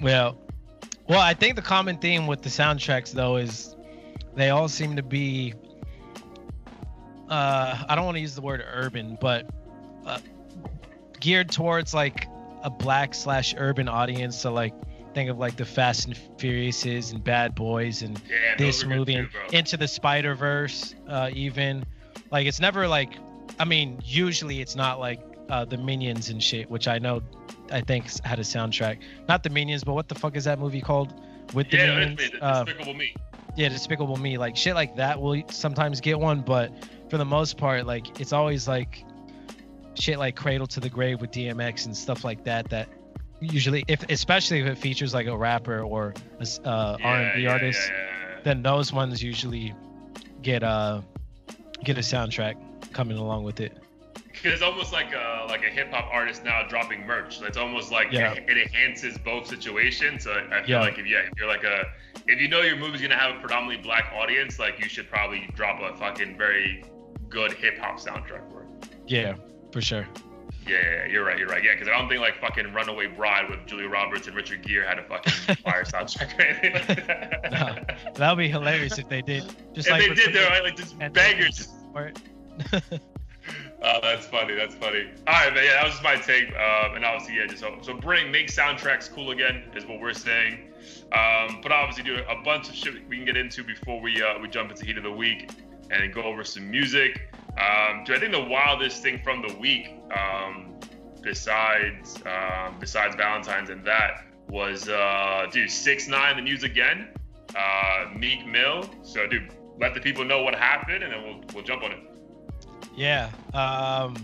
Well, 0.00 0.38
well, 1.08 1.20
I 1.20 1.34
think 1.34 1.56
the 1.56 1.62
common 1.62 1.98
theme 1.98 2.26
with 2.26 2.40
the 2.40 2.48
soundtracks 2.48 3.12
though 3.12 3.36
is 3.36 3.76
they 4.34 4.48
all 4.48 4.68
seem 4.68 4.96
to 4.96 5.02
be 5.02 5.52
uh 7.28 7.84
I 7.86 7.94
don't 7.94 8.06
want 8.06 8.16
to 8.16 8.20
use 8.20 8.34
the 8.34 8.40
word 8.40 8.64
urban, 8.66 9.18
but 9.20 9.50
uh, 10.06 10.20
geared 11.20 11.50
towards 11.50 11.92
like 11.92 12.28
a 12.62 12.70
black 12.70 13.14
slash 13.14 13.54
urban 13.58 13.88
audience. 13.88 14.38
So 14.38 14.52
like 14.52 14.72
think 15.14 15.30
of 15.30 15.38
like 15.38 15.56
the 15.56 15.64
Fast 15.64 16.06
and 16.06 16.16
Furiouses 16.38 17.12
and 17.12 17.22
Bad 17.22 17.54
Boys 17.54 18.02
and 18.02 18.20
Yeah, 18.28 18.56
this 18.56 18.76
those 18.78 18.84
are 18.84 18.86
good 18.88 18.96
movie 18.98 19.14
and 19.14 19.30
bro. 19.30 19.40
into 19.58 19.76
the 19.76 19.88
Spider 19.88 20.34
Verse, 20.34 20.94
uh, 21.08 21.30
even 21.32 21.84
like 22.30 22.46
it's 22.46 22.60
never 22.60 22.86
like 22.88 23.12
I 23.60 23.64
mean 23.64 24.00
usually 24.04 24.60
it's 24.60 24.74
not 24.76 24.98
like 25.00 25.20
uh, 25.50 25.64
the 25.64 25.76
Minions 25.76 26.30
and 26.30 26.42
shit, 26.42 26.70
which 26.70 26.88
I 26.88 26.98
know 26.98 27.22
I 27.70 27.80
think 27.82 28.06
had 28.24 28.38
a 28.38 28.42
soundtrack. 28.42 28.98
Not 29.28 29.42
the 29.42 29.50
Minions, 29.50 29.84
but 29.84 29.94
what 29.94 30.08
the 30.08 30.14
fuck 30.14 30.36
is 30.36 30.44
that 30.44 30.58
movie 30.58 30.80
called? 30.80 31.12
With 31.52 31.70
the 31.70 31.76
yeah, 31.78 31.86
Minions, 31.98 32.20
it's 32.22 32.36
Uh, 32.40 32.64
Despicable 32.64 32.94
Me. 32.94 33.14
yeah, 33.56 33.68
Despicable 33.68 34.16
Me, 34.16 34.38
like 34.38 34.56
shit 34.56 34.74
like 34.74 34.96
that 34.96 35.20
will 35.20 35.42
sometimes 35.50 36.00
get 36.00 36.18
one, 36.18 36.40
but 36.40 36.72
for 37.10 37.18
the 37.18 37.24
most 37.26 37.58
part, 37.58 37.84
like 37.86 38.18
it's 38.20 38.32
always 38.32 38.66
like 38.66 39.04
shit 39.94 40.18
like 40.18 40.36
Cradle 40.36 40.66
to 40.68 40.80
the 40.80 40.88
Grave 40.88 41.20
with 41.20 41.30
DMX 41.32 41.84
and 41.86 41.94
stuff 41.96 42.24
like 42.24 42.44
that. 42.44 42.70
That 42.70 42.88
usually, 43.42 43.84
if 43.88 44.02
especially 44.08 44.60
if 44.60 44.66
it 44.66 44.78
features 44.78 45.12
like 45.14 45.26
a 45.26 45.36
rapper 45.36 45.80
or 45.80 46.14
a 46.40 46.68
uh, 46.68 46.96
Yeah, 46.98 47.06
R&B 47.06 47.42
yeah, 47.42 47.52
artist, 47.52 47.90
yeah, 47.90 48.38
then 48.44 48.62
those 48.62 48.92
ones 48.92 49.22
usually 49.22 49.74
get 50.42 50.62
uh 50.62 51.00
get 51.84 51.96
a 51.98 52.00
soundtrack 52.00 52.54
coming 52.92 53.16
along 53.16 53.44
with 53.44 53.60
it. 53.60 53.76
It's 54.44 54.62
almost 54.62 54.92
like 54.92 55.12
a 55.12 55.46
like 55.48 55.62
a 55.62 55.68
hip 55.68 55.92
hop 55.92 56.08
artist 56.12 56.44
now 56.44 56.66
dropping 56.68 57.06
merch. 57.06 57.40
It's 57.42 57.56
almost 57.56 57.92
like 57.92 58.12
it, 58.12 58.44
it 58.48 58.58
enhances 58.58 59.18
both 59.18 59.46
situations. 59.46 60.24
So 60.24 60.32
I 60.32 60.62
feel 60.62 60.80
like 60.80 60.98
if 60.98 61.06
yeah, 61.06 61.18
if 61.18 61.32
you're 61.36 61.48
like 61.48 61.64
a 61.64 61.84
if 62.26 62.40
you 62.40 62.48
know 62.48 62.60
your 62.62 62.76
movie's 62.76 63.02
gonna 63.02 63.16
have 63.16 63.36
a 63.36 63.40
predominantly 63.40 63.82
black 63.82 64.12
audience, 64.14 64.58
like 64.58 64.78
you 64.82 64.88
should 64.88 65.08
probably 65.08 65.48
drop 65.54 65.80
a 65.80 65.96
fucking 65.96 66.36
very 66.36 66.84
good 67.28 67.52
hip 67.52 67.78
hop 67.78 67.98
soundtrack 67.98 68.50
for 68.50 68.62
it. 68.62 68.68
Yeah, 69.06 69.34
for 69.70 69.80
sure. 69.80 70.06
Yeah, 70.66 70.76
yeah, 70.80 71.04
you're 71.06 71.24
right, 71.24 71.38
you're 71.38 71.48
right. 71.48 71.62
Yeah, 71.62 71.72
because 71.74 71.88
I 71.88 71.98
don't 71.98 72.08
think 72.08 72.20
like 72.20 72.40
fucking 72.40 72.72
Runaway 72.72 73.06
Bride 73.08 73.50
with 73.50 73.66
Julia 73.66 73.88
Roberts 73.88 74.26
and 74.28 74.36
Richard 74.36 74.62
Gere 74.62 74.86
had 74.86 74.98
a 74.98 75.02
fucking 75.04 75.56
fire 75.64 75.84
soundtrack 75.84 76.38
or 76.38 76.42
anything 76.42 76.72
like 76.74 77.06
that. 77.06 77.50
No, 77.50 78.12
That 78.14 78.30
would 78.30 78.42
be 78.42 78.48
hilarious 78.48 78.98
if 78.98 79.08
they 79.08 79.22
did. 79.22 79.44
Just 79.74 79.88
if 79.88 79.92
like 79.92 80.02
they 80.02 80.14
did, 80.14 80.28
the- 80.28 80.32
they're 80.32 80.48
right, 80.50 80.62
like 80.62 80.76
just 80.76 80.96
bangers. 81.12 81.68
Oh, 83.84 83.98
that's 84.00 84.26
funny. 84.26 84.54
That's 84.54 84.76
funny. 84.76 85.10
All 85.26 85.34
right, 85.34 85.52
man. 85.52 85.64
Yeah, 85.64 85.72
that 85.72 85.84
was 85.84 85.92
just 85.94 86.04
my 86.04 86.14
take. 86.14 86.50
Um, 86.50 86.94
and 86.94 87.04
obviously, 87.04 87.36
yeah, 87.36 87.46
just 87.46 87.60
so, 87.60 87.76
so 87.82 87.94
bring 87.94 88.30
make 88.30 88.46
soundtracks 88.46 89.12
cool 89.12 89.32
again 89.32 89.64
is 89.74 89.84
what 89.84 90.00
we're 90.00 90.12
saying. 90.12 90.70
Um, 91.12 91.60
but 91.60 91.72
obviously, 91.72 92.04
do 92.04 92.22
a 92.28 92.40
bunch 92.44 92.68
of 92.68 92.76
shit 92.76 92.94
we 93.08 93.16
can 93.16 93.24
get 93.24 93.36
into 93.36 93.64
before 93.64 94.00
we 94.00 94.22
uh, 94.22 94.38
we 94.38 94.46
jump 94.48 94.70
into 94.70 94.84
heat 94.86 94.96
of 94.98 95.02
the 95.02 95.10
week 95.10 95.50
and 95.90 96.14
go 96.14 96.22
over 96.22 96.44
some 96.44 96.70
music. 96.70 97.34
Um, 97.58 98.04
dude, 98.04 98.16
I 98.16 98.20
think 98.20 98.32
the 98.32 98.44
wildest 98.44 99.02
thing 99.02 99.20
from 99.22 99.42
the 99.46 99.54
week, 99.58 99.90
um, 100.16 100.74
besides 101.22 102.16
um, 102.26 102.76
besides 102.80 103.14
Valentine's 103.16 103.70
and 103.70 103.84
that, 103.86 104.24
was 104.48 104.88
uh, 104.88 105.46
dude 105.52 105.70
six 105.70 106.08
nine 106.08 106.36
the 106.36 106.42
news 106.42 106.62
again. 106.62 107.08
Uh, 107.54 108.06
Meek 108.16 108.46
Mill. 108.46 108.88
So, 109.02 109.26
dude, 109.26 109.52
let 109.78 109.94
the 109.94 110.00
people 110.00 110.24
know 110.24 110.42
what 110.42 110.54
happened, 110.54 111.04
and 111.04 111.12
then 111.12 111.22
we'll 111.22 111.40
we'll 111.54 111.64
jump 111.64 111.82
on 111.82 111.92
it. 111.92 112.00
Yeah. 112.94 113.30
Um, 113.52 114.16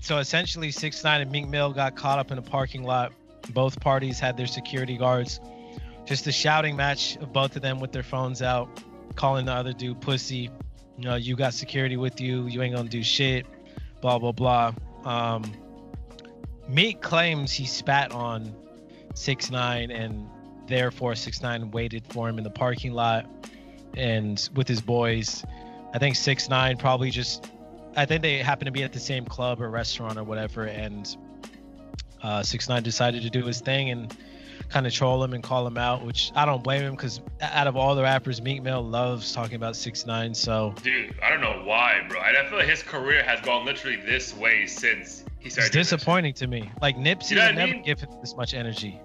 so 0.00 0.18
essentially, 0.18 0.70
six 0.70 1.04
nine 1.04 1.20
and 1.20 1.30
Meek 1.30 1.48
Mill 1.48 1.72
got 1.72 1.96
caught 1.96 2.18
up 2.18 2.30
in 2.30 2.38
a 2.38 2.42
parking 2.42 2.82
lot. 2.82 3.12
Both 3.50 3.80
parties 3.80 4.18
had 4.18 4.36
their 4.36 4.46
security 4.46 4.96
guards. 4.96 5.40
Just 6.06 6.26
a 6.26 6.32
shouting 6.32 6.76
match 6.76 7.16
of 7.18 7.32
both 7.32 7.56
of 7.56 7.62
them 7.62 7.78
with 7.78 7.92
their 7.92 8.02
phones 8.02 8.42
out, 8.42 8.68
calling 9.16 9.44
the 9.44 9.52
other 9.52 9.72
dude 9.72 10.00
pussy. 10.00 10.50
You 11.00 11.06
know, 11.08 11.16
you 11.16 11.34
got 11.34 11.54
security 11.54 11.96
with 11.96 12.20
you. 12.20 12.46
You 12.46 12.60
ain't 12.60 12.76
gonna 12.76 12.90
do 12.90 13.02
shit. 13.02 13.46
Blah 14.02 14.18
blah 14.18 14.32
blah. 14.32 14.74
Um, 15.06 15.50
Meek 16.68 17.00
claims 17.00 17.52
he 17.52 17.64
spat 17.64 18.12
on 18.12 18.54
six 19.14 19.50
nine 19.50 19.90
and 19.90 20.28
therefore 20.66 21.14
six 21.14 21.40
nine 21.40 21.70
waited 21.70 22.04
for 22.08 22.28
him 22.28 22.36
in 22.36 22.44
the 22.44 22.50
parking 22.50 22.92
lot 22.92 23.26
and 23.96 24.50
with 24.54 24.68
his 24.68 24.82
boys. 24.82 25.42
I 25.94 25.98
think 25.98 26.16
six 26.16 26.50
nine 26.50 26.76
probably 26.76 27.10
just 27.10 27.50
I 27.96 28.04
think 28.04 28.20
they 28.20 28.36
happened 28.36 28.66
to 28.66 28.72
be 28.72 28.82
at 28.82 28.92
the 28.92 29.00
same 29.00 29.24
club 29.24 29.62
or 29.62 29.70
restaurant 29.70 30.18
or 30.18 30.24
whatever, 30.24 30.66
and 30.66 31.16
uh, 32.22 32.42
Six 32.42 32.68
Nine 32.68 32.82
decided 32.82 33.22
to 33.22 33.30
do 33.30 33.46
his 33.46 33.62
thing 33.62 33.88
and 33.88 34.14
kind 34.68 34.86
of 34.86 34.92
troll 34.92 35.22
him 35.24 35.32
and 35.32 35.42
call 35.42 35.66
him 35.66 35.78
out, 35.78 36.04
which 36.04 36.30
I 36.34 36.44
don't 36.44 36.62
blame 36.62 36.82
him 36.82 36.92
because 36.94 37.20
out 37.40 37.66
of 37.66 37.76
all 37.76 37.94
the 37.94 38.02
rappers, 38.02 38.40
Meek 38.42 38.62
Mill 38.62 38.82
loves 38.82 39.32
talking 39.32 39.56
about 39.56 39.74
Six 39.76 40.06
Nine. 40.06 40.34
So 40.34 40.74
Dude, 40.82 41.14
I 41.22 41.30
don't 41.30 41.40
know 41.40 41.62
why, 41.64 42.02
bro. 42.08 42.20
I 42.20 42.32
feel 42.48 42.58
like 42.58 42.68
his 42.68 42.82
career 42.82 43.22
has 43.22 43.40
gone 43.40 43.64
literally 43.64 43.96
this 43.96 44.34
way 44.36 44.66
since 44.66 45.24
he 45.38 45.46
it's 45.46 45.54
started. 45.54 45.72
this 45.72 45.88
disappointing 45.90 46.34
to 46.34 46.46
me. 46.46 46.70
Like 46.82 46.96
Nipsey 46.96 47.30
You 47.30 47.36
know 47.36 47.46
would 47.46 47.56
never 47.56 47.72
mean? 47.72 47.82
give 47.82 48.00
him 48.00 48.10
this 48.20 48.36
much 48.36 48.54
energy. 48.54 49.00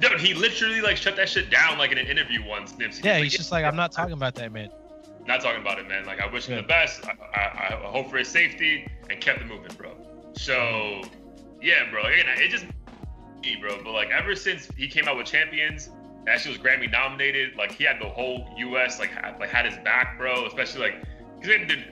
Dude, 0.00 0.20
he 0.20 0.34
literally 0.34 0.80
like 0.82 0.96
shut 0.96 1.16
that 1.16 1.28
shit 1.28 1.50
down 1.50 1.78
like 1.78 1.90
in 1.92 1.98
an 1.98 2.06
interview 2.06 2.44
once. 2.46 2.72
Nipsey. 2.72 3.04
Yeah, 3.04 3.14
Like, 3.14 3.24
he's 3.24 3.36
just 3.36 3.50
like, 3.52 3.64
I'm 3.64 3.76
not 3.76 3.92
talking 3.92 4.12
about 4.12 4.34
that, 4.36 4.52
man. 4.52 4.68
not 5.26 5.40
talking 5.40 5.60
about 5.60 5.78
it, 5.78 5.88
man. 5.88 6.04
Like 6.06 6.20
I 6.20 6.26
wish 6.30 6.46
him 6.46 6.54
Yeah. 6.56 6.60
the 6.62 6.68
best. 6.68 7.04
I, 7.06 7.12
I, 7.38 7.74
I 7.74 7.90
hope 7.90 8.10
for 8.10 8.18
his 8.18 8.28
safety 8.28 8.86
and 9.10 9.20
kept 9.20 9.40
it 9.40 9.46
moving, 9.46 9.72
bro. 9.76 9.92
So 10.34 11.02
yeah, 11.62 11.90
bro. 11.90 12.02
Again, 12.04 12.26
it 12.38 12.48
just 12.50 12.66
bro. 13.60 13.82
But 13.82 13.92
like 13.92 14.10
ever 14.10 14.34
since 14.34 14.68
he 14.76 14.88
came 14.88 15.08
out 15.08 15.16
with 15.16 15.26
Champions, 15.26 15.90
that 16.24 16.40
shit 16.40 16.50
was 16.50 16.58
Grammy 16.58 16.90
nominated. 16.90 17.56
Like 17.56 17.72
he 17.72 17.84
had 17.84 18.00
the 18.00 18.08
whole 18.08 18.48
U.S. 18.58 18.98
like 18.98 19.10
had, 19.10 19.38
like 19.38 19.50
had 19.50 19.64
his 19.66 19.76
back, 19.84 20.18
bro. 20.18 20.46
Especially 20.46 20.80
like 20.80 21.02
because 21.40 21.66
did 21.68 21.84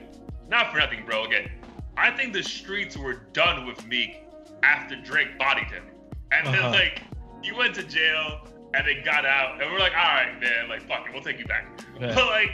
not 0.49 0.71
for 0.71 0.77
nothing, 0.79 1.03
bro. 1.05 1.25
Again, 1.25 1.49
I 1.97 2.11
think 2.11 2.33
the 2.33 2.43
streets 2.43 2.97
were 2.97 3.13
done 3.33 3.65
with 3.65 3.85
Meek 3.87 4.23
after 4.63 4.95
Drake 4.95 5.37
bodied 5.39 5.67
him, 5.67 5.83
and 6.31 6.47
then 6.47 6.55
Uh-huh. 6.55 6.69
like 6.71 7.01
he 7.43 7.51
went 7.51 7.75
to 7.75 7.83
jail 7.83 8.47
and 8.73 8.85
they 8.85 8.95
got 9.03 9.25
out, 9.25 9.61
and 9.61 9.71
we're 9.71 9.79
like, 9.79 9.93
all 9.93 10.03
right, 10.03 10.37
man, 10.41 10.67
like 10.67 10.81
fuck 10.87 11.05
it, 11.07 11.13
we'll 11.13 11.23
take 11.23 11.39
you 11.39 11.45
back. 11.45 11.65
Yeah. 11.99 12.07
But 12.15 12.25
like, 12.27 12.51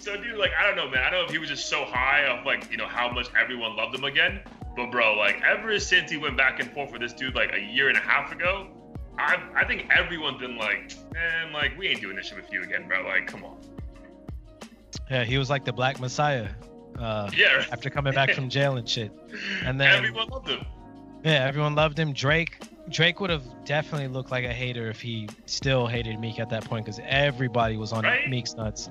so 0.00 0.16
dude, 0.16 0.36
like 0.36 0.52
I 0.58 0.64
don't 0.66 0.76
know, 0.76 0.88
man. 0.88 1.02
I 1.02 1.10
don't 1.10 1.20
know 1.20 1.24
if 1.26 1.30
he 1.32 1.38
was 1.38 1.48
just 1.48 1.68
so 1.68 1.84
high 1.84 2.26
off 2.28 2.46
like 2.46 2.70
you 2.70 2.76
know 2.76 2.86
how 2.86 3.10
much 3.10 3.28
everyone 3.40 3.74
loved 3.76 3.94
him 3.94 4.04
again. 4.04 4.40
But 4.78 4.92
bro, 4.92 5.14
like 5.16 5.42
ever 5.42 5.76
since 5.80 6.08
he 6.08 6.16
went 6.16 6.36
back 6.36 6.60
and 6.60 6.70
forth 6.70 6.92
with 6.92 7.00
this 7.00 7.12
dude 7.12 7.34
like 7.34 7.52
a 7.52 7.60
year 7.60 7.88
and 7.88 7.98
a 7.98 8.00
half 8.00 8.30
ago, 8.30 8.68
I 9.18 9.36
I 9.56 9.64
think 9.64 9.88
everyone's 9.90 10.38
been 10.40 10.56
like, 10.56 10.94
man, 11.12 11.52
like 11.52 11.76
we 11.76 11.88
ain't 11.88 12.00
doing 12.00 12.14
this 12.14 12.26
shit 12.26 12.36
with 12.36 12.52
you 12.52 12.62
again, 12.62 12.86
bro. 12.86 13.02
Like, 13.02 13.26
come 13.26 13.42
on. 13.42 13.58
Yeah, 15.10 15.24
he 15.24 15.36
was 15.36 15.50
like 15.50 15.64
the 15.64 15.72
Black 15.72 15.98
Messiah 15.98 16.48
uh, 16.96 17.28
Yeah. 17.36 17.64
after 17.72 17.90
coming 17.90 18.12
back 18.14 18.30
from 18.34 18.48
jail 18.48 18.76
and 18.76 18.88
shit. 18.88 19.10
And 19.64 19.80
then 19.80 19.96
everyone 19.96 20.28
loved 20.28 20.48
him. 20.48 20.64
yeah, 21.24 21.44
everyone 21.44 21.74
loved 21.74 21.98
him. 21.98 22.12
Drake 22.12 22.62
Drake 22.88 23.18
would 23.18 23.30
have 23.30 23.42
definitely 23.64 24.06
looked 24.08 24.30
like 24.30 24.44
a 24.44 24.52
hater 24.52 24.88
if 24.88 25.00
he 25.00 25.28
still 25.46 25.88
hated 25.88 26.20
Meek 26.20 26.38
at 26.38 26.50
that 26.50 26.64
point 26.64 26.84
because 26.86 27.00
everybody 27.04 27.76
was 27.76 27.92
on 27.92 28.04
Right? 28.04 28.28
Meek's 28.30 28.54
nuts. 28.54 28.90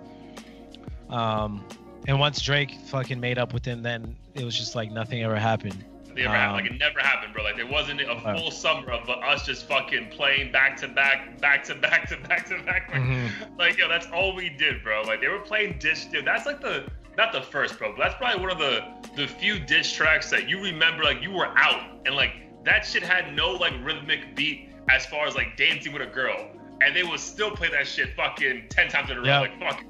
Um, 1.10 1.66
and 2.08 2.20
once 2.20 2.42
Drake 2.42 2.72
fucking 2.88 3.20
made 3.20 3.38
up 3.38 3.54
with 3.54 3.66
him, 3.66 3.82
then 3.84 4.16
it 4.34 4.44
was 4.44 4.58
just 4.58 4.76
like 4.76 4.92
nothing 4.92 5.24
ever 5.24 5.36
happened. 5.36 5.84
They 6.16 6.24
ever 6.24 6.34
happened. 6.34 6.58
Um, 6.60 6.64
Like 6.66 6.72
it 6.72 6.80
never 6.80 7.00
happened, 7.00 7.34
bro. 7.34 7.44
Like 7.44 7.58
there 7.58 7.68
wasn't 7.68 8.02
a 8.02 8.12
Uh, 8.12 8.36
full 8.38 8.50
summer 8.50 8.92
of 8.92 9.08
us 9.10 9.46
just 9.46 9.68
fucking 9.68 10.10
playing 10.10 10.52
back 10.52 10.76
to 10.78 10.88
back, 10.88 11.40
back 11.40 11.64
to 11.66 11.76
back 11.76 12.10
to 12.10 12.18
back 12.18 12.48
to 12.48 12.58
back. 12.64 12.90
Like, 12.92 13.02
Mhm. 13.02 13.30
like 13.60 13.78
yo, 13.78 13.88
that's 13.88 14.08
all 14.08 14.34
we 14.36 14.50
did, 14.50 14.84
bro. 14.84 15.04
Like 15.04 15.22
they 15.22 15.28
were 15.28 15.40
playing 15.40 15.78
dish. 15.80 16.06
Dude, 16.06 16.26
that's 16.26 16.46
like 16.48 16.60
the 16.62 16.86
not 17.18 17.32
the 17.34 17.42
first, 17.42 17.78
bro, 17.78 17.94
but 17.96 18.04
that's 18.04 18.16
probably 18.16 18.42
one 18.42 18.52
of 18.52 18.58
the 18.58 18.84
the 19.16 19.28
few 19.28 19.60
dish 19.60 19.94
tracks 19.94 20.30
that 20.32 20.50
you 20.50 20.60
remember. 20.62 21.04
Like 21.04 21.22
you 21.22 21.32
were 21.32 21.56
out 21.58 21.82
and 22.06 22.16
like 22.16 22.32
that 22.64 22.86
shit 22.86 23.04
had 23.04 23.34
no 23.36 23.52
like 23.52 23.74
rhythmic 23.84 24.36
beat 24.36 24.70
as 24.90 25.06
far 25.06 25.28
as 25.28 25.36
like 25.36 25.56
dancing 25.58 25.94
with 25.94 26.02
a 26.02 26.06
girl, 26.08 26.48
and 26.82 26.96
they 26.96 27.04
would 27.04 27.20
still 27.20 27.52
play 27.52 27.70
that 27.70 27.86
shit 27.86 28.16
fucking 28.16 28.68
ten 28.70 28.88
times 28.90 29.12
in 29.12 29.18
a 29.18 29.20
row. 29.20 29.26
Yeah. 29.28 29.40
Like 29.42 29.60
fuck. 29.60 29.84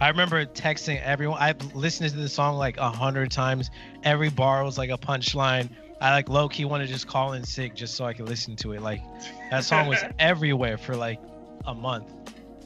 I 0.00 0.08
remember 0.08 0.44
texting 0.46 1.00
everyone. 1.02 1.40
I've 1.40 1.74
listened 1.74 2.10
to 2.10 2.16
the 2.16 2.28
song 2.28 2.56
like 2.56 2.76
a 2.76 2.90
hundred 2.90 3.30
times. 3.30 3.70
Every 4.02 4.30
bar 4.30 4.64
was 4.64 4.78
like 4.78 4.90
a 4.90 4.98
punchline. 4.98 5.70
I 6.00 6.12
like 6.12 6.28
low 6.28 6.48
key 6.48 6.64
want 6.64 6.82
to 6.82 6.86
just 6.86 7.06
call 7.06 7.34
in 7.34 7.44
sick 7.44 7.74
just 7.74 7.94
so 7.94 8.04
I 8.06 8.14
could 8.14 8.28
listen 8.28 8.56
to 8.56 8.72
it. 8.72 8.80
Like 8.82 9.02
that 9.50 9.64
song 9.64 9.88
was 9.88 10.02
everywhere 10.18 10.78
for 10.78 10.96
like 10.96 11.20
a 11.66 11.74
month. 11.74 12.10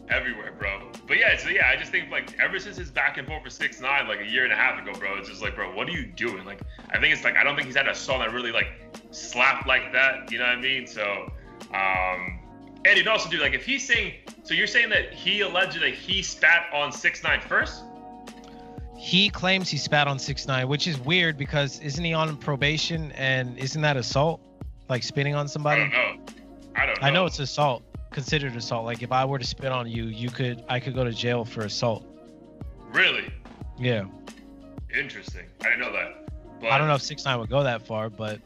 everywhere, 0.09 0.53
bro. 0.59 0.91
But 1.09 1.19
yeah, 1.19 1.37
so 1.37 1.49
yeah, 1.49 1.69
I 1.69 1.77
just 1.77 1.91
think 1.91 2.11
like 2.11 2.39
ever 2.41 2.59
since 2.61 2.77
his 2.77 2.91
back 2.91 3.19
and 3.19 3.27
forth 3.27 3.43
for 3.43 3.51
six 3.51 3.81
nine, 3.81 4.07
like 4.07 4.21
a 4.21 4.27
year 4.27 4.45
and 4.45 4.53
a 4.53 4.57
half 4.57 4.81
ago, 4.81 4.97
bro, 4.99 5.17
it's 5.19 5.29
just 5.29 5.43
like, 5.43 5.57
bro, 5.57 5.75
what 5.75 5.89
are 5.89 5.93
you 5.93 6.07
doing? 6.07 6.45
Like, 6.45 6.61
I 6.91 7.01
think 7.01 7.13
it's 7.13 7.25
like 7.25 7.37
I 7.37 7.43
don't 7.43 7.57
think 7.57 7.67
he's 7.67 7.77
had 7.77 7.89
a 7.89 7.95
song 7.95 8.21
that 8.21 8.33
really 8.33 8.53
like 8.53 8.69
slapped 9.11 9.67
like 9.67 9.93
that. 9.93 10.31
You 10.31 10.39
know 10.39 10.45
what 10.45 10.59
I 10.59 10.61
mean? 10.61 10.87
So, 10.87 11.33
um, 11.73 12.41
and 12.87 12.99
it 12.99 13.07
also, 13.09 13.29
do 13.31 13.39
like 13.39 13.55
if 13.55 13.65
he's 13.65 13.87
saying, 13.87 14.15
so 14.43 14.55
you're 14.55 14.67
saying 14.67 14.91
that 14.91 15.13
he 15.13 15.41
alleged 15.41 15.81
that 15.81 15.95
he 15.95 16.23
spat 16.23 16.67
on 16.73 16.93
six 16.93 17.23
nine 17.23 17.41
first? 17.41 17.83
He 18.97 19.29
claims 19.29 19.69
he 19.69 19.77
spat 19.77 20.07
on 20.09 20.19
six 20.19 20.47
nine, 20.47 20.69
which 20.69 20.87
is 20.87 20.99
weird 21.01 21.37
because 21.37 21.81
isn't 21.81 22.05
he 22.05 22.13
on 22.15 22.37
probation 22.37 23.13
and 23.13 23.59
isn't 23.59 23.83
that 23.83 23.97
assault? 23.97 24.41
Like 24.89 25.03
spitting 25.03 25.35
on 25.35 25.45
I 25.45 25.49
somebody? 25.49 25.81
don't 25.83 25.91
know. 25.93 26.17
I 26.77 26.87
don't 26.87 27.01
know. 27.01 27.07
I 27.07 27.11
know 27.11 27.27
it's 27.27 27.39
assault, 27.39 27.83
considered 28.13 28.55
assault. 28.57 28.85
Like 28.85 29.03
if 29.03 29.13
I 29.13 29.25
were 29.25 29.39
to 29.39 29.45
spit 29.47 29.73
on 29.73 29.89
you, 29.91 30.05
you 30.05 30.31
could 30.31 30.63
I 30.69 30.81
could 30.81 30.95
go 30.95 31.05
to 31.05 31.13
jail 31.13 31.45
for 31.45 31.63
assault. 31.63 32.05
really 32.93 33.33
Yeah. 33.79 34.05
interesting. 34.97 35.47
I 35.63 35.65
didn't 35.71 35.81
know 35.81 35.93
that. 35.93 36.29
But 36.61 36.71
I 36.71 36.79
don't 36.79 36.87
know 36.89 36.95
if 36.95 37.03
six 37.03 37.25
nine 37.25 37.39
would 37.41 37.51
go 37.51 37.63
that 37.65 37.87
far, 37.87 38.09
but 38.09 38.41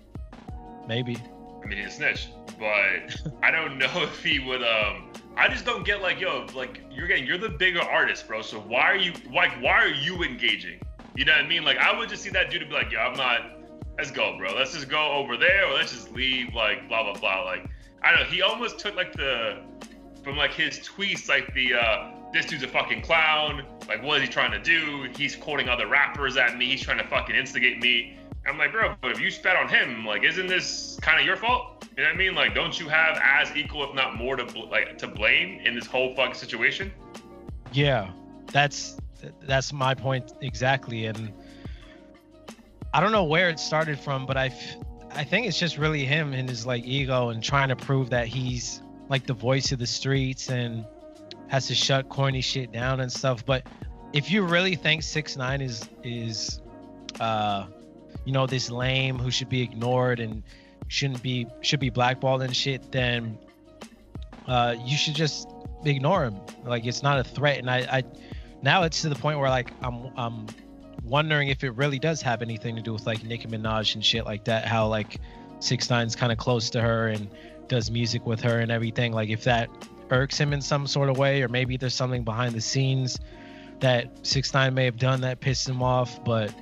maybe. 0.88 1.16
I 1.62 1.66
mean, 1.66 1.78
he's 1.78 1.88
a 1.88 1.90
snitch, 1.90 2.28
but 2.58 3.16
I 3.42 3.50
don't 3.50 3.78
know 3.78 3.90
if 3.96 4.22
he 4.22 4.38
would. 4.38 4.62
Um, 4.62 5.12
I 5.36 5.48
just 5.48 5.64
don't 5.64 5.84
get 5.84 6.02
like, 6.02 6.20
yo, 6.20 6.46
like 6.54 6.82
you're 6.90 7.06
getting, 7.06 7.26
you're 7.26 7.38
the 7.38 7.48
bigger 7.48 7.80
artist, 7.80 8.26
bro. 8.26 8.42
So 8.42 8.58
why 8.58 8.82
are 8.82 8.96
you, 8.96 9.12
like, 9.32 9.52
why 9.62 9.72
are 9.72 9.88
you 9.88 10.22
engaging? 10.24 10.80
You 11.14 11.24
know 11.24 11.32
what 11.32 11.44
I 11.44 11.48
mean? 11.48 11.64
Like, 11.64 11.78
I 11.78 11.96
would 11.96 12.08
just 12.08 12.22
see 12.22 12.30
that 12.30 12.50
dude 12.50 12.62
and 12.62 12.70
be 12.70 12.76
like, 12.76 12.92
yo, 12.92 13.00
I'm 13.00 13.16
not. 13.16 13.58
Let's 13.96 14.12
go, 14.12 14.36
bro. 14.38 14.54
Let's 14.54 14.72
just 14.72 14.88
go 14.88 15.10
over 15.10 15.36
there, 15.36 15.66
or 15.66 15.74
let's 15.74 15.90
just 15.90 16.12
leave. 16.12 16.54
Like, 16.54 16.88
blah 16.88 17.02
blah 17.02 17.20
blah. 17.20 17.42
Like, 17.42 17.68
I 18.02 18.12
don't 18.12 18.20
know. 18.20 18.26
He 18.26 18.42
almost 18.42 18.78
took 18.78 18.94
like 18.94 19.12
the 19.12 19.62
from 20.22 20.36
like 20.36 20.52
his 20.52 20.78
tweets, 20.78 21.28
like 21.28 21.52
the 21.54 21.74
uh, 21.74 22.10
this 22.32 22.46
dude's 22.46 22.62
a 22.62 22.68
fucking 22.68 23.02
clown. 23.02 23.64
Like, 23.88 24.02
what 24.02 24.18
is 24.18 24.28
he 24.28 24.32
trying 24.32 24.52
to 24.52 24.60
do? 24.60 25.08
He's 25.16 25.34
quoting 25.34 25.68
other 25.68 25.88
rappers 25.88 26.36
at 26.36 26.56
me. 26.56 26.66
He's 26.66 26.82
trying 26.82 26.98
to 26.98 27.08
fucking 27.08 27.34
instigate 27.34 27.80
me. 27.80 28.16
I'm 28.46 28.56
like, 28.56 28.72
bro, 28.72 28.94
but 29.02 29.10
if 29.10 29.20
you 29.20 29.30
spat 29.30 29.56
on 29.56 29.68
him, 29.68 30.06
like, 30.06 30.22
isn't 30.22 30.46
this 30.46 30.98
kind 31.02 31.18
of 31.18 31.26
your 31.26 31.36
fault? 31.36 31.77
You 31.98 32.04
know 32.04 32.10
what 32.10 32.14
I 32.14 32.18
mean? 32.18 32.34
Like, 32.36 32.54
don't 32.54 32.78
you 32.78 32.88
have 32.88 33.18
as 33.20 33.56
equal, 33.56 33.82
if 33.82 33.92
not 33.92 34.14
more, 34.14 34.36
to 34.36 34.44
bl- 34.44 34.68
like 34.70 34.98
to 34.98 35.08
blame 35.08 35.58
in 35.64 35.74
this 35.74 35.84
whole 35.84 36.14
fucking 36.14 36.34
situation? 36.34 36.92
Yeah, 37.72 38.12
that's 38.52 38.96
that's 39.42 39.72
my 39.72 39.96
point 39.96 40.32
exactly, 40.40 41.06
and 41.06 41.32
I 42.94 43.00
don't 43.00 43.10
know 43.10 43.24
where 43.24 43.50
it 43.50 43.58
started 43.58 43.98
from, 43.98 44.26
but 44.26 44.36
I 44.36 44.48
think 45.24 45.48
it's 45.48 45.58
just 45.58 45.76
really 45.76 46.04
him 46.04 46.34
and 46.34 46.48
his 46.48 46.64
like 46.64 46.84
ego 46.84 47.30
and 47.30 47.42
trying 47.42 47.68
to 47.70 47.76
prove 47.76 48.10
that 48.10 48.28
he's 48.28 48.80
like 49.08 49.26
the 49.26 49.34
voice 49.34 49.72
of 49.72 49.80
the 49.80 49.86
streets 49.86 50.50
and 50.50 50.86
has 51.48 51.66
to 51.66 51.74
shut 51.74 52.08
corny 52.08 52.42
shit 52.42 52.70
down 52.70 53.00
and 53.00 53.10
stuff. 53.10 53.44
But 53.44 53.66
if 54.12 54.30
you 54.30 54.44
really 54.44 54.76
think 54.76 55.02
six 55.02 55.36
nine 55.36 55.60
is 55.60 55.88
is 56.04 56.60
uh 57.18 57.66
you 58.24 58.32
know 58.32 58.46
this 58.46 58.70
lame 58.70 59.18
who 59.18 59.32
should 59.32 59.48
be 59.48 59.62
ignored 59.62 60.20
and 60.20 60.44
shouldn't 60.88 61.22
be 61.22 61.46
should 61.60 61.80
be 61.80 61.90
blackballed 61.90 62.42
and 62.42 62.54
shit, 62.54 62.90
then 62.90 63.38
uh 64.46 64.74
you 64.84 64.96
should 64.96 65.14
just 65.14 65.48
ignore 65.84 66.24
him. 66.24 66.40
Like 66.64 66.86
it's 66.86 67.02
not 67.02 67.18
a 67.18 67.24
threat. 67.24 67.58
And 67.58 67.70
I, 67.70 67.78
I 67.78 68.02
now 68.62 68.82
it's 68.82 69.02
to 69.02 69.08
the 69.08 69.14
point 69.14 69.38
where 69.38 69.50
like 69.50 69.70
I'm 69.82 70.10
I'm 70.16 70.46
wondering 71.04 71.48
if 71.48 71.64
it 71.64 71.70
really 71.70 71.98
does 71.98 72.20
have 72.22 72.42
anything 72.42 72.76
to 72.76 72.82
do 72.82 72.92
with 72.92 73.06
like 73.06 73.24
Nicki 73.24 73.46
Minaj 73.46 73.94
and 73.94 74.04
shit 74.04 74.24
like 74.24 74.44
that. 74.44 74.66
How 74.66 74.86
like 74.88 75.20
Six 75.60 75.90
Nine's 75.90 76.16
kind 76.16 76.32
of 76.32 76.38
close 76.38 76.70
to 76.70 76.80
her 76.80 77.08
and 77.08 77.28
does 77.68 77.90
music 77.90 78.26
with 78.26 78.40
her 78.40 78.60
and 78.60 78.70
everything. 78.70 79.12
Like 79.12 79.28
if 79.28 79.44
that 79.44 79.68
irks 80.10 80.38
him 80.38 80.52
in 80.52 80.60
some 80.60 80.86
sort 80.86 81.08
of 81.08 81.18
way, 81.18 81.42
or 81.42 81.48
maybe 81.48 81.76
there's 81.76 81.94
something 81.94 82.24
behind 82.24 82.54
the 82.54 82.60
scenes 82.60 83.18
that 83.80 84.26
Six 84.26 84.52
Nine 84.54 84.74
may 84.74 84.84
have 84.84 84.96
done 84.96 85.20
that 85.20 85.40
pissed 85.40 85.68
him 85.68 85.82
off, 85.82 86.22
but 86.24 86.52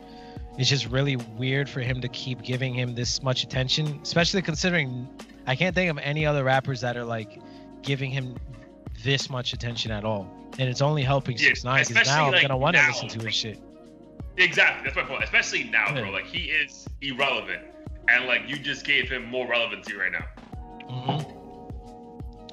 it's 0.59 0.69
just 0.69 0.87
really 0.87 1.16
weird 1.16 1.69
for 1.69 1.81
him 1.81 2.01
to 2.01 2.09
keep 2.09 2.42
giving 2.42 2.75
him 2.75 2.95
this 2.95 3.23
much 3.23 3.45
attention, 3.45 4.01
especially 4.03 4.42
considering 4.42 5.09
I 5.47 5.55
can't 5.55 5.75
think 5.75 5.90
of 5.90 5.99
any 5.99 6.25
other 6.27 6.45
rappers 6.45 6.81
that 6.81 6.97
are 6.97 7.05
like 7.05 7.40
giving 7.83 8.11
him 8.11 8.37
this 9.05 9.29
much 9.31 9.53
attention 9.53 9.90
at 9.90 10.05
all. 10.05 10.29
And 10.59 10.69
it's 10.69 10.81
only 10.81 11.03
helping 11.03 11.37
Yeah, 11.37 11.49
Six 11.49 11.64
Nine 11.64 11.85
because 11.87 12.07
now 12.07 12.33
I'm 12.33 12.40
gonna 12.40 12.57
want 12.57 12.77
to 12.77 12.87
listen 12.87 13.09
to 13.09 13.27
his 13.27 13.35
shit. 13.35 13.61
Exactly. 14.38 14.85
That's 14.85 14.97
my 14.97 15.03
point. 15.03 15.25
Especially 15.25 15.64
now, 15.64 15.92
bro. 15.92 16.11
Like 16.11 16.27
he 16.27 16.45
is 16.51 16.88
irrelevant, 17.03 17.62
and 18.09 18.27
like 18.27 18.42
you 18.49 18.57
just 18.59 18.85
gave 18.85 19.09
him 19.11 19.27
more 19.27 19.47
relevancy 19.47 19.95
right 19.95 20.12
now. 20.12 20.27
hmm 20.89 21.33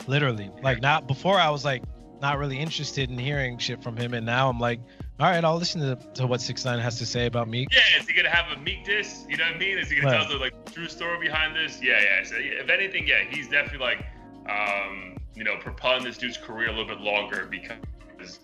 Literally, 0.08 0.52
like 0.62 0.82
not 0.82 1.08
before 1.08 1.40
I 1.40 1.50
was 1.50 1.64
like 1.64 1.84
not 2.22 2.38
really 2.38 2.60
interested 2.60 3.10
in 3.10 3.18
hearing 3.18 3.58
shit 3.58 3.82
from 3.82 3.96
him, 3.96 4.14
and 4.14 4.26
now 4.26 4.50
I'm 4.50 4.60
like, 4.60 4.80
all 5.20 5.30
right, 5.30 5.44
I'll 5.44 5.58
listen 5.58 5.82
to, 5.82 5.96
to 6.16 6.28
what 6.28 6.42
Six 6.42 6.66
Nine 6.66 6.80
has 6.80 6.98
to 7.00 7.06
say 7.06 7.26
about 7.28 7.48
Meek. 7.48 7.70
Yeah, 7.72 7.82
is 8.00 8.08
he 8.08 8.14
gonna 8.14 8.30
have 8.30 8.58
a 8.58 8.60
meek 8.62 8.84
diss? 8.84 9.26
You 9.30 9.38
know 9.38 9.46
what 9.46 9.56
I 9.56 9.60
mean? 9.60 9.78
Is 9.78 9.90
he 9.90 9.96
gonna 10.00 10.08
Right. 10.12 10.22
tell 10.28 10.30
the 10.32 10.38
like 10.44 10.72
true 10.74 10.88
story 10.88 11.20
behind 11.28 11.56
this? 11.56 11.80
Yeah, 11.82 12.02
yeah. 12.02 12.24
So 12.24 12.36
if 12.38 12.70
anything, 12.70 13.08
yeah, 13.08 13.24
he's 13.30 13.48
definitely 13.48 13.80
like, 13.86 14.06
um, 14.50 15.16
you 15.36 15.44
know, 15.44 15.58
propelling 15.58 16.04
this 16.04 16.18
dude's 16.18 16.38
career 16.38 16.68
a 16.68 16.72
little 16.72 16.86
bit 16.88 17.00
longer 17.00 17.48
because 17.50 18.40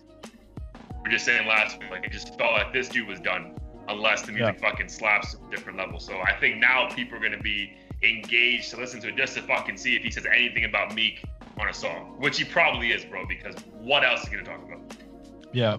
we're 1.02 1.10
just 1.10 1.24
saying 1.24 1.46
last 1.46 1.78
week, 1.80 1.90
like 1.90 2.04
it 2.04 2.12
just 2.12 2.36
felt 2.38 2.52
like 2.52 2.72
this 2.72 2.88
dude 2.88 3.08
was 3.08 3.20
done 3.20 3.56
unless 3.88 4.22
the 4.22 4.32
music 4.32 4.60
fucking 4.60 4.88
slaps 4.88 5.34
at 5.34 5.40
a 5.40 5.50
different 5.50 5.76
level. 5.78 5.98
So 5.98 6.20
I 6.20 6.34
think 6.38 6.58
now 6.58 6.88
people 6.94 7.18
are 7.18 7.20
gonna 7.20 7.40
be 7.42 7.76
engaged 8.02 8.70
to 8.70 8.76
listen 8.76 9.00
to 9.00 9.08
it 9.08 9.16
just 9.16 9.34
to 9.34 9.42
fucking 9.42 9.76
see 9.76 9.96
if 9.96 10.02
he 10.02 10.10
says 10.10 10.26
anything 10.32 10.64
about 10.64 10.94
Meek 10.94 11.24
on 11.58 11.68
a 11.68 11.74
song, 11.74 12.14
which 12.18 12.38
he 12.38 12.44
probably 12.44 12.92
is, 12.92 13.04
bro. 13.04 13.26
Because 13.26 13.56
what 13.80 14.04
else 14.04 14.22
is 14.22 14.28
he 14.28 14.36
gonna 14.36 14.46
talk 14.46 14.62
about? 14.64 14.94
Yeah. 15.52 15.76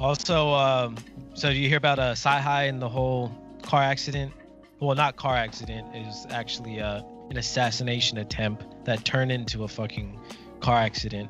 Also, 0.00 0.48
um, 0.54 0.96
so 1.34 1.50
you 1.50 1.68
hear 1.68 1.76
about 1.76 1.98
uh, 1.98 2.14
CyHi 2.14 2.70
and 2.70 2.80
the 2.80 2.88
whole 2.88 3.30
car 3.62 3.82
accident? 3.82 4.32
Well, 4.80 4.96
not 4.96 5.16
car 5.16 5.36
accident. 5.36 5.94
It 5.94 6.06
was 6.06 6.26
actually 6.30 6.80
uh, 6.80 7.02
an 7.28 7.36
assassination 7.36 8.16
attempt 8.16 8.64
that 8.86 9.04
turned 9.04 9.30
into 9.30 9.64
a 9.64 9.68
fucking 9.68 10.18
car 10.60 10.78
accident. 10.78 11.28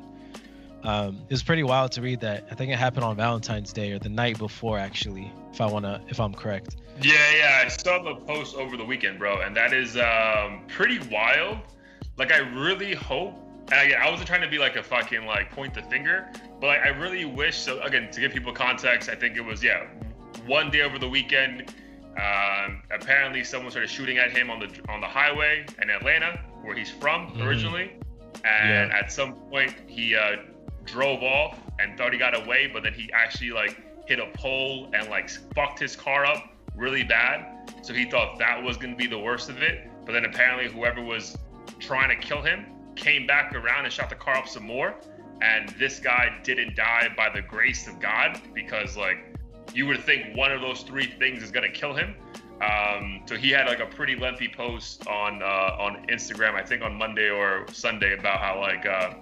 Um, 0.83 1.17
it 1.27 1.31
was 1.31 1.43
pretty 1.43 1.63
wild 1.63 1.91
to 1.93 2.01
read 2.01 2.21
that. 2.21 2.47
I 2.49 2.55
think 2.55 2.71
it 2.71 2.79
happened 2.79 3.03
on 3.03 3.17
Valentine's 3.17 3.73
Day 3.73 3.91
or 3.91 3.99
the 3.99 4.09
night 4.09 4.37
before, 4.39 4.79
actually, 4.79 5.31
if 5.51 5.59
I 5.59 5.65
wanna, 5.65 6.01
if 6.07 6.21
I'm 6.21 6.33
correct. 6.33 6.77
Yeah, 7.01 7.13
yeah, 7.35 7.61
I 7.65 7.67
saw 7.67 8.01
the 8.01 8.15
post 8.15 8.55
over 8.55 8.77
the 8.77 8.85
weekend, 8.85 9.19
bro, 9.19 9.41
and 9.41 9.55
that 9.57 9.73
is 9.73 9.97
um, 9.97 10.61
pretty 10.69 10.99
wild. 11.11 11.57
Like, 12.17 12.31
I 12.31 12.37
really 12.37 12.93
hope. 12.93 13.35
Again, 13.67 14.01
I 14.01 14.09
wasn't 14.09 14.27
trying 14.27 14.41
to 14.41 14.49
be 14.49 14.57
like 14.57 14.75
a 14.75 14.83
fucking 14.83 15.25
like 15.25 15.51
point 15.51 15.73
the 15.73 15.81
finger, 15.83 16.29
but 16.61 16.67
like, 16.67 16.81
I 16.85 16.89
really 16.89 17.25
wish. 17.25 17.57
So 17.57 17.81
again, 17.81 18.09
to 18.11 18.21
give 18.21 18.31
people 18.31 18.53
context, 18.53 19.09
I 19.09 19.15
think 19.15 19.35
it 19.35 19.41
was 19.41 19.61
yeah, 19.63 19.87
one 20.45 20.69
day 20.71 20.81
over 20.83 20.97
the 20.99 21.09
weekend. 21.09 21.73
Um, 22.11 22.83
apparently, 22.91 23.43
someone 23.43 23.71
started 23.71 23.89
shooting 23.89 24.17
at 24.17 24.31
him 24.31 24.49
on 24.49 24.59
the 24.59 24.67
on 24.89 25.01
the 25.01 25.07
highway 25.07 25.65
in 25.81 25.89
Atlanta, 25.89 26.39
where 26.61 26.75
he's 26.75 26.91
from 26.91 27.31
Mhm. 27.31 27.45
originally. 27.45 27.91
And 28.45 28.91
Yeah. 28.91 28.97
at 28.97 29.11
some 29.11 29.33
point, 29.33 29.73
he 29.87 30.15
uh, 30.15 30.37
drove 30.85 31.21
off 31.23 31.59
and 31.79 31.97
thought 31.97 32.11
he 32.13 32.17
got 32.19 32.35
away, 32.35 32.67
but 32.67 32.83
then 32.83 32.93
he 32.93 33.11
actually 33.13 33.51
like 33.51 33.75
hit 34.07 34.19
a 34.19 34.27
pole 34.33 34.89
and 34.93 35.09
like 35.09 35.29
fucked 35.55 35.79
his 35.79 35.95
car 35.95 36.25
up 36.25 36.43
really 36.75 37.03
bad. 37.03 37.45
So 37.81 37.93
he 37.93 38.05
thought 38.05 38.37
that 38.39 38.61
was 38.61 38.77
gonna 38.77 38.95
be 38.95 39.07
the 39.07 39.17
worst 39.19 39.49
of 39.49 39.61
it. 39.61 39.87
But 40.05 40.13
then 40.13 40.25
apparently, 40.25 40.67
whoever 40.69 41.01
was 41.01 41.37
trying 41.79 42.09
to 42.09 42.15
kill 42.15 42.41
him 42.41 42.65
came 42.95 43.25
back 43.25 43.55
around 43.55 43.85
and 43.85 43.93
shot 43.93 44.09
the 44.09 44.15
car 44.15 44.35
up 44.35 44.47
some 44.47 44.63
more. 44.63 44.95
And 45.41 45.69
this 45.79 45.99
guy 45.99 46.39
didn't 46.43 46.75
die 46.75 47.09
by 47.17 47.29
the 47.29 47.41
grace 47.41 47.87
of 47.87 47.99
God 47.99 48.39
because 48.53 48.95
like 48.95 49.17
you 49.73 49.87
would 49.87 50.03
think 50.03 50.35
one 50.35 50.51
of 50.51 50.61
those 50.61 50.81
three 50.83 51.07
things 51.07 51.41
is 51.43 51.51
gonna 51.51 51.71
kill 51.71 51.93
him. 51.93 52.15
Um, 52.61 53.23
so 53.25 53.35
he 53.35 53.49
had 53.49 53.67
like 53.67 53.79
a 53.79 53.87
pretty 53.87 54.15
lengthy 54.15 54.47
post 54.47 55.07
on 55.07 55.41
uh, 55.41 55.77
on 55.79 56.05
Instagram, 56.07 56.53
I 56.53 56.63
think 56.63 56.83
on 56.83 56.95
Monday 56.95 57.29
or 57.29 57.65
Sunday, 57.71 58.13
about 58.13 58.39
how 58.39 58.59
like 58.59 58.85
uh, 58.85 59.13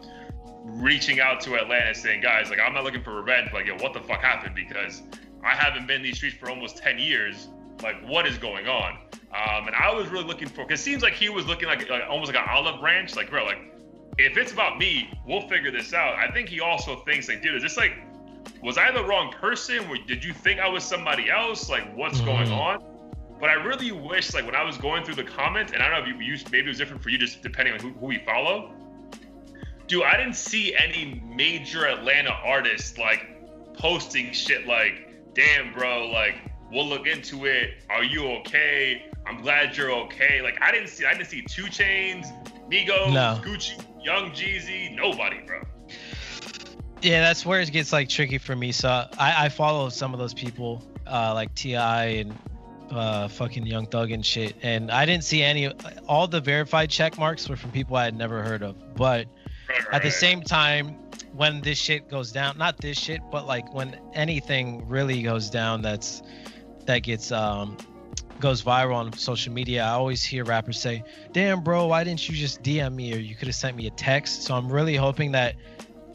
reaching 0.65 1.21
out 1.21 1.39
to 1.41 1.55
Atlanta, 1.55 1.95
saying, 1.95 2.21
"Guys, 2.21 2.49
like 2.49 2.59
I'm 2.59 2.73
not 2.73 2.83
looking 2.83 3.03
for 3.03 3.15
revenge. 3.15 3.53
Like, 3.53 3.65
yo, 3.65 3.77
what 3.77 3.93
the 3.93 4.01
fuck 4.01 4.21
happened? 4.21 4.55
Because 4.55 5.03
I 5.43 5.55
haven't 5.55 5.87
been 5.87 5.97
in 5.97 6.03
these 6.03 6.17
streets 6.17 6.35
for 6.35 6.49
almost 6.49 6.77
10 6.77 6.99
years. 6.99 7.47
Like, 7.81 8.05
what 8.07 8.27
is 8.27 8.37
going 8.37 8.67
on?" 8.67 8.97
Um, 9.31 9.67
and 9.67 9.75
I 9.75 9.93
was 9.93 10.09
really 10.09 10.25
looking 10.25 10.49
for, 10.49 10.65
because 10.65 10.81
it 10.81 10.83
seems 10.83 11.03
like 11.03 11.13
he 11.13 11.29
was 11.29 11.45
looking 11.45 11.67
like, 11.67 11.87
like 11.87 12.03
almost 12.09 12.33
like 12.33 12.41
an 12.41 12.49
olive 12.49 12.81
branch. 12.81 13.15
Like, 13.15 13.29
bro, 13.29 13.45
like 13.45 13.73
if 14.19 14.37
it's 14.37 14.51
about 14.51 14.77
me, 14.77 15.11
we'll 15.25 15.47
figure 15.47 15.71
this 15.71 15.93
out. 15.93 16.15
I 16.15 16.29
think 16.31 16.49
he 16.49 16.59
also 16.59 16.97
thinks 16.97 17.27
like, 17.29 17.41
dude, 17.41 17.55
is 17.55 17.63
this 17.63 17.77
like, 17.77 17.93
was 18.61 18.77
I 18.77 18.91
the 18.91 19.03
wrong 19.03 19.31
person? 19.31 19.85
Or 19.89 19.97
did 19.97 20.23
you 20.23 20.33
think 20.33 20.59
I 20.59 20.67
was 20.67 20.83
somebody 20.83 21.29
else? 21.29 21.69
Like, 21.69 21.95
what's 21.95 22.19
going 22.21 22.47
Mhm. 22.47 22.57
on? 22.57 22.83
But 23.39 23.49
I 23.49 23.53
really 23.53 23.93
wish, 23.93 24.33
like, 24.33 24.45
when 24.45 24.55
I 24.55 24.63
was 24.63 24.77
going 24.77 25.03
through 25.05 25.15
the 25.15 25.23
comments, 25.23 25.71
and 25.71 25.81
I 25.81 25.89
don't 25.89 26.03
know 26.03 26.09
if 26.11 26.13
you 26.13 26.25
used, 26.25 26.51
maybe 26.51 26.65
it 26.65 26.67
was 26.69 26.77
different 26.77 27.01
for 27.01 27.09
you, 27.09 27.17
just 27.17 27.41
depending 27.41 27.73
on 27.73 27.79
who, 27.79 27.91
who 27.91 28.11
you 28.11 28.19
follow. 28.25 28.73
Dude, 29.87 30.03
I 30.03 30.17
didn't 30.17 30.35
see 30.35 30.75
any 30.75 31.23
major 31.25 31.87
Atlanta 31.87 32.31
artists 32.31 32.97
like 32.97 33.27
posting 33.75 34.33
shit 34.33 34.67
like, 34.67 35.33
"Damn, 35.33 35.71
bro, 35.73 36.07
like, 36.07 36.35
we'll 36.69 36.85
look 36.85 37.07
into 37.07 37.45
it. 37.45 37.81
Are 37.89 38.03
you 38.03 38.27
okay? 38.39 39.05
I'm 39.25 39.41
glad 39.41 39.77
you're 39.77 39.91
okay." 39.91 40.41
Like, 40.41 40.61
I 40.61 40.71
didn't 40.71 40.89
see, 40.89 41.05
I 41.05 41.13
didn't 41.13 41.27
see 41.27 41.41
2 41.41 41.63
Chainz, 41.67 42.27
Migos, 42.69 43.13
No. 43.13 43.41
Gucci, 43.43 43.81
Young 44.03 44.31
Jeezy, 44.31 44.95
nobody, 44.95 45.41
bro. 45.45 45.61
Yeah, 47.01 47.21
that's 47.21 47.45
where 47.45 47.61
it 47.61 47.71
gets 47.71 47.93
like 47.93 48.09
tricky 48.09 48.37
for 48.37 48.55
me. 48.55 48.71
So 48.71 48.89
I, 48.89 49.45
I 49.45 49.49
follow 49.49 49.89
some 49.89 50.13
of 50.13 50.19
those 50.19 50.33
people, 50.33 50.83
uh, 51.07 51.33
like 51.33 51.53
T.I. 51.55 52.05
and 52.05 52.37
uh, 52.91 53.27
fucking 53.27 53.65
Young 53.65 53.85
Thug 53.85 54.11
and 54.11 54.25
shit, 54.25 54.55
and 54.61 54.91
I 54.91 55.05
didn't 55.05 55.23
see 55.23 55.43
any. 55.43 55.71
All 56.07 56.27
the 56.27 56.41
verified 56.41 56.89
check 56.89 57.17
marks 57.17 57.47
were 57.47 57.55
from 57.55 57.71
people 57.71 57.95
I 57.95 58.05
had 58.05 58.17
never 58.17 58.43
heard 58.43 58.63
of. 58.63 58.95
But 58.95 59.27
Right, 59.69 59.93
at 59.93 60.01
the 60.01 60.11
same 60.11 60.41
time, 60.41 60.97
when 61.33 61.61
this 61.61 61.77
shit 61.77 62.09
goes 62.09 62.31
down, 62.31 62.57
not 62.57 62.77
this 62.77 62.97
shit, 62.97 63.21
but 63.31 63.45
like 63.45 63.71
when 63.73 63.99
anything 64.13 64.87
really 64.87 65.21
goes 65.21 65.49
down, 65.49 65.81
that's 65.81 66.23
that 66.85 66.99
gets 66.99 67.31
um 67.31 67.77
goes 68.39 68.61
viral 68.63 68.95
on 68.95 69.13
social 69.13 69.53
media. 69.53 69.83
I 69.83 69.89
always 69.89 70.23
hear 70.23 70.43
rappers 70.43 70.79
say, 70.79 71.03
"Damn, 71.33 71.61
bro, 71.63 71.87
why 71.87 72.03
didn't 72.03 72.27
you 72.29 72.35
just 72.35 72.63
DM 72.63 72.95
me 72.95 73.13
or 73.13 73.17
you 73.17 73.35
could 73.35 73.47
have 73.47 73.55
sent 73.55 73.75
me 73.77 73.87
a 73.87 73.91
text?" 73.91 74.43
So 74.43 74.55
I'm 74.55 74.71
really 74.71 74.95
hoping 74.95 75.31
that 75.33 75.55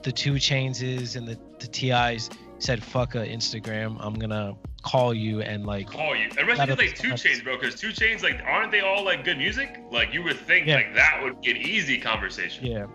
the 0.02 0.12
2 0.12 0.34
Chainzes 0.34 1.16
and 1.16 1.26
the 1.26 1.38
the 1.60 1.66
T.I.s 1.66 2.30
said, 2.58 2.82
"Fuck 2.82 3.14
a 3.14 3.18
Instagram. 3.26 3.96
I'm 4.00 4.14
gonna 4.14 4.54
call 4.82 5.14
you 5.14 5.40
and 5.40 5.64
like." 5.66 5.88
call 5.90 6.14
you. 6.16 6.28
And 6.38 6.48
especially 6.50 6.86
like 6.88 6.94
2 6.96 7.08
Chainz, 7.12 7.42
bro, 7.42 7.56
because 7.58 7.74
2 7.74 7.88
Chainz, 7.88 8.22
like, 8.22 8.42
aren't 8.44 8.70
they 8.70 8.80
all 8.80 9.04
like 9.04 9.24
good 9.24 9.38
music? 9.38 9.78
Like, 9.90 10.12
you 10.12 10.22
would 10.22 10.38
think 10.38 10.66
Yeah. 10.66 10.76
like 10.76 10.94
that 10.94 11.20
would 11.22 11.40
be 11.40 11.50
an 11.52 11.56
easy 11.58 11.98
conversation. 11.98 12.66
Yeah. 12.66 12.86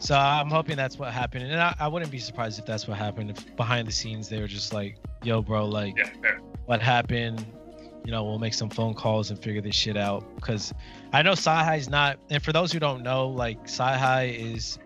So 0.00 0.14
I'm 0.14 0.50
hoping 0.50 0.76
that's 0.76 0.98
what 0.98 1.12
happened, 1.12 1.44
and 1.50 1.58
I, 1.58 1.74
I 1.80 1.88
wouldn't 1.88 2.10
be 2.10 2.18
surprised 2.18 2.58
if 2.58 2.66
that's 2.66 2.86
what 2.86 2.98
happened. 2.98 3.30
If 3.30 3.56
behind 3.56 3.88
the 3.88 3.92
scenes 3.92 4.28
they 4.28 4.38
were 4.40 4.46
just 4.48 4.72
like, 4.74 4.96
"Yo, 5.22 5.40
bro, 5.40 5.66
like, 5.66 5.96
Yeah, 5.96 6.10
what 6.66 6.82
happened?" 6.82 7.46
You 8.04 8.10
know, 8.12 8.22
we'll 8.24 8.38
make 8.38 8.52
some 8.54 8.68
phone 8.68 8.92
calls 8.94 9.30
and 9.30 9.38
figure 9.42 9.62
this 9.62 9.74
shit 9.74 9.96
out. 9.96 10.24
Because 10.36 10.72
I 11.12 11.22
know 11.22 11.32
CyHi's 11.32 11.88
not, 11.88 12.18
and 12.30 12.42
for 12.42 12.52
those 12.52 12.70
who 12.72 12.78
don't 12.78 13.02
know, 13.02 13.28
like 13.28 13.58
Sci-Hi 13.64 14.24
is 14.26 14.78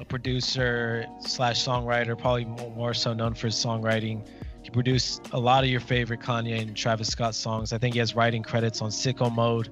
a 0.00 0.04
producer 0.04 1.06
slash 1.20 1.64
songwriter, 1.64 2.18
probably 2.18 2.44
more, 2.44 2.94
so 2.94 3.14
known 3.14 3.34
for 3.34 3.46
his 3.46 3.54
songwriting. 3.54 4.26
He 4.62 4.70
produced 4.70 5.28
a 5.32 5.38
lot 5.38 5.62
of 5.64 5.70
your 5.70 5.80
favorite 5.80 6.20
Kanye 6.20 6.60
and 6.60 6.76
Travis 6.76 7.08
Scott 7.08 7.34
songs. 7.34 7.72
I 7.72 7.78
think 7.78 7.94
he 7.94 8.00
has 8.00 8.14
writing 8.16 8.42
credits 8.42 8.82
on 8.82 8.90
Sicko 8.90 9.32
Mode, 9.32 9.70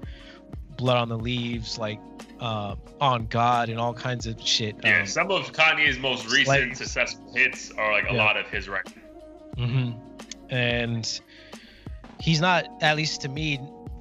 Blood 0.77 0.97
on 0.97 1.09
the 1.09 1.19
Leaves, 1.19 1.79
like 1.79 1.99
uh, 2.41 2.77
On 3.01 3.27
God, 3.27 3.69
and 3.69 3.81
all 3.81 3.95
kinds 3.95 4.27
of 4.27 4.41
shit. 4.41 4.77
Yeah, 4.85 5.01
Um, 5.01 5.07
some 5.07 5.31
of 5.33 5.53
Kanye's 5.53 5.99
most 5.99 6.27
recent 6.31 6.47
like- 6.69 6.77
successful 6.77 7.33
hits 7.35 7.73
are 7.73 7.93
like 7.93 8.09
a 8.09 8.15
Yeah. 8.15 8.25
lot 8.25 8.37
of 8.37 8.47
his 8.47 8.69
writing. 8.69 8.93
hmm 9.57 9.91
And 10.51 11.21
he's 12.21 12.41
not, 12.41 12.67
at 12.83 12.97
least 12.97 13.21
to 13.23 13.29
me, 13.29 13.61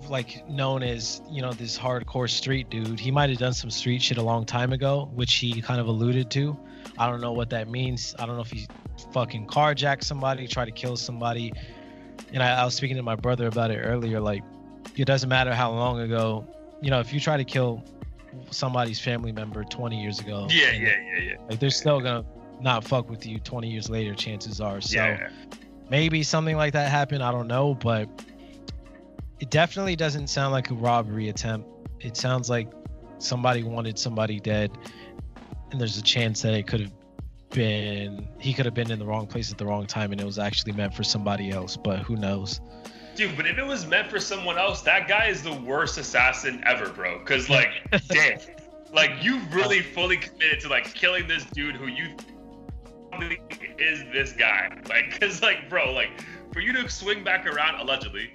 like 0.09 0.47
known 0.47 0.84
as 0.84 1.22
you 1.32 1.41
know 1.41 1.51
this 1.51 1.78
hardcore 1.78 2.30
street 2.30 2.70
dude. 2.70 2.99
He 2.99 3.09
might 3.09 3.30
have 3.32 3.39
done 3.39 3.53
some 3.53 3.72
street 3.72 4.01
shit 4.01 4.18
a 4.18 4.22
long 4.22 4.45
time 4.45 4.72
ago, 4.72 5.09
which 5.16 5.36
he 5.36 5.61
kind 5.61 5.80
of 5.82 5.88
alluded 5.88 6.30
to. 6.32 6.57
I 6.97 7.09
don't 7.09 7.22
know 7.22 7.32
what 7.34 7.49
that 7.49 7.70
means. 7.70 8.16
I 8.20 8.26
don't 8.26 8.36
know 8.36 8.41
if 8.43 8.51
he 8.51 8.68
fucking 9.11 9.47
carjacked 9.47 10.03
somebody, 10.03 10.47
tried 10.47 10.66
to 10.66 10.72
kill 10.72 10.95
somebody. 10.95 11.51
And 12.34 12.43
I, 12.43 12.61
I 12.61 12.66
was 12.66 12.76
speaking 12.76 12.97
to 12.97 13.03
my 13.03 13.16
brother 13.16 13.47
about 13.47 13.72
it 13.72 13.80
earlier. 13.80 14.20
Like, 14.20 14.43
it 14.95 15.05
doesn't 15.05 15.28
matter 15.30 15.53
how 15.53 15.72
long 15.72 15.99
ago. 15.99 16.47
You 16.82 16.91
know, 16.91 16.99
if 16.99 17.11
you 17.11 17.20
try 17.20 17.38
to 17.38 17.43
kill 17.43 17.84
somebody's 18.51 18.99
family 18.99 19.32
member 19.32 19.63
20 19.63 20.01
years 20.01 20.20
ago, 20.20 20.47
Yeah, 20.51 20.72
yeah, 20.72 20.80
yeah, 21.13 21.24
yeah. 21.24 21.36
like 21.49 21.59
they're 21.59 21.70
still 21.70 21.99
gonna 21.99 22.24
not 22.61 22.84
fuck 22.84 23.09
with 23.09 23.26
you 23.26 23.39
20 23.39 23.70
years 23.70 23.89
later. 23.89 24.13
Chances 24.13 24.61
are. 24.61 24.82
So 24.82 24.97
yeah. 24.97 25.30
Maybe 25.89 26.23
something 26.23 26.57
like 26.57 26.73
that 26.73 26.89
happened 26.89 27.23
i 27.23 27.31
don't 27.31 27.47
know 27.47 27.73
but 27.75 28.09
it 29.39 29.49
definitely 29.49 29.95
doesn't 29.95 30.27
sound 30.27 30.53
like 30.53 30.71
a 30.71 30.73
robbery 30.73 31.29
attempt. 31.29 31.67
It 31.99 32.15
sounds 32.15 32.49
like 32.49 32.71
somebody 33.17 33.63
wanted 33.63 33.97
somebody 33.97 34.39
dead 34.39 34.71
and 35.71 35.79
there's 35.79 35.97
a 35.97 36.01
chance 36.01 36.41
that 36.41 36.53
it 36.53 36.67
could 36.67 36.81
have 36.81 36.91
been 37.51 38.27
he 38.39 38.53
could 38.53 38.65
have 38.65 38.73
been 38.73 38.91
in 38.91 38.99
the 38.99 39.05
wrong 39.05 39.25
place 39.25 39.51
at 39.51 39.57
the 39.57 39.65
wrong 39.65 39.86
time 39.86 40.11
and 40.11 40.19
it 40.19 40.25
was 40.25 40.38
actually 40.38 40.73
meant 40.73 40.93
for 40.93 41.03
somebody 41.03 41.51
else 41.51 41.77
but 41.77 41.99
who 41.99 42.15
knows? 42.15 42.61
Dude, 43.15 43.36
but 43.38 43.47
if 43.47 43.57
it 43.57 43.65
was 43.65 43.86
meant 43.86 44.09
for 44.09 44.19
someone 44.19 44.57
else, 44.57 44.81
that 44.81 45.07
guy 45.07 45.27
is 45.27 45.41
the 45.41 45.53
worst 45.53 45.97
assassin 45.97 46.61
ever, 46.65 46.89
bro. 46.89 47.19
Cause 47.19 47.49
like, 47.49 47.69
damn, 48.09 48.39
like 48.91 49.11
you 49.21 49.39
really 49.51 49.79
fully 49.79 50.17
committed 50.17 50.59
to 50.61 50.67
like 50.67 50.93
killing 50.93 51.25
this 51.25 51.45
dude 51.45 51.75
who 51.75 51.88
you 51.88 52.15
is 53.22 54.03
this 54.11 54.34
guy. 54.34 54.70
Like, 54.89 55.20
cause 55.20 55.41
like, 55.41 55.70
bro, 55.70 55.91
like 55.91 56.09
for 56.53 56.59
you 56.59 56.72
to 56.74 56.88
swing 56.89 57.24
back 57.24 57.45
around 57.47 57.82
allegedly, 57.82 58.32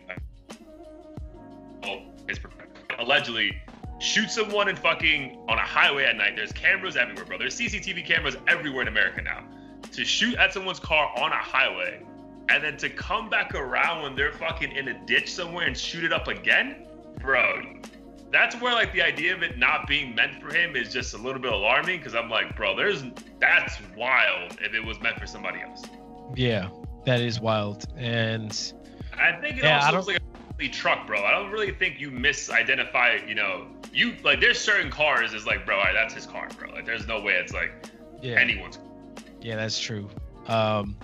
oh, 1.85 2.03
it's 2.29 2.41
allegedly 2.99 3.57
shoot 4.01 4.31
someone 4.31 4.69
in 4.69 4.77
fucking 4.77 5.39
on 5.49 5.59
a 5.59 5.63
highway 5.63 6.05
at 6.05 6.17
night. 6.17 6.35
There's 6.35 6.53
cameras 6.53 6.97
everywhere, 6.97 7.25
bro. 7.25 7.39
There's 7.39 7.59
CCTV 7.59 8.05
cameras 8.07 8.37
everywhere 8.49 8.83
in 8.83 8.89
America 8.89 9.23
now. 9.23 9.45
To 9.93 10.05
shoot 10.05 10.35
at 10.37 10.53
someone's 10.53 10.81
car 10.81 11.13
on 11.17 11.33
a 11.33 11.37
highway 11.37 12.03
and 12.49 12.65
then 12.65 12.77
to 12.79 12.91
come 12.91 13.31
back 13.31 13.55
around 13.55 14.03
when 14.03 14.17
they're 14.17 14.33
fucking 14.33 14.73
in 14.73 14.89
a 14.89 15.07
ditch 15.07 15.33
somewhere 15.33 15.67
and 15.67 15.77
shoot 15.77 16.05
it 16.05 16.13
up 16.13 16.29
again, 16.29 16.87
bro. 17.21 17.63
That's 18.33 18.61
where 18.61 18.75
like 18.75 18.93
the 18.93 19.03
idea 19.03 19.35
of 19.35 19.43
it 19.43 19.59
not 19.59 19.87
being 19.89 20.15
meant 20.15 20.41
for 20.41 20.53
him 20.53 20.77
is 20.77 20.93
just 20.93 21.15
a 21.15 21.19
little 21.19 21.41
bit 21.41 21.53
alarming 21.53 21.99
because 21.99 22.15
I'm 22.15 22.31
like, 22.31 22.57
bro, 22.57 22.77
there's 22.77 23.05
that's 23.41 23.81
wild 23.97 24.59
if 24.61 24.75
it 24.75 24.85
was 24.85 25.01
meant 25.01 25.19
for 25.19 25.27
somebody 25.27 25.63
else. 25.63 25.91
yeah 26.35 26.69
that 27.07 27.21
is 27.21 27.41
wild 27.41 27.85
and 27.97 28.73
I 29.19 29.33
think 29.41 29.59
it 29.59 29.65
Yeah, 29.65 29.77
also 29.79 29.93
looks 29.93 30.07
like 30.07 30.19
a 30.61 30.69
truck, 30.69 31.07
bro. 31.07 31.25
I 31.25 31.33
don't 31.33 31.51
really 31.51 31.73
think 31.73 32.01
you 32.01 32.11
misidentify, 32.11 33.27
you 33.29 33.35
know, 33.35 33.69
you 33.93 34.17
like 34.23 34.41
there's 34.41 34.61
certain 34.61 34.91
cars 34.91 35.33
is 35.33 35.47
like, 35.47 35.65
bro, 35.67 35.79
right, 35.79 35.93
that's 35.95 36.15
his 36.15 36.27
car, 36.27 36.49
bro. 36.59 36.71
Like 36.71 36.87
there's 36.87 37.07
no 37.07 37.21
way 37.21 37.35
it's 37.35 37.53
like 37.53 37.73
yeah 38.23 38.37
anyone's. 38.37 38.79
Yeah, 39.41 39.57
that's 39.57 39.79
true. 39.81 40.11
Um, 40.47 40.99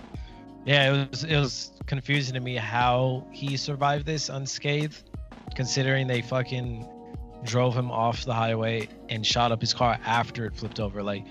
yeah, 0.65 0.93
it 0.93 1.09
was 1.11 1.23
it 1.23 1.37
was 1.37 1.73
confusing 1.87 2.33
to 2.35 2.39
me 2.41 2.55
how 2.55 3.27
he 3.31 3.57
survived 3.57 4.05
this 4.05 4.29
unscathed, 4.29 5.09
considering 5.55 6.07
they 6.07 6.21
fucking 6.21 6.87
drove 7.47 7.75
him 7.75 7.89
off 7.91 8.25
the 8.25 8.33
highway 8.33 8.87
and 9.09 9.25
shot 9.25 9.51
up 9.51 9.61
his 9.61 9.73
car 9.73 9.97
after 10.05 10.45
it 10.45 10.55
flipped 10.55 10.79
over. 10.79 11.01
Like, 11.01 11.25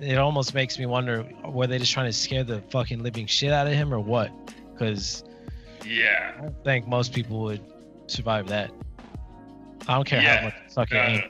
it 0.00 0.18
almost 0.18 0.54
makes 0.54 0.78
me 0.78 0.86
wonder 0.86 1.24
were 1.44 1.66
they 1.66 1.78
just 1.78 1.92
trying 1.92 2.06
to 2.06 2.12
scare 2.12 2.44
the 2.44 2.60
fucking 2.70 3.02
living 3.02 3.26
shit 3.26 3.52
out 3.52 3.66
of 3.66 3.72
him 3.72 3.94
or 3.94 4.00
what? 4.00 4.30
Because 4.72 5.24
yeah, 5.86 6.32
I 6.36 6.40
don't 6.42 6.64
think 6.64 6.86
most 6.88 7.12
people 7.12 7.40
would 7.42 7.60
survive 8.08 8.48
that. 8.48 8.70
I 9.86 9.94
don't 9.94 10.04
care 10.06 10.20
Yeah, 10.20 10.38
how 10.38 10.44
much 10.46 10.54
sucking 10.68 10.96
Uh, 10.96 11.00
ain't. 11.02 11.24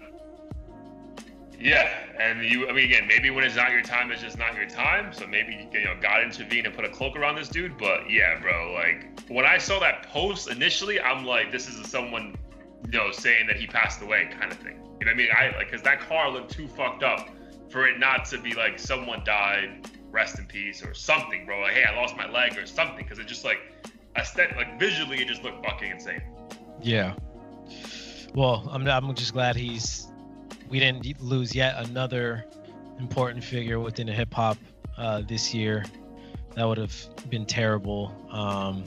yeah, 1.60 1.88
and 2.18 2.44
you. 2.44 2.68
I 2.68 2.72
mean, 2.72 2.84
again, 2.84 3.06
maybe 3.06 3.30
when 3.30 3.44
it's 3.44 3.56
not 3.56 3.70
your 3.72 3.82
time, 3.82 4.10
it's 4.10 4.22
just 4.22 4.38
not 4.38 4.54
your 4.54 4.68
time. 4.68 5.12
So 5.12 5.26
maybe 5.26 5.68
you 5.72 5.84
know 5.84 5.94
God 6.00 6.22
intervened 6.22 6.66
and 6.66 6.74
put 6.74 6.84
a 6.84 6.88
cloak 6.88 7.16
around 7.16 7.36
this 7.36 7.48
dude. 7.48 7.76
But 7.78 8.10
yeah, 8.10 8.38
bro, 8.40 8.72
like 8.72 9.20
when 9.28 9.44
I 9.44 9.58
saw 9.58 9.78
that 9.80 10.08
post 10.08 10.48
initially, 10.50 11.00
I'm 11.00 11.24
like, 11.24 11.52
this 11.52 11.68
is 11.68 11.90
someone, 11.90 12.36
you 12.84 12.98
know, 12.98 13.10
saying 13.10 13.46
that 13.46 13.56
he 13.56 13.66
passed 13.66 14.02
away, 14.02 14.28
kind 14.38 14.52
of 14.52 14.58
thing. 14.58 14.76
You 15.00 15.06
know 15.06 15.06
what 15.06 15.08
I 15.08 15.14
mean? 15.14 15.28
I 15.36 15.56
like 15.56 15.70
because 15.70 15.82
that 15.82 16.00
car 16.00 16.30
looked 16.30 16.52
too 16.52 16.68
fucked 16.68 17.02
up 17.02 17.28
for 17.70 17.86
it 17.86 17.98
not 17.98 18.24
to 18.26 18.38
be 18.38 18.54
like 18.54 18.78
someone 18.78 19.22
died, 19.24 19.88
rest 20.10 20.38
in 20.38 20.46
peace, 20.46 20.84
or 20.84 20.94
something, 20.94 21.44
bro. 21.46 21.60
Like, 21.60 21.72
hey, 21.72 21.84
I 21.84 21.96
lost 21.96 22.16
my 22.16 22.30
leg 22.30 22.56
or 22.56 22.66
something, 22.66 22.98
because 23.04 23.18
it 23.18 23.26
just 23.26 23.44
like 23.44 23.58
aesthetic, 24.16 24.56
like 24.56 24.78
visually, 24.78 25.18
it 25.18 25.28
just 25.28 25.42
looked 25.42 25.64
fucking 25.64 25.90
insane. 25.90 26.22
Yeah. 26.80 27.14
Well, 28.34 28.68
I'm 28.70 28.86
I'm 28.86 29.14
just 29.14 29.32
glad 29.32 29.56
he's 29.56 30.08
we 30.68 30.78
didn't 30.78 31.20
lose 31.20 31.54
yet 31.54 31.76
another 31.78 32.44
important 32.98 33.42
figure 33.42 33.80
within 33.80 34.06
hip 34.06 34.32
hop 34.32 34.58
uh, 34.96 35.22
this 35.22 35.54
year. 35.54 35.84
That 36.54 36.64
would 36.66 36.78
have 36.78 36.94
been 37.28 37.46
terrible. 37.46 38.14
Um, 38.30 38.84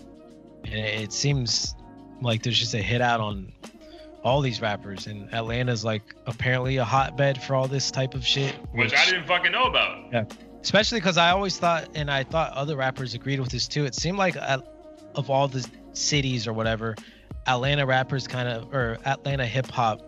and 0.64 0.76
it 0.76 1.12
seems 1.12 1.76
like 2.22 2.44
there's 2.44 2.60
just 2.60 2.74
a 2.74 2.82
hit 2.82 3.02
out 3.02 3.20
on 3.20 3.52
all 4.28 4.42
these 4.42 4.62
rappers, 4.62 5.08
and 5.08 5.34
Atlanta's 5.34 5.86
like 5.86 6.04
apparently 6.26 6.78
a 6.78 6.84
hotbed 6.84 7.42
for 7.42 7.56
all 7.56 7.68
this 7.68 7.90
type 7.90 8.14
of 8.14 8.26
shit. 8.26 8.54
Which 8.74 8.94
I 8.94 9.06
didn't 9.06 9.26
fucking 9.26 9.52
know 9.52 9.64
about. 9.64 10.12
Yeah, 10.12 10.26
especially 10.62 11.00
because 11.00 11.18
I 11.18 11.32
always 11.32 11.58
thought, 11.58 11.90
and 11.96 12.12
I 12.12 12.24
thought 12.24 12.52
other 12.54 12.76
rappers 12.76 13.14
agreed 13.14 13.40
with 13.40 13.50
this 13.50 13.68
too. 13.68 13.86
It 13.86 13.96
seemed 13.96 14.18
like 14.18 14.36
uh, 14.36 14.60
of 15.16 15.30
all 15.30 15.48
the 15.48 15.68
cities 15.94 16.46
or 16.46 16.54
whatever, 16.54 16.96
Atlanta 17.48 17.86
rappers 17.86 18.28
kind 18.28 18.50
of 18.50 18.74
or 18.74 18.98
Atlanta 19.06 19.46
hip 19.46 19.68
hop 19.68 20.02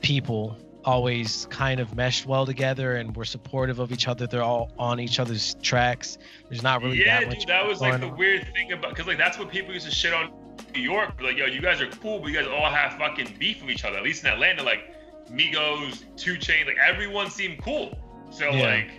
people 0.00 0.58
always 0.84 1.46
kind 1.48 1.78
of 1.78 1.94
meshed 1.94 2.26
well 2.26 2.44
together 2.44 2.96
and 2.96 3.16
were 3.16 3.24
supportive 3.24 3.78
of 3.78 3.92
each 3.92 4.08
other. 4.08 4.26
They're 4.26 4.42
all 4.42 4.72
on 4.78 4.98
each 4.98 5.20
other's 5.20 5.54
tracks. 5.62 6.18
There's 6.48 6.64
not 6.64 6.82
really 6.82 7.04
yeah, 7.04 7.20
that 7.20 7.28
much. 7.28 7.38
dude, 7.40 7.48
that 7.50 7.66
was 7.66 7.80
like 7.80 8.00
the 8.00 8.08
on. 8.08 8.16
weird 8.16 8.52
thing 8.52 8.72
about 8.72 8.90
because 8.90 9.06
like 9.06 9.18
that's 9.18 9.38
what 9.38 9.48
people 9.48 9.72
used 9.72 9.86
to 9.86 9.92
shit 9.92 10.12
on 10.12 10.32
New 10.74 10.80
York. 10.80 11.20
Like, 11.22 11.36
yo, 11.36 11.46
you 11.46 11.60
guys 11.60 11.80
are 11.80 11.88
cool, 11.88 12.18
but 12.20 12.28
you 12.28 12.34
guys 12.38 12.46
all 12.46 12.70
have 12.70 12.94
fucking 12.98 13.36
beef 13.38 13.60
with 13.60 13.70
each 13.70 13.84
other. 13.84 13.96
At 13.98 14.02
least 14.02 14.24
in 14.24 14.30
Atlanta, 14.30 14.62
like 14.62 14.94
Migos, 15.30 16.02
Two 16.16 16.36
Chain, 16.36 16.66
like 16.66 16.76
everyone 16.84 17.30
seemed 17.30 17.62
cool. 17.62 17.96
So 18.30 18.50
Yeah. 18.50 18.62
like, 18.66 18.90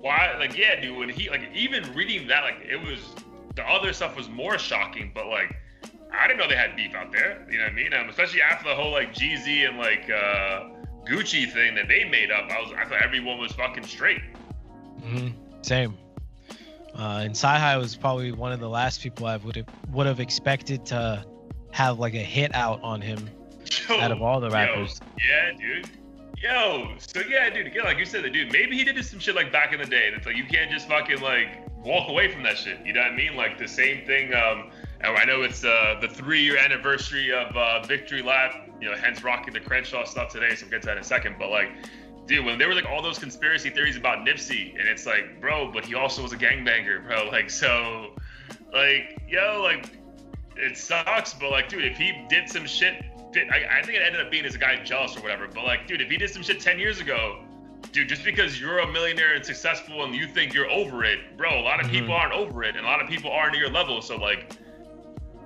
why? 0.00 0.36
Like, 0.38 0.56
yeah, 0.56 0.80
dude. 0.80 0.96
When 0.96 1.08
he 1.08 1.30
like 1.30 1.42
even 1.54 1.92
reading 1.94 2.26
that, 2.28 2.42
like 2.44 2.60
it 2.68 2.76
was 2.80 3.14
the 3.54 3.62
other 3.64 3.92
stuff 3.92 4.16
was 4.16 4.28
more 4.28 4.58
shocking, 4.58 5.12
but 5.14 5.26
like. 5.26 5.56
I 6.12 6.26
didn't 6.26 6.40
know 6.40 6.48
they 6.48 6.56
had 6.56 6.74
beef 6.74 6.92
out 6.96 7.12
there. 7.12 7.46
You 7.48 7.58
know 7.58 7.64
what 7.66 7.72
I 7.72 7.76
mean? 7.76 7.94
Um, 7.94 8.08
especially 8.08 8.42
after 8.42 8.68
the 8.68 8.74
whole 8.74 8.90
like 8.90 9.14
Jeezy 9.14 9.68
and 9.68 9.78
like 9.78 10.10
uh, 10.10 10.68
Gucci 11.08 11.48
thing 11.52 11.76
that 11.76 11.86
they 11.86 12.02
made 12.02 12.32
up. 12.32 12.50
I 12.50 12.60
was 12.60 12.72
I 12.76 12.84
thought 12.84 13.00
everyone 13.00 13.38
was 13.38 13.52
fucking 13.52 13.84
straight. 13.86 14.20
hmm 15.04 15.28
Same. 15.62 15.96
Uh, 16.94 17.22
and 17.24 17.34
CyHi 17.34 17.78
was 17.78 17.94
probably 17.96 18.32
one 18.32 18.52
of 18.52 18.60
the 18.60 18.68
last 18.68 19.00
people 19.02 19.26
I 19.26 19.36
would 19.36 19.56
have 19.56 19.66
would 19.92 20.06
have 20.06 20.20
expected 20.20 20.84
to 20.86 21.24
have 21.70 21.98
like 21.98 22.14
a 22.14 22.18
hit 22.18 22.54
out 22.54 22.82
on 22.82 23.00
him 23.00 23.30
out 23.88 24.10
of 24.10 24.20
all 24.22 24.40
the 24.40 24.48
Yo, 24.48 24.54
rappers. 24.54 25.00
yeah, 25.18 25.52
dude. 25.56 25.88
Yo, 26.42 26.94
so 26.98 27.20
yeah, 27.28 27.50
dude. 27.50 27.66
Again, 27.66 27.84
like 27.84 27.98
you 27.98 28.06
said, 28.06 28.22
dude. 28.32 28.50
Maybe 28.52 28.76
he 28.76 28.84
did 28.84 29.04
some 29.04 29.18
shit 29.18 29.34
like 29.34 29.52
back 29.52 29.72
in 29.72 29.78
the 29.80 29.86
day. 29.86 30.08
And 30.08 30.16
it's 30.16 30.26
like 30.26 30.36
you 30.36 30.44
can't 30.44 30.70
just 30.70 30.88
fucking 30.88 31.20
like 31.20 31.48
walk 31.84 32.08
away 32.08 32.32
from 32.32 32.42
that 32.44 32.56
shit. 32.56 32.78
You 32.84 32.92
know 32.94 33.00
what 33.00 33.12
I 33.12 33.16
mean? 33.16 33.36
Like 33.36 33.58
the 33.58 33.68
same 33.68 34.06
thing. 34.06 34.34
Um, 34.34 34.70
I 35.02 35.24
know 35.24 35.42
it's 35.42 35.64
uh, 35.64 35.98
the 36.00 36.08
three-year 36.08 36.56
anniversary 36.56 37.32
of 37.32 37.54
uh, 37.56 37.82
Victory 37.82 38.22
Lap. 38.22 38.68
You 38.80 38.90
know, 38.90 38.96
hence 38.96 39.22
rocking 39.22 39.52
the 39.52 39.60
Crenshaw 39.60 40.04
stuff 40.04 40.32
today. 40.32 40.54
So 40.54 40.64
we'll 40.64 40.70
get 40.70 40.82
to 40.82 40.86
that 40.86 40.96
in 40.96 41.02
a 41.02 41.06
second. 41.06 41.36
But 41.38 41.50
like, 41.50 41.70
dude, 42.26 42.44
when 42.44 42.58
there 42.58 42.68
were 42.68 42.74
like 42.74 42.86
all 42.86 43.02
those 43.02 43.18
conspiracy 43.18 43.70
theories 43.70 43.96
about 43.96 44.26
Nipsey, 44.26 44.78
and 44.78 44.88
it's 44.88 45.06
like, 45.06 45.40
bro, 45.40 45.70
but 45.72 45.84
he 45.84 45.94
also 45.94 46.22
was 46.22 46.32
a 46.32 46.36
gangbanger, 46.36 47.04
bro. 47.04 47.26
Like, 47.30 47.50
so, 47.50 48.14
like, 48.72 49.20
yo, 49.28 49.60
like, 49.62 49.88
it 50.56 50.76
sucks, 50.76 51.34
but 51.34 51.50
like, 51.50 51.68
dude, 51.68 51.84
if 51.84 51.96
he 51.96 52.24
did 52.28 52.48
some 52.48 52.66
shit, 52.66 53.04
I, 53.34 53.78
I 53.78 53.82
think 53.82 53.96
it 53.96 54.02
ended 54.02 54.20
up 54.20 54.30
being 54.30 54.44
as 54.44 54.54
a 54.54 54.58
guy 54.58 54.82
jealous 54.82 55.16
or 55.16 55.20
whatever. 55.20 55.46
But 55.46 55.64
like, 55.64 55.86
dude, 55.86 56.00
if 56.00 56.10
he 56.10 56.16
did 56.16 56.30
some 56.30 56.42
shit 56.42 56.60
ten 56.60 56.78
years 56.78 57.00
ago, 57.00 57.44
dude, 57.92 58.08
just 58.08 58.24
because 58.24 58.60
you're 58.60 58.80
a 58.80 58.92
millionaire 58.92 59.34
and 59.34 59.44
successful 59.46 60.04
and 60.04 60.14
you 60.14 60.26
think 60.26 60.52
you're 60.52 60.70
over 60.70 61.04
it, 61.04 61.36
bro, 61.36 61.58
a 61.58 61.62
lot 61.62 61.80
of 61.80 61.86
Mhm. 61.86 61.92
people 61.92 62.14
aren't 62.14 62.32
over 62.32 62.64
it, 62.64 62.76
and 62.76 62.84
a 62.84 62.88
lot 62.88 63.00
of 63.00 63.08
people 63.08 63.30
aren't 63.30 63.54
at 63.54 63.60
your 63.60 63.70
level. 63.70 64.02
So 64.02 64.16
like, 64.16 64.52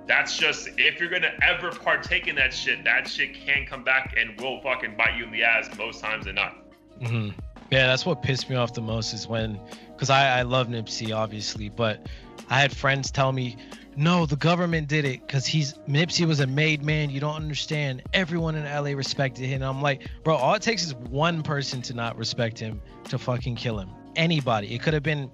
that's 0.07 0.37
just 0.37 0.67
if 0.77 0.99
you're 0.99 1.09
gonna 1.09 1.33
ever 1.41 1.71
partake 1.71 2.27
in 2.27 2.35
that 2.35 2.53
shit, 2.53 2.83
that 2.83 3.07
shit 3.07 3.33
can 3.35 3.65
come 3.65 3.83
back 3.83 4.15
and 4.17 4.39
will 4.41 4.61
fucking 4.61 4.95
bite 4.95 5.15
you 5.17 5.23
in 5.25 5.31
the 5.31 5.43
ass 5.43 5.69
most 5.77 6.01
times 6.01 6.25
than 6.25 6.35
not. 6.35 6.57
Hmm 7.01 7.29
Yeah, 7.71 7.87
that's 7.87 8.05
what 8.05 8.21
pissed 8.21 8.49
me 8.49 8.55
off 8.55 8.73
the 8.73 8.81
most 8.81 9.13
is 9.13 9.27
when, 9.27 9.59
because 9.93 10.09
I, 10.09 10.39
I 10.39 10.41
love 10.43 10.67
Nipsey 10.67 11.15
obviously, 11.15 11.69
but 11.69 12.05
I 12.49 12.59
had 12.59 12.75
friends 12.75 13.11
tell 13.11 13.31
me, 13.31 13.57
no, 13.97 14.25
the 14.25 14.35
government 14.35 14.87
did 14.87 15.05
it 15.05 15.25
because 15.25 15.45
he's 15.45 15.73
Nipsey 15.87 16.27
was 16.27 16.41
a 16.41 16.47
made 16.47 16.83
man. 16.83 17.09
You 17.09 17.19
don't 17.21 17.35
understand. 17.35 18.03
Everyone 18.13 18.55
in 18.55 18.65
LA 18.65 18.91
respected 18.91 19.45
him. 19.45 19.55
And 19.55 19.65
I'm 19.65 19.81
like, 19.81 20.09
bro, 20.23 20.35
all 20.35 20.53
it 20.53 20.61
takes 20.61 20.83
is 20.83 20.93
one 20.95 21.43
person 21.43 21.81
to 21.83 21.93
not 21.93 22.17
respect 22.17 22.59
him 22.59 22.81
to 23.05 23.17
fucking 23.17 23.55
kill 23.55 23.79
him. 23.79 23.89
Anybody. 24.17 24.73
It 24.73 24.81
could 24.81 24.93
have 24.93 25.03
been 25.03 25.31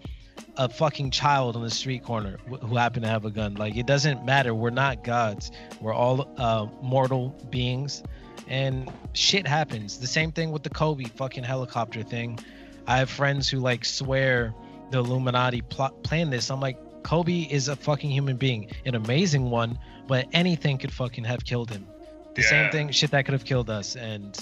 a 0.57 0.69
fucking 0.69 1.11
child 1.11 1.55
on 1.55 1.63
the 1.63 1.71
street 1.71 2.03
corner 2.03 2.37
who 2.47 2.75
happened 2.75 3.03
to 3.03 3.09
have 3.09 3.25
a 3.25 3.31
gun. 3.31 3.55
Like 3.55 3.75
it 3.77 3.87
doesn't 3.87 4.25
matter. 4.25 4.53
We're 4.53 4.69
not 4.69 5.03
gods. 5.03 5.51
We're 5.79 5.93
all 5.93 6.31
uh, 6.37 6.67
mortal 6.81 7.29
beings, 7.49 8.03
and 8.51 8.91
shit 9.13 9.47
happens. 9.47 9.97
The 9.97 10.07
same 10.07 10.33
thing 10.33 10.51
with 10.51 10.61
the 10.61 10.69
Kobe 10.69 11.05
fucking 11.05 11.45
helicopter 11.45 12.03
thing. 12.03 12.37
I 12.85 12.97
have 12.97 13.09
friends 13.09 13.47
who 13.47 13.59
like 13.59 13.85
swear 13.85 14.53
the 14.91 14.97
Illuminati 14.97 15.61
plot 15.61 16.03
planned 16.03 16.33
this. 16.33 16.51
I'm 16.51 16.59
like, 16.59 16.77
Kobe 17.03 17.47
is 17.49 17.69
a 17.69 17.77
fucking 17.77 18.11
human 18.11 18.35
being, 18.35 18.69
an 18.85 18.95
amazing 18.95 19.49
one, 19.49 19.79
but 20.05 20.27
anything 20.33 20.77
could 20.77 20.91
fucking 20.91 21.23
have 21.23 21.45
killed 21.45 21.71
him. 21.71 21.87
The 22.35 22.43
same 22.43 22.69
thing, 22.71 22.91
shit 22.91 23.11
that 23.11 23.23
could 23.25 23.33
have 23.33 23.45
killed 23.45 23.69
us, 23.69 23.95
and 23.95 24.37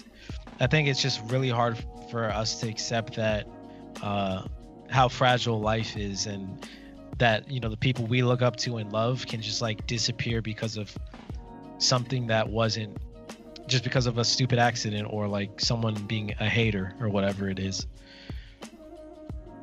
I 0.59 0.67
think 0.67 0.87
it's 0.87 1.01
just 1.01 1.21
really 1.31 1.49
hard 1.49 1.77
for 2.11 2.25
us 2.25 2.59
to 2.61 2.67
accept 2.67 3.15
that 3.15 3.47
uh, 4.01 4.43
how 4.89 5.07
fragile 5.07 5.59
life 5.59 5.97
is, 5.97 6.25
and 6.25 6.67
that 7.19 7.49
you 7.49 7.59
know 7.59 7.69
the 7.69 7.77
people 7.77 8.05
we 8.05 8.21
look 8.23 8.41
up 8.41 8.57
to 8.57 8.77
and 8.77 8.91
love 8.91 9.25
can 9.25 9.41
just 9.41 9.61
like 9.61 9.87
disappear 9.87 10.41
because 10.41 10.77
of 10.77 10.95
something 11.79 12.27
that 12.27 12.49
wasn't 12.49 12.95
just 13.69 13.83
because 13.83 14.07
of 14.07 14.17
a 14.17 14.25
stupid 14.25 14.59
accident 14.59 15.07
or 15.09 15.27
like 15.27 15.61
someone 15.61 15.93
being 16.07 16.33
a 16.39 16.49
hater 16.49 16.93
or 16.99 17.09
whatever 17.09 17.49
it 17.49 17.59
is. 17.59 17.85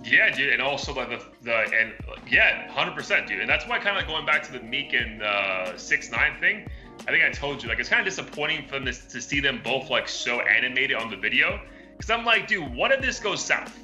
Yeah, 0.05 0.35
dude, 0.35 0.53
and 0.53 0.63
also 0.63 0.95
like 0.95 1.11
the 1.11 1.21
the 1.43 1.55
and 1.57 1.93
like, 2.09 2.31
yeah, 2.31 2.71
hundred 2.71 2.95
percent, 2.95 3.27
dude, 3.27 3.41
and 3.41 3.51
that's 3.51 3.67
why 3.67 3.79
kind 3.79 3.91
of 3.91 3.97
like 3.97 4.07
going 4.07 4.25
back 4.25 4.43
to 4.45 4.53
the 4.53 4.61
Meek 4.61 4.93
and 4.93 5.23
uh, 5.23 5.77
six 5.77 6.11
nine 6.11 6.39
thing. 6.39 6.69
I 7.09 7.11
think 7.11 7.25
I 7.25 7.31
told 7.31 7.63
you 7.63 7.69
like 7.69 7.81
it's 7.81 7.89
kind 7.89 8.01
of 8.01 8.07
disappointing 8.07 8.67
for 8.67 8.75
them 8.79 8.85
to, 8.85 8.93
to 8.93 9.21
see 9.21 9.41
them 9.41 9.61
both 9.65 9.91
like 9.91 10.09
so 10.09 10.41
animated 10.41 10.97
on 10.97 11.11
the 11.11 11.17
video 11.17 11.61
because 11.97 12.11
I'm 12.11 12.25
like, 12.25 12.47
dude, 12.47 12.73
what 12.75 12.93
if 12.93 13.01
this 13.03 13.19
goes 13.19 13.45
south? 13.45 13.77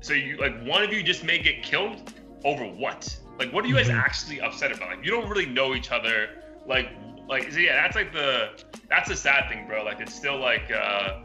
So 0.00 0.12
you 0.12 0.36
like 0.36 0.62
one 0.64 0.82
of 0.82 0.92
you 0.92 1.02
just 1.02 1.24
may 1.24 1.38
get 1.38 1.62
killed 1.62 2.12
over 2.44 2.64
what? 2.64 3.18
Like, 3.38 3.52
what 3.52 3.64
are 3.64 3.68
you 3.68 3.74
guys 3.74 3.88
Mhm. 3.88 3.98
actually 3.98 4.40
upset 4.40 4.72
about? 4.72 4.90
Like, 4.96 5.04
you 5.04 5.10
don't 5.10 5.28
really 5.30 5.46
know 5.46 5.74
each 5.74 5.90
other. 5.90 6.28
Like, 6.66 6.90
like 7.30 7.50
so 7.50 7.58
yeah, 7.58 7.80
that's 7.82 7.96
like 7.96 8.12
the 8.12 8.62
that's 8.90 9.08
the 9.08 9.16
sad 9.16 9.48
thing, 9.48 9.66
bro. 9.66 9.82
Like, 9.84 10.00
it's 10.00 10.14
still 10.14 10.38
like. 10.38 10.70
uh 10.70 11.20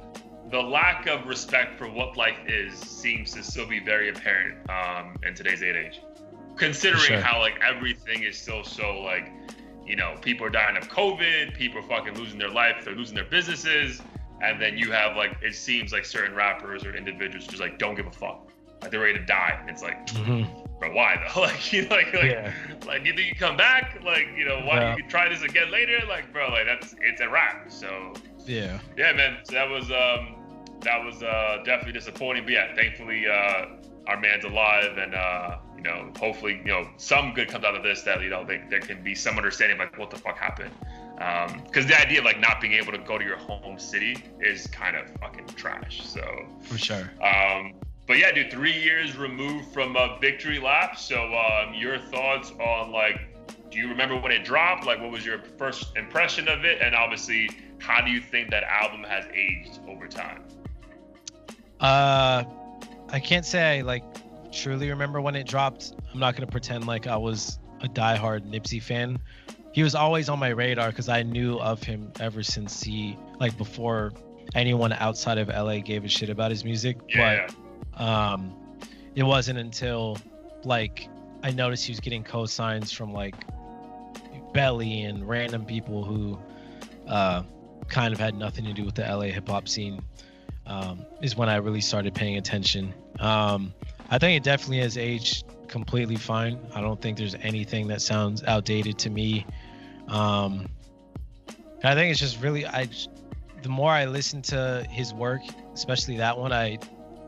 the 0.52 0.62
lack 0.62 1.08
of 1.08 1.26
respect 1.26 1.76
for 1.76 1.90
what 1.90 2.16
life 2.16 2.38
is 2.48 2.78
seems 2.78 3.34
to 3.34 3.42
still 3.42 3.68
be 3.68 3.80
very 3.80 4.10
apparent 4.10 4.58
um, 4.70 5.18
in 5.24 5.34
today's 5.34 5.60
day 5.60 5.70
and 5.70 5.78
age. 5.78 6.00
Considering 6.56 7.02
sure. 7.02 7.20
how 7.20 7.40
like 7.40 7.60
everything 7.68 8.22
is 8.22 8.38
still 8.38 8.64
so 8.64 9.02
like, 9.02 9.32
you 9.88 9.96
know, 9.96 10.16
people 10.22 10.46
are 10.46 10.52
dying 10.52 10.78
of 10.78 10.88
COVID, 10.88 11.56
people 11.56 11.80
are 11.80 11.88
fucking 11.88 12.14
losing 12.14 12.38
their 12.38 12.52
life, 12.52 12.86
they're 12.86 12.94
losing 12.94 13.16
their 13.16 13.26
businesses, 13.26 14.04
and 14.42 14.62
then 14.62 14.78
you 14.78 14.92
have 14.92 15.18
like 15.18 15.36
it 15.42 15.56
seems 15.56 15.92
like 15.92 16.06
certain 16.06 16.36
rappers 16.36 16.86
or 16.86 16.96
individuals 16.96 17.48
just 17.48 17.60
like 17.60 17.80
don't 17.80 17.96
give 17.96 18.06
a 18.06 18.12
fuck, 18.12 18.52
like 18.84 18.92
they're 18.92 19.00
ready 19.00 19.18
to 19.18 19.26
die. 19.26 19.66
It's 19.68 19.82
like, 19.82 20.08
but 20.80 20.94
why 20.94 21.16
though? 21.34 21.42
Like 21.42 21.72
you 21.74 21.84
know, 21.84 21.96
like 21.96 22.14
like, 22.14 22.24
Yeah. 22.32 22.54
like 22.86 23.06
you 23.06 23.14
think 23.16 23.28
you 23.28 23.36
come 23.36 23.58
back? 23.58 24.00
Like 24.04 24.28
you 24.38 24.46
know, 24.46 24.60
why 24.62 24.82
Yeah. 24.82 24.96
you 24.98 25.04
try 25.08 25.30
this 25.30 25.42
again 25.42 25.72
later? 25.72 26.00
Like 26.08 26.32
bro, 26.34 26.50
like 26.50 26.66
that's 26.66 26.96
it's 27.02 27.22
a 27.22 27.30
wrap. 27.30 27.72
So 27.72 28.14
Yeah. 28.46 28.80
yeah, 28.98 29.14
man. 29.14 29.38
So 29.44 29.54
that 29.54 29.70
was 29.70 29.86
um, 29.92 30.36
that 30.82 31.04
was 31.04 31.24
uh, 31.24 31.62
definitely 31.66 31.94
disappointing. 31.94 32.44
But 32.44 32.54
yeah, 32.54 32.76
thankfully 32.76 33.26
uh, 33.28 33.66
our 34.08 34.20
man's 34.20 34.44
alive, 34.46 34.98
and 34.98 35.16
uh, 35.16 35.58
you 35.76 35.82
know, 35.84 36.12
hopefully, 36.20 36.62
you 36.64 36.72
know, 36.72 36.88
some 36.98 37.34
good 37.34 37.48
comes 37.48 37.66
out 37.66 37.76
of 37.76 37.84
this. 37.84 38.04
That 38.04 38.22
you 38.22 38.30
know, 38.30 38.44
they, 38.46 38.62
there 38.70 38.80
can 38.80 39.04
be 39.04 39.16
some 39.16 39.38
understanding 39.38 39.78
like 39.78 39.98
what 39.98 40.10
the 40.12 40.18
fuck 40.18 40.38
happened. 40.38 40.72
because 41.18 41.86
um, 41.86 41.90
the 41.90 42.00
idea 42.00 42.20
of 42.20 42.26
like 42.26 42.40
not 42.40 42.60
being 42.62 42.74
able 42.74 42.92
to 42.92 42.98
go 43.00 43.18
to 43.18 43.24
your 43.26 43.38
home 43.38 43.80
city 43.80 44.16
is 44.42 44.68
kind 44.68 44.96
of 44.96 45.10
fucking 45.20 45.48
trash. 45.56 46.06
So 46.06 46.22
for 46.62 46.78
sure. 46.78 47.10
Um, 47.22 47.74
but 48.08 48.18
yeah, 48.20 48.32
dude, 48.32 48.52
three 48.52 48.74
years 48.74 49.18
removed 49.18 49.74
from 49.74 49.96
a 49.96 50.18
victory 50.20 50.60
lap. 50.60 50.98
So 50.98 51.24
um, 51.34 51.74
your 51.74 51.98
thoughts 51.98 52.52
on 52.52 52.92
like, 52.92 53.20
do 53.72 53.80
you 53.80 53.90
remember 53.90 54.16
when 54.16 54.32
it 54.32 54.46
dropped? 54.46 54.86
Like, 54.86 55.02
what 55.02 55.12
was 55.12 55.26
your 55.26 55.40
first 55.58 55.96
impression 55.98 56.48
of 56.48 56.66
it? 56.66 56.82
And 56.82 56.94
obviously, 56.94 57.50
how 57.80 58.02
do 58.02 58.12
you 58.12 58.22
think 58.22 58.52
that 58.52 58.64
album 58.64 59.04
has 59.04 59.26
aged 59.34 59.80
over 59.88 60.08
time? 60.08 60.44
Uh, 61.80 62.44
I 63.10 63.20
can't 63.20 63.46
say 63.46 63.80
I 63.80 63.82
like 63.82 64.04
truly 64.52 64.90
remember 64.90 65.20
when 65.20 65.36
it 65.36 65.48
dropped. 65.48 65.94
I'm 66.14 66.20
not 66.20 66.36
gonna 66.36 66.48
pretend 66.48 66.88
like 66.88 67.08
I 67.08 67.18
was 67.18 67.60
a 67.82 67.88
diehard 67.88 68.50
Nipsey 68.50 68.82
fan. 68.82 69.20
He 69.74 69.84
was 69.84 69.96
always 69.96 70.30
on 70.30 70.40
my 70.40 70.50
radar 70.50 70.90
because 70.90 71.10
I 71.10 71.24
knew 71.24 71.60
of 71.60 71.84
him 71.84 72.12
ever 72.20 72.44
since 72.44 72.82
he 72.82 73.18
like 73.40 73.58
before 73.58 74.14
anyone 74.54 74.94
outside 74.94 75.38
of 75.38 75.50
LA 75.50 75.80
gave 75.80 76.06
a 76.06 76.08
shit 76.08 76.30
about 76.30 76.52
his 76.52 76.64
music. 76.64 76.98
Yeah. 77.10 77.48
But 77.48 77.56
um, 77.98 78.54
it 79.16 79.24
wasn't 79.24 79.60
until 79.60 80.18
like 80.64 81.08
I 81.44 81.52
noticed 81.52 81.86
he 81.86 81.92
was 81.92 82.00
getting 82.00 82.24
co-signs 82.24 82.92
from 82.92 83.14
like 83.14 83.36
Belly 84.54 85.04
and 85.04 85.28
random 85.28 85.66
people 85.66 86.04
who 86.04 86.40
uh, 87.08 87.44
kind 87.88 88.14
of 88.14 88.20
had 88.20 88.36
nothing 88.36 88.66
to 88.66 88.74
do 88.74 88.84
with 88.84 88.96
the 88.96 89.04
LA 89.04 89.26
hip 89.26 89.48
hop 89.48 89.68
scene. 89.68 90.02
Um, 90.68 91.06
is 91.22 91.36
when 91.38 91.48
I 91.48 91.58
really 91.58 91.82
started 91.82 92.16
paying 92.16 92.38
attention. 92.38 92.92
Um, 93.20 93.72
I 94.10 94.18
think 94.18 94.38
it 94.38 94.44
definitely 94.44 94.80
has 94.80 94.98
aged 94.98 95.46
completely 95.68 96.16
fine. 96.16 96.60
I 96.74 96.82
don't 96.82 97.00
think 97.00 97.20
there's 97.20 97.36
anything 97.36 97.88
that 97.90 98.02
sounds 98.02 98.44
outdated 98.44 98.98
to 99.00 99.12
me. 99.12 99.46
Um, 100.08 100.68
I 101.84 101.94
think 101.94 102.12
it's 102.12 102.20
just 102.20 102.42
really 102.42 102.66
I. 102.66 102.90
The 103.62 103.70
more 103.70 103.92
I 103.92 104.06
listen 104.06 104.42
to 104.44 104.86
his 104.90 105.14
work, 105.14 105.42
especially 105.74 106.18
that 106.18 106.38
one, 106.38 106.52
I 106.52 106.80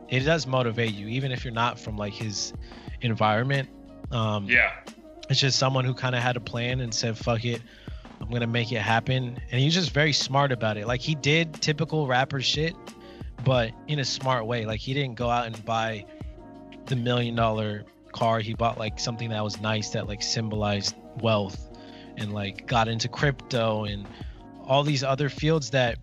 it 0.09 0.21
does 0.21 0.47
motivate 0.47 0.93
you, 0.93 1.07
even 1.07 1.31
if 1.31 1.43
you're 1.43 1.53
not 1.53 1.79
from 1.79 1.97
like 1.97 2.13
his 2.13 2.53
environment. 3.01 3.69
Um, 4.11 4.45
yeah, 4.45 4.71
it's 5.29 5.39
just 5.39 5.59
someone 5.59 5.85
who 5.85 5.93
kind 5.93 6.15
of 6.15 6.21
had 6.21 6.37
a 6.37 6.39
plan 6.39 6.79
and 6.79 6.93
said, 6.93 7.17
"Fuck 7.17 7.45
it, 7.45 7.61
I'm 8.21 8.29
gonna 8.29 8.47
make 8.47 8.71
it 8.71 8.81
happen." 8.81 9.39
And 9.51 9.61
he's 9.61 9.73
just 9.73 9.91
very 9.91 10.13
smart 10.13 10.51
about 10.51 10.77
it. 10.77 10.87
Like 10.87 11.01
he 11.01 11.15
did 11.15 11.53
typical 11.55 12.07
rapper 12.07 12.41
shit, 12.41 12.75
but 13.43 13.71
in 13.87 13.99
a 13.99 14.05
smart 14.05 14.45
way. 14.45 14.65
Like 14.65 14.79
he 14.79 14.93
didn't 14.93 15.15
go 15.15 15.29
out 15.29 15.45
and 15.45 15.65
buy 15.65 16.05
the 16.85 16.95
million 16.95 17.35
dollar 17.35 17.83
car. 18.13 18.39
He 18.39 18.53
bought 18.53 18.77
like 18.77 18.99
something 18.99 19.29
that 19.29 19.43
was 19.43 19.59
nice 19.61 19.89
that 19.89 20.07
like 20.07 20.21
symbolized 20.23 20.95
wealth 21.21 21.67
and 22.17 22.33
like 22.33 22.65
got 22.67 22.87
into 22.87 23.07
crypto 23.07 23.83
and 23.85 24.07
all 24.65 24.83
these 24.83 25.03
other 25.03 25.29
fields 25.29 25.69
that 25.71 25.97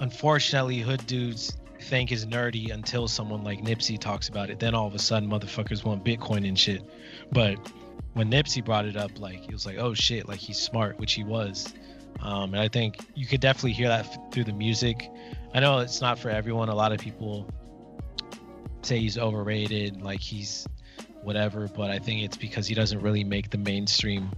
unfortunately 0.00 0.80
hood 0.80 1.06
dudes 1.06 1.56
think 1.82 2.12
is 2.12 2.24
nerdy 2.26 2.72
until 2.72 3.08
someone 3.08 3.44
like 3.44 3.62
Nipsey 3.62 3.98
talks 3.98 4.28
about 4.28 4.50
it. 4.50 4.58
Then 4.58 4.74
all 4.74 4.86
of 4.86 4.94
a 4.94 4.98
sudden 4.98 5.28
motherfuckers 5.28 5.84
want 5.84 6.04
Bitcoin 6.04 6.46
and 6.48 6.58
shit. 6.58 6.82
But 7.30 7.58
when 8.14 8.30
Nipsey 8.30 8.64
brought 8.64 8.86
it 8.86 8.96
up, 8.96 9.18
like 9.18 9.40
he 9.40 9.52
was 9.52 9.66
like, 9.66 9.78
oh 9.78 9.94
shit, 9.94 10.28
like 10.28 10.38
he's 10.38 10.58
smart, 10.58 10.98
which 10.98 11.12
he 11.12 11.24
was. 11.24 11.72
Um, 12.20 12.54
and 12.54 12.62
I 12.62 12.68
think 12.68 12.98
you 13.14 13.26
could 13.26 13.40
definitely 13.40 13.72
hear 13.72 13.88
that 13.88 14.06
f- 14.06 14.18
through 14.32 14.44
the 14.44 14.52
music. 14.52 15.10
I 15.54 15.60
know 15.60 15.78
it's 15.78 16.00
not 16.00 16.18
for 16.18 16.30
everyone. 16.30 16.68
A 16.68 16.74
lot 16.74 16.92
of 16.92 16.98
people 16.98 17.46
say 18.82 18.98
he's 18.98 19.18
overrated, 19.18 20.02
like 20.02 20.20
he's 20.20 20.66
whatever, 21.22 21.68
but 21.68 21.90
I 21.90 21.98
think 21.98 22.22
it's 22.22 22.36
because 22.36 22.66
he 22.66 22.74
doesn't 22.74 23.00
really 23.00 23.24
make 23.24 23.50
the 23.50 23.58
mainstream 23.58 24.30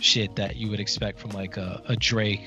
shit 0.00 0.36
that 0.36 0.56
you 0.56 0.70
would 0.70 0.80
expect 0.80 1.18
from 1.18 1.30
like 1.30 1.56
a, 1.56 1.82
a 1.86 1.96
Drake 1.96 2.46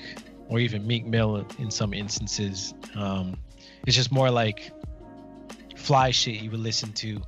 or 0.50 0.60
even 0.60 0.86
Meek 0.86 1.06
Mill 1.06 1.46
in 1.60 1.72
some 1.72 1.94
instances. 1.94 2.74
Um, 2.96 3.38
it's 3.86 3.96
just 3.96 4.12
more 4.12 4.30
like 4.30 4.72
fly 5.76 6.12
shit 6.12 6.36
you 6.36 6.50
would 6.52 6.60
listen 6.60 6.94
to 6.94 7.22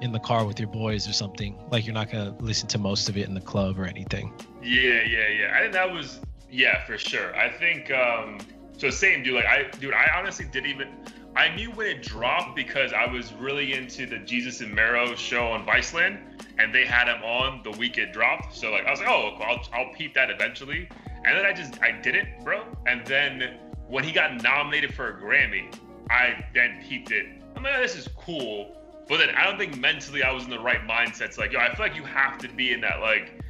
in 0.00 0.12
the 0.12 0.18
car 0.18 0.44
with 0.44 0.58
your 0.60 0.68
boys 0.68 1.08
or 1.08 1.12
something. 1.12 1.58
Like 1.70 1.86
you're 1.86 1.94
not 1.94 2.10
gonna 2.10 2.36
listen 2.40 2.68
to 2.68 2.78
most 2.78 3.08
of 3.08 3.16
it 3.16 3.26
in 3.26 3.34
the 3.34 3.40
club 3.40 3.78
or 3.78 3.84
anything. 3.84 4.32
Yeah, 4.62 5.02
yeah, 5.02 5.28
yeah. 5.28 5.54
I 5.56 5.60
think 5.60 5.72
that 5.72 5.90
was 5.90 6.20
yeah 6.50 6.84
for 6.84 6.98
sure. 6.98 7.34
I 7.34 7.50
think 7.50 7.90
um 7.90 8.38
so 8.76 8.90
same 8.90 9.22
dude. 9.22 9.34
Like 9.34 9.46
I 9.46 9.70
dude, 9.78 9.94
I 9.94 10.10
honestly 10.16 10.44
didn't 10.44 10.70
even 10.70 10.88
I 11.34 11.54
knew 11.54 11.70
when 11.70 11.86
it 11.86 12.02
dropped 12.02 12.56
because 12.56 12.92
I 12.92 13.06
was 13.06 13.32
really 13.34 13.74
into 13.74 14.06
the 14.06 14.16
Desus 14.16 14.62
and 14.62 14.74
Mero 14.74 15.14
show 15.14 15.48
on 15.48 15.66
Viceland, 15.66 16.18
and 16.58 16.74
they 16.74 16.86
had 16.86 17.08
him 17.08 17.22
on 17.22 17.62
the 17.62 17.72
week 17.72 17.98
it 17.98 18.12
dropped. 18.12 18.56
So 18.56 18.70
like 18.70 18.86
I 18.86 18.90
was 18.90 19.00
like, 19.00 19.08
oh, 19.08 19.36
I'll, 19.40 19.60
I'll 19.72 19.92
peep 19.92 20.14
that 20.14 20.30
eventually. 20.30 20.88
And 21.24 21.36
then 21.36 21.44
I 21.44 21.52
just 21.52 21.82
I 21.82 21.92
didn't, 22.00 22.44
bro. 22.44 22.64
And 22.86 23.06
then 23.06 23.58
when 23.88 24.04
he 24.04 24.12
got 24.12 24.42
nominated 24.42 24.94
for 24.94 25.08
a 25.08 25.20
Grammy, 25.20 25.74
I 26.10 26.44
then 26.54 26.84
peeped 26.86 27.10
it. 27.10 27.26
I'm 27.56 27.62
like, 27.62 27.74
oh, 27.76 27.82
this 27.82 27.96
is 27.96 28.08
cool. 28.16 28.76
But 29.08 29.18
then 29.18 29.30
I 29.30 29.44
don't 29.44 29.58
think 29.58 29.78
mentally 29.78 30.22
I 30.22 30.32
was 30.32 30.44
in 30.44 30.50
the 30.50 30.58
right 30.58 30.86
mindset. 30.86 31.26
It's 31.26 31.38
like, 31.38 31.52
yo, 31.52 31.60
I 31.60 31.74
feel 31.74 31.86
like 31.86 31.96
you 31.96 32.04
have 32.04 32.38
to 32.38 32.48
be 32.48 32.72
in 32.72 32.80
that 32.80 33.00
like, 33.00 33.40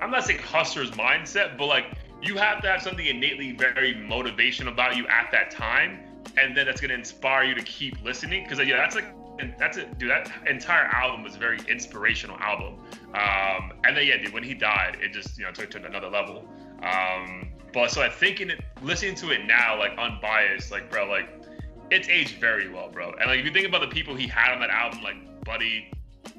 I'm 0.00 0.10
not 0.10 0.24
saying 0.24 0.40
hustler's 0.40 0.90
mindset, 0.92 1.56
but 1.56 1.66
like 1.66 1.86
you 2.22 2.36
have 2.36 2.62
to 2.62 2.68
have 2.68 2.82
something 2.82 3.06
innately 3.06 3.52
very 3.52 3.94
motivation 3.94 4.68
about 4.68 4.96
you 4.96 5.06
at 5.08 5.30
that 5.32 5.50
time 5.50 5.98
and 6.36 6.56
then 6.56 6.66
that's 6.66 6.80
gonna 6.80 6.94
inspire 6.94 7.44
you 7.44 7.54
to 7.54 7.62
keep 7.62 8.02
listening. 8.02 8.44
Because 8.44 8.58
yeah, 8.66 8.76
that's 8.76 8.94
like 8.94 9.14
that's 9.58 9.76
it, 9.76 9.98
dude. 9.98 10.10
That 10.10 10.30
entire 10.48 10.84
album 10.84 11.22
was 11.22 11.34
a 11.34 11.38
very 11.38 11.58
inspirational 11.68 12.36
album. 12.38 12.74
Um, 13.14 13.72
and 13.84 13.96
then 13.96 14.06
yeah, 14.06 14.18
dude, 14.18 14.32
when 14.32 14.42
he 14.42 14.54
died, 14.54 14.98
it 15.00 15.12
just 15.12 15.38
you 15.38 15.44
know 15.44 15.52
took 15.52 15.64
it 15.64 15.70
to 15.72 15.84
another 15.84 16.08
level. 16.08 16.48
Um, 16.82 17.48
but 17.72 17.90
so 17.90 18.02
I 18.02 18.08
think 18.08 18.40
in 18.40 18.50
it, 18.50 18.60
listening 18.82 19.14
to 19.16 19.30
it 19.30 19.46
now, 19.46 19.78
like 19.78 19.92
unbiased, 19.98 20.70
like 20.70 20.90
bro, 20.90 21.06
like 21.06 21.28
it's 21.90 22.08
aged 22.08 22.38
very 22.38 22.68
well, 22.68 22.88
bro. 22.90 23.10
And 23.12 23.30
like 23.30 23.40
if 23.40 23.44
you 23.44 23.52
think 23.52 23.66
about 23.66 23.80
the 23.80 23.88
people 23.94 24.14
he 24.14 24.26
had 24.26 24.52
on 24.52 24.60
that 24.60 24.70
album, 24.70 25.02
like 25.02 25.44
Buddy, 25.44 25.90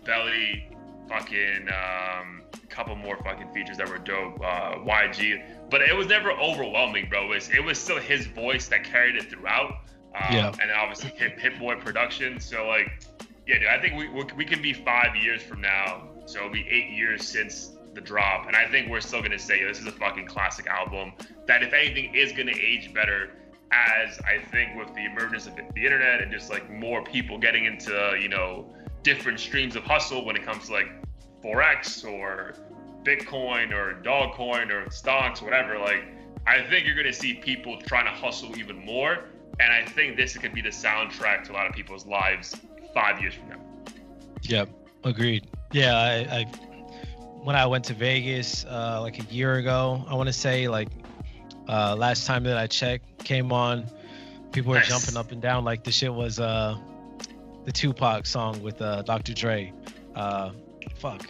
Belly, 0.05 0.69
fucking 1.07 1.67
um, 1.69 2.41
couple 2.69 2.95
more 2.95 3.17
fucking 3.23 3.53
features 3.53 3.77
that 3.77 3.87
were 3.87 3.97
dope. 3.97 4.39
Uh, 4.41 4.75
YG, 4.79 5.43
but 5.69 5.81
it 5.81 5.95
was 5.95 6.07
never 6.07 6.31
overwhelming, 6.31 7.07
bro. 7.09 7.25
It 7.25 7.29
was, 7.29 7.49
it 7.49 7.63
was 7.63 7.79
still 7.79 7.99
his 7.99 8.25
voice 8.27 8.67
that 8.69 8.83
carried 8.83 9.15
it 9.15 9.29
throughout. 9.29 9.71
Um, 10.15 10.33
yeah. 10.33 10.51
And 10.61 10.71
obviously 10.71 11.09
Hit, 11.11 11.39
Hit 11.39 11.59
Boy 11.59 11.75
production. 11.75 12.39
So 12.39 12.67
like, 12.67 13.03
yeah, 13.47 13.59
dude, 13.59 13.67
I 13.67 13.79
think 13.79 13.95
we 13.97 14.23
we 14.35 14.45
can 14.45 14.61
be 14.61 14.73
five 14.73 15.15
years 15.15 15.41
from 15.41 15.61
now. 15.61 16.09
So 16.25 16.39
it'll 16.39 16.51
be 16.51 16.65
eight 16.69 16.91
years 16.91 17.27
since 17.27 17.71
the 17.93 18.01
drop, 18.01 18.47
and 18.47 18.55
I 18.55 18.67
think 18.69 18.89
we're 18.89 19.01
still 19.01 19.21
gonna 19.21 19.37
say 19.37 19.63
this 19.63 19.79
is 19.79 19.85
a 19.85 19.91
fucking 19.91 20.27
classic 20.27 20.67
album. 20.67 21.13
That 21.47 21.61
if 21.63 21.73
anything 21.73 22.15
is 22.15 22.31
gonna 22.31 22.55
age 22.55 22.93
better, 22.93 23.31
as 23.73 24.19
I 24.19 24.39
think 24.51 24.77
with 24.77 24.93
the 24.93 25.05
emergence 25.05 25.47
of 25.47 25.55
the 25.55 25.83
internet 25.83 26.21
and 26.21 26.31
just 26.31 26.49
like 26.49 26.69
more 26.69 27.03
people 27.03 27.37
getting 27.37 27.65
into 27.65 28.17
you 28.21 28.29
know 28.29 28.73
different 29.01 29.39
streams 29.39 29.75
of 29.75 29.83
hustle 29.83 30.25
when 30.25 30.35
it 30.35 30.43
comes 30.43 30.67
to 30.67 30.73
like 30.73 30.87
forex 31.43 32.05
or 32.05 32.55
Bitcoin 33.03 33.73
or 33.73 34.01
Dogecoin 34.01 34.71
or 34.71 34.89
stocks, 34.89 35.41
whatever, 35.41 35.77
like 35.77 36.05
I 36.47 36.61
think 36.61 36.85
you're 36.85 36.95
gonna 36.95 37.13
see 37.13 37.35
people 37.35 37.79
trying 37.81 38.05
to 38.05 38.11
hustle 38.11 38.57
even 38.57 38.83
more. 38.85 39.25
And 39.59 39.71
I 39.71 39.85
think 39.85 40.17
this 40.17 40.35
could 40.35 40.53
be 40.53 40.61
the 40.61 40.69
soundtrack 40.69 41.43
to 41.45 41.51
a 41.51 41.53
lot 41.53 41.67
of 41.67 41.73
people's 41.73 42.07
lives 42.07 42.55
five 42.93 43.21
years 43.21 43.35
from 43.35 43.49
now. 43.49 43.59
Yep, 44.41 44.69
agreed. 45.03 45.47
Yeah, 45.71 45.95
I, 45.95 46.39
I 46.39 46.43
when 47.43 47.55
I 47.55 47.65
went 47.65 47.85
to 47.85 47.93
Vegas 47.93 48.65
uh, 48.65 48.99
like 49.01 49.19
a 49.19 49.33
year 49.33 49.55
ago, 49.55 50.03
I 50.07 50.15
want 50.15 50.27
to 50.27 50.33
say 50.33 50.67
like 50.67 50.89
uh, 51.67 51.95
last 51.95 52.25
time 52.25 52.43
that 52.43 52.57
I 52.57 52.67
checked 52.67 53.23
came 53.23 53.51
on, 53.51 53.85
people 54.51 54.71
were 54.71 54.79
nice. 54.79 54.87
jumping 54.87 55.17
up 55.17 55.31
and 55.31 55.41
down 55.41 55.63
like 55.63 55.83
the 55.83 55.91
shit 55.91 56.13
was 56.13 56.39
uh, 56.39 56.75
the 57.65 57.71
Tupac 57.71 58.25
song 58.25 58.61
with 58.61 58.81
uh, 58.81 59.01
Dr. 59.03 59.33
Dre. 59.33 59.73
Uh, 60.15 60.51
fuck, 60.95 61.25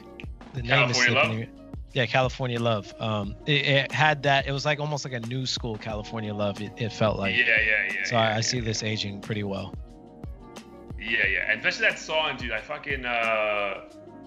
the 0.53 0.61
name 0.61 0.69
California 0.69 0.89
is 0.91 0.97
slipping. 0.97 1.39
Love? 1.39 1.49
Yeah, 1.93 2.05
California 2.07 2.59
Love. 2.59 2.93
Um, 2.99 3.35
it, 3.45 3.65
it, 3.67 3.91
had 3.91 4.23
that. 4.23 4.47
It 4.47 4.51
was 4.51 4.65
like 4.65 4.79
almost 4.79 5.05
like 5.05 5.13
a 5.13 5.19
new 5.19 5.45
school 5.45 5.77
California 5.77 6.33
Love. 6.33 6.59
It, 6.59 6.71
it 6.77 6.91
felt 6.91 7.19
like. 7.19 7.35
Yeah, 7.35 7.45
yeah, 7.45 7.93
yeah. 7.93 8.03
So 8.05 8.15
yeah, 8.15 8.21
I, 8.21 8.29
yeah, 8.29 8.37
I 8.37 8.41
see 8.41 8.59
this 8.59 8.81
aging 8.81 9.21
pretty 9.21 9.43
well. 9.43 9.75
Yeah, 10.99 11.27
yeah, 11.27 11.51
and 11.51 11.59
especially 11.59 11.89
that 11.89 11.99
song, 11.99 12.37
dude. 12.37 12.51
I 12.51 12.61
fucking 12.61 13.05
uh, 13.05 13.81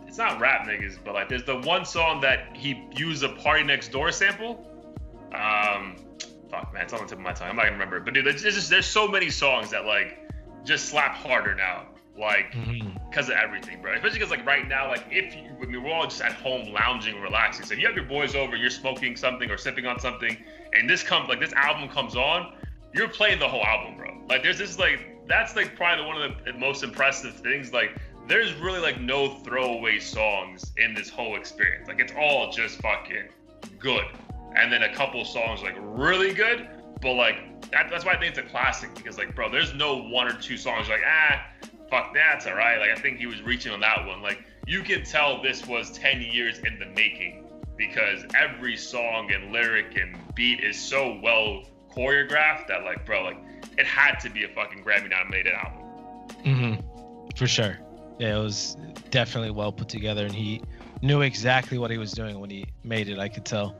it's 0.06 0.18
not 0.18 0.38
rap 0.40 0.66
niggas, 0.66 0.98
but 1.04 1.14
like 1.14 1.28
there's 1.28 1.44
the 1.44 1.58
one 1.60 1.84
song 1.84 2.20
that 2.20 2.56
he 2.56 2.86
used 2.96 3.24
a 3.24 3.28
PartyNextDoor 3.28 4.12
sample. 4.12 4.66
Um, 5.36 5.96
fuck 6.50 6.72
man, 6.72 6.84
it's 6.84 6.92
on 6.92 7.00
the 7.00 7.06
tip 7.06 7.18
of 7.18 7.24
my 7.24 7.32
tongue. 7.32 7.50
I'm 7.50 7.56
not 7.56 7.64
gonna 7.64 7.72
remember. 7.72 8.00
But 8.00 8.14
dude, 8.14 8.26
there's 8.26 8.42
just 8.42 8.70
there's 8.70 8.86
so 8.86 9.06
many 9.06 9.30
songs 9.30 9.70
that 9.70 9.84
like 9.84 10.18
just 10.64 10.88
slap 10.88 11.14
harder 11.14 11.54
now 11.54 11.86
like 12.18 12.50
because 12.52 12.66
mm-hmm. 12.66 13.20
of 13.20 13.30
everything, 13.30 13.82
bro. 13.82 13.94
Especially 13.94 14.18
because 14.18 14.30
like 14.30 14.46
right 14.46 14.66
now, 14.66 14.88
like 14.88 15.04
if 15.10 15.34
you, 15.34 15.50
I 15.62 15.66
mean, 15.66 15.82
we're 15.82 15.92
all 15.92 16.04
just 16.04 16.22
at 16.22 16.32
home 16.32 16.72
lounging, 16.72 17.20
relaxing. 17.20 17.66
So 17.66 17.74
you 17.74 17.86
have 17.86 17.96
your 17.96 18.06
boys 18.06 18.34
over, 18.34 18.56
you're 18.56 18.70
smoking 18.70 19.16
something 19.16 19.50
or 19.50 19.58
sipping 19.58 19.86
on 19.86 19.98
something, 19.98 20.36
and 20.72 20.88
this 20.88 21.02
comes 21.02 21.28
like 21.28 21.40
this 21.40 21.52
album 21.52 21.88
comes 21.88 22.16
on, 22.16 22.54
you're 22.94 23.08
playing 23.08 23.38
the 23.38 23.48
whole 23.48 23.64
album, 23.64 23.96
bro. 23.96 24.18
Like 24.28 24.42
there's 24.42 24.58
this 24.58 24.78
like 24.78 25.26
that's 25.28 25.56
like 25.56 25.76
probably 25.76 26.06
one 26.06 26.22
of 26.22 26.44
the 26.44 26.52
most 26.54 26.82
impressive 26.82 27.34
things. 27.34 27.72
Like 27.72 27.96
there's 28.28 28.54
really 28.54 28.80
like 28.80 29.00
no 29.00 29.36
throwaway 29.40 29.98
songs 29.98 30.72
in 30.78 30.94
this 30.94 31.08
whole 31.08 31.36
experience. 31.36 31.88
Like 31.88 32.00
it's 32.00 32.12
all 32.18 32.50
just 32.50 32.80
fucking 32.80 33.28
good. 33.78 34.04
And 34.54 34.72
then 34.72 34.82
a 34.82 34.94
couple 34.94 35.24
songs 35.24 35.62
like 35.62 35.74
really 35.78 36.32
good. 36.32 36.68
But 37.00 37.14
like 37.14 37.70
that, 37.70 37.88
that's 37.90 38.04
why 38.04 38.12
I 38.12 38.18
think 38.18 38.36
it's 38.36 38.46
a 38.46 38.50
classic 38.50 38.94
because 38.94 39.18
like, 39.18 39.34
bro, 39.34 39.50
there's 39.50 39.74
no 39.74 40.02
one 40.02 40.28
or 40.28 40.34
two 40.34 40.56
songs 40.56 40.88
like 40.88 41.02
ah, 41.06 41.46
fuck 41.90 42.14
that's 42.14 42.46
all 42.46 42.54
right. 42.54 42.78
Like 42.78 42.90
I 42.90 43.00
think 43.00 43.18
he 43.18 43.26
was 43.26 43.42
reaching 43.42 43.72
on 43.72 43.80
that 43.80 44.06
one. 44.06 44.22
Like 44.22 44.42
you 44.66 44.82
can 44.82 45.04
tell 45.04 45.42
this 45.42 45.66
was 45.66 45.92
10 45.92 46.20
years 46.20 46.58
in 46.58 46.78
the 46.78 46.86
making 46.86 47.44
because 47.76 48.24
every 48.34 48.76
song 48.76 49.30
and 49.32 49.52
lyric 49.52 49.96
and 49.96 50.16
beat 50.34 50.60
is 50.60 50.80
so 50.80 51.20
well 51.22 51.64
choreographed 51.94 52.66
that 52.68 52.84
like, 52.84 53.04
bro, 53.06 53.24
like 53.24 53.38
it 53.78 53.86
had 53.86 54.16
to 54.20 54.30
be 54.30 54.44
a 54.44 54.48
fucking 54.48 54.82
Grammy 54.82 55.10
nominated 55.10 55.54
album. 55.54 55.82
Mm-hmm. 56.44 57.28
For 57.36 57.46
sure. 57.46 57.78
Yeah, 58.18 58.38
it 58.38 58.42
was 58.42 58.76
definitely 59.10 59.50
well 59.50 59.70
put 59.70 59.88
together, 59.88 60.24
and 60.24 60.34
he 60.34 60.62
knew 61.02 61.20
exactly 61.20 61.76
what 61.76 61.90
he 61.90 61.98
was 61.98 62.12
doing 62.12 62.40
when 62.40 62.48
he 62.48 62.64
made 62.82 63.08
it. 63.08 63.18
I 63.18 63.28
could 63.28 63.44
tell. 63.44 63.76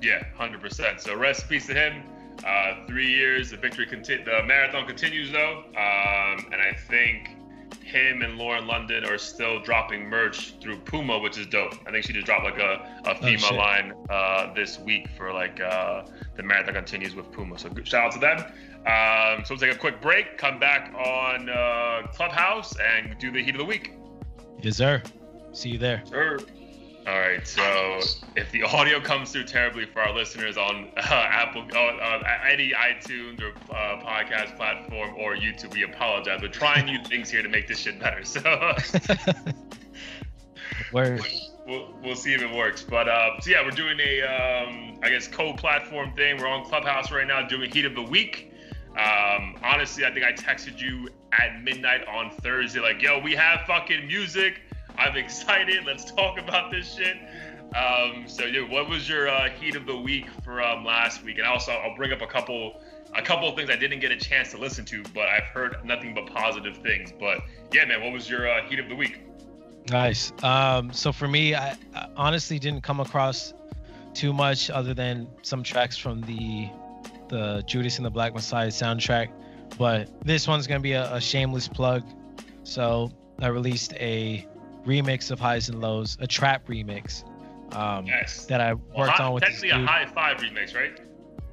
Yeah, 0.00 0.24
hundred 0.36 0.60
percent. 0.60 1.00
So 1.00 1.16
rest 1.16 1.42
in 1.42 1.48
peace 1.48 1.66
to 1.66 1.74
him. 1.74 2.02
Uh, 2.46 2.86
three 2.86 3.10
years. 3.10 3.50
The 3.50 3.56
victory 3.56 3.86
conti- 3.86 4.22
The 4.22 4.42
marathon 4.44 4.86
continues 4.86 5.32
though, 5.32 5.64
um, 5.70 6.46
and 6.52 6.62
I 6.62 6.76
think 6.88 7.36
him 7.82 8.22
and 8.22 8.36
Lauren 8.36 8.66
London 8.66 9.04
are 9.04 9.18
still 9.18 9.60
dropping 9.60 10.08
merch 10.08 10.54
through 10.60 10.78
Puma, 10.80 11.18
which 11.18 11.38
is 11.38 11.46
dope. 11.46 11.74
I 11.86 11.90
think 11.90 12.04
she 12.04 12.12
just 12.12 12.26
dropped 12.26 12.44
like 12.44 12.58
a, 12.58 13.00
a 13.06 13.14
female 13.16 13.50
oh, 13.52 13.56
line 13.56 13.94
uh, 14.10 14.52
this 14.54 14.78
week 14.78 15.08
for 15.16 15.32
like 15.32 15.60
uh, 15.60 16.04
the 16.36 16.42
marathon 16.42 16.74
continues 16.74 17.14
with 17.14 17.32
Puma. 17.32 17.58
So 17.58 17.70
shout 17.84 18.06
out 18.06 18.12
to 18.12 18.18
them. 18.18 18.38
Um, 18.86 19.44
so 19.44 19.54
we'll 19.54 19.58
take 19.58 19.74
a 19.74 19.78
quick 19.78 20.00
break, 20.00 20.38
come 20.38 20.58
back 20.58 20.94
on 20.94 21.50
uh, 21.50 22.06
Clubhouse, 22.12 22.74
and 22.78 23.18
do 23.18 23.32
the 23.32 23.42
heat 23.42 23.54
of 23.54 23.58
the 23.58 23.64
week. 23.64 23.94
Yes, 24.62 24.76
sir. 24.76 25.02
See 25.52 25.70
you 25.70 25.78
there. 25.78 26.02
Sure. 26.08 26.38
All 27.08 27.18
right. 27.18 27.46
So 27.48 28.00
if 28.36 28.52
the 28.52 28.64
audio 28.64 29.00
comes 29.00 29.32
through 29.32 29.44
terribly 29.44 29.86
for 29.86 30.00
our 30.02 30.14
listeners 30.14 30.58
on 30.58 30.90
uh, 30.98 31.00
Apple, 31.10 31.62
uh, 31.74 32.22
any 32.46 32.72
iTunes 32.72 33.40
or 33.40 33.52
uh, 33.74 33.98
podcast 34.04 34.56
platform 34.56 35.14
or 35.16 35.34
YouTube, 35.34 35.72
we 35.72 35.84
apologize. 35.84 36.40
We're 36.42 36.48
trying 36.48 36.84
new 36.84 37.02
things 37.08 37.30
here 37.30 37.42
to 37.42 37.48
make 37.48 37.66
this 37.66 37.78
shit 37.78 37.98
better. 37.98 38.24
So. 38.24 38.42
Word. 40.92 41.22
We'll, 41.66 41.94
we'll 42.02 42.14
see 42.14 42.34
if 42.34 42.42
it 42.42 42.54
works. 42.54 42.82
But 42.82 43.08
uh, 43.08 43.40
so 43.40 43.52
yeah, 43.52 43.64
we're 43.64 43.70
doing 43.70 43.98
a 44.00 44.22
um, 44.22 45.00
I 45.02 45.08
guess 45.08 45.28
co-platform 45.28 46.12
thing. 46.12 46.36
We're 46.36 46.48
on 46.48 46.66
Clubhouse 46.66 47.10
right 47.10 47.26
now 47.26 47.46
doing 47.48 47.70
Heat 47.70 47.86
of 47.86 47.94
the 47.94 48.02
Week. 48.02 48.52
Um, 48.98 49.56
honestly, 49.62 50.04
I 50.04 50.12
think 50.12 50.26
I 50.26 50.32
texted 50.32 50.78
you 50.78 51.08
at 51.32 51.62
midnight 51.62 52.06
on 52.06 52.30
Thursday, 52.42 52.80
like, 52.80 53.00
yo, 53.00 53.18
we 53.18 53.34
have 53.34 53.60
fucking 53.66 54.06
music. 54.06 54.60
I'm 54.98 55.16
excited. 55.16 55.84
Let's 55.86 56.10
talk 56.10 56.38
about 56.38 56.70
this 56.70 56.94
shit. 56.94 57.16
Um, 57.76 58.24
so, 58.26 58.44
yeah, 58.44 58.68
what 58.68 58.88
was 58.88 59.08
your 59.08 59.28
uh, 59.28 59.50
heat 59.50 59.76
of 59.76 59.86
the 59.86 59.96
week 59.96 60.26
for 60.42 60.60
um, 60.62 60.84
last 60.84 61.22
week? 61.22 61.38
And 61.38 61.46
also, 61.46 61.72
I'll 61.72 61.96
bring 61.96 62.12
up 62.12 62.20
a 62.20 62.26
couple, 62.26 62.82
a 63.14 63.22
couple 63.22 63.48
of 63.48 63.56
things 63.56 63.70
I 63.70 63.76
didn't 63.76 64.00
get 64.00 64.10
a 64.10 64.16
chance 64.16 64.50
to 64.52 64.58
listen 64.58 64.84
to, 64.86 65.02
but 65.14 65.28
I've 65.28 65.44
heard 65.44 65.76
nothing 65.84 66.14
but 66.14 66.26
positive 66.26 66.78
things. 66.78 67.12
But 67.18 67.40
yeah, 67.72 67.84
man, 67.84 68.02
what 68.02 68.12
was 68.12 68.28
your 68.28 68.48
uh, 68.48 68.64
heat 68.68 68.78
of 68.78 68.88
the 68.88 68.96
week? 68.96 69.20
Nice. 69.90 70.32
Um, 70.42 70.92
so 70.92 71.12
for 71.12 71.28
me, 71.28 71.54
I, 71.54 71.76
I 71.94 72.08
honestly 72.16 72.58
didn't 72.58 72.82
come 72.82 73.00
across 73.00 73.54
too 74.14 74.32
much 74.32 74.70
other 74.70 74.94
than 74.94 75.28
some 75.42 75.62
tracks 75.62 75.96
from 75.96 76.20
the 76.22 76.68
the 77.28 77.62
Judas 77.66 77.98
and 77.98 78.06
the 78.06 78.10
Black 78.10 78.32
Messiah 78.34 78.68
soundtrack. 78.68 79.28
But 79.76 80.08
this 80.24 80.48
one's 80.48 80.66
gonna 80.66 80.80
be 80.80 80.92
a, 80.92 81.14
a 81.14 81.20
shameless 81.20 81.68
plug. 81.68 82.02
So 82.64 83.12
I 83.40 83.48
released 83.48 83.92
a 83.94 84.46
remix 84.88 85.30
of 85.30 85.38
Highs 85.38 85.68
and 85.68 85.80
Lows, 85.80 86.16
a 86.20 86.26
trap 86.26 86.66
remix. 86.66 87.24
Um, 87.74 88.06
yes. 88.06 88.46
That 88.46 88.60
I 88.60 88.74
worked 88.74 89.18
well, 89.18 89.28
on 89.28 89.34
with. 89.34 89.42
Technically 89.44 89.70
a 89.70 89.78
high 89.78 90.06
five 90.06 90.38
remix, 90.38 90.74
right? 90.74 90.98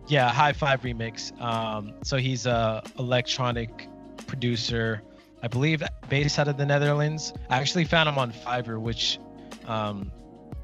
Yeah, 0.07 0.29
high 0.31 0.53
five 0.53 0.81
remix. 0.81 1.39
Um, 1.41 1.93
so 2.03 2.17
he's 2.17 2.45
a 2.45 2.81
electronic 2.97 3.88
producer, 4.27 5.01
I 5.43 5.47
believe, 5.47 5.83
based 6.07 6.39
out 6.39 6.47
of 6.47 6.57
the 6.57 6.65
Netherlands. 6.65 7.33
I 7.49 7.57
actually 7.57 7.83
found 7.83 8.07
him 8.07 8.17
on 8.17 8.31
Fiverr, 8.31 8.79
which 8.79 9.19
um, 9.67 10.11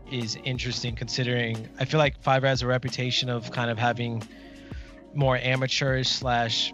is 0.09 0.38
interesting 0.43 0.95
considering 0.95 1.67
I 1.80 1.86
feel 1.86 1.99
like 1.99 2.22
Fiverr 2.22 2.45
has 2.45 2.61
a 2.61 2.67
reputation 2.67 3.30
of 3.30 3.51
kind 3.51 3.69
of 3.69 3.78
having 3.78 4.24
more 5.13 5.38
amateurish 5.38 6.07
slash 6.07 6.74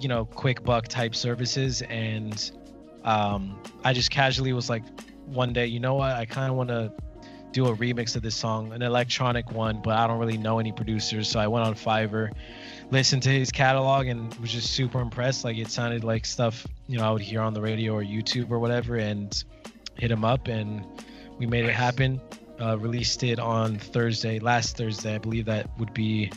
you 0.00 0.08
know 0.08 0.24
quick 0.24 0.62
buck 0.62 0.88
type 0.88 1.14
services 1.14 1.82
and 1.82 2.52
um, 3.04 3.60
i 3.84 3.92
just 3.92 4.10
casually 4.10 4.52
was 4.52 4.68
like 4.68 4.82
one 5.28 5.52
day 5.52 5.66
you 5.66 5.80
know 5.80 5.94
what 5.94 6.12
i 6.12 6.24
kind 6.24 6.50
of 6.50 6.56
want 6.56 6.68
to 6.68 6.92
do 7.50 7.66
a 7.66 7.76
remix 7.76 8.14
of 8.14 8.22
this 8.22 8.34
song 8.34 8.72
an 8.72 8.82
electronic 8.82 9.50
one 9.52 9.80
but 9.82 9.96
i 9.96 10.06
don't 10.06 10.18
really 10.18 10.36
know 10.36 10.58
any 10.58 10.72
producers 10.72 11.28
so 11.28 11.40
i 11.40 11.46
went 11.46 11.64
on 11.64 11.74
fiverr 11.74 12.30
listened 12.90 13.22
to 13.22 13.30
his 13.30 13.50
catalog 13.50 14.06
and 14.06 14.34
was 14.36 14.52
just 14.52 14.72
super 14.72 15.00
impressed 15.00 15.44
like 15.44 15.56
it 15.56 15.70
sounded 15.70 16.04
like 16.04 16.26
stuff 16.26 16.66
you 16.86 16.98
know 16.98 17.04
i 17.04 17.10
would 17.10 17.22
hear 17.22 17.40
on 17.40 17.54
the 17.54 17.60
radio 17.60 17.94
or 17.94 18.02
youtube 18.02 18.50
or 18.50 18.58
whatever 18.58 18.96
and 18.96 19.44
hit 19.96 20.10
him 20.10 20.24
up 20.24 20.48
and 20.48 20.84
we 21.38 21.46
made 21.46 21.64
it 21.64 21.72
happen 21.72 22.20
uh, 22.60 22.76
released 22.78 23.22
it 23.22 23.38
on 23.38 23.78
thursday 23.78 24.38
last 24.38 24.76
thursday 24.76 25.14
i 25.14 25.18
believe 25.18 25.44
that 25.46 25.68
would 25.78 25.92
be 25.94 26.30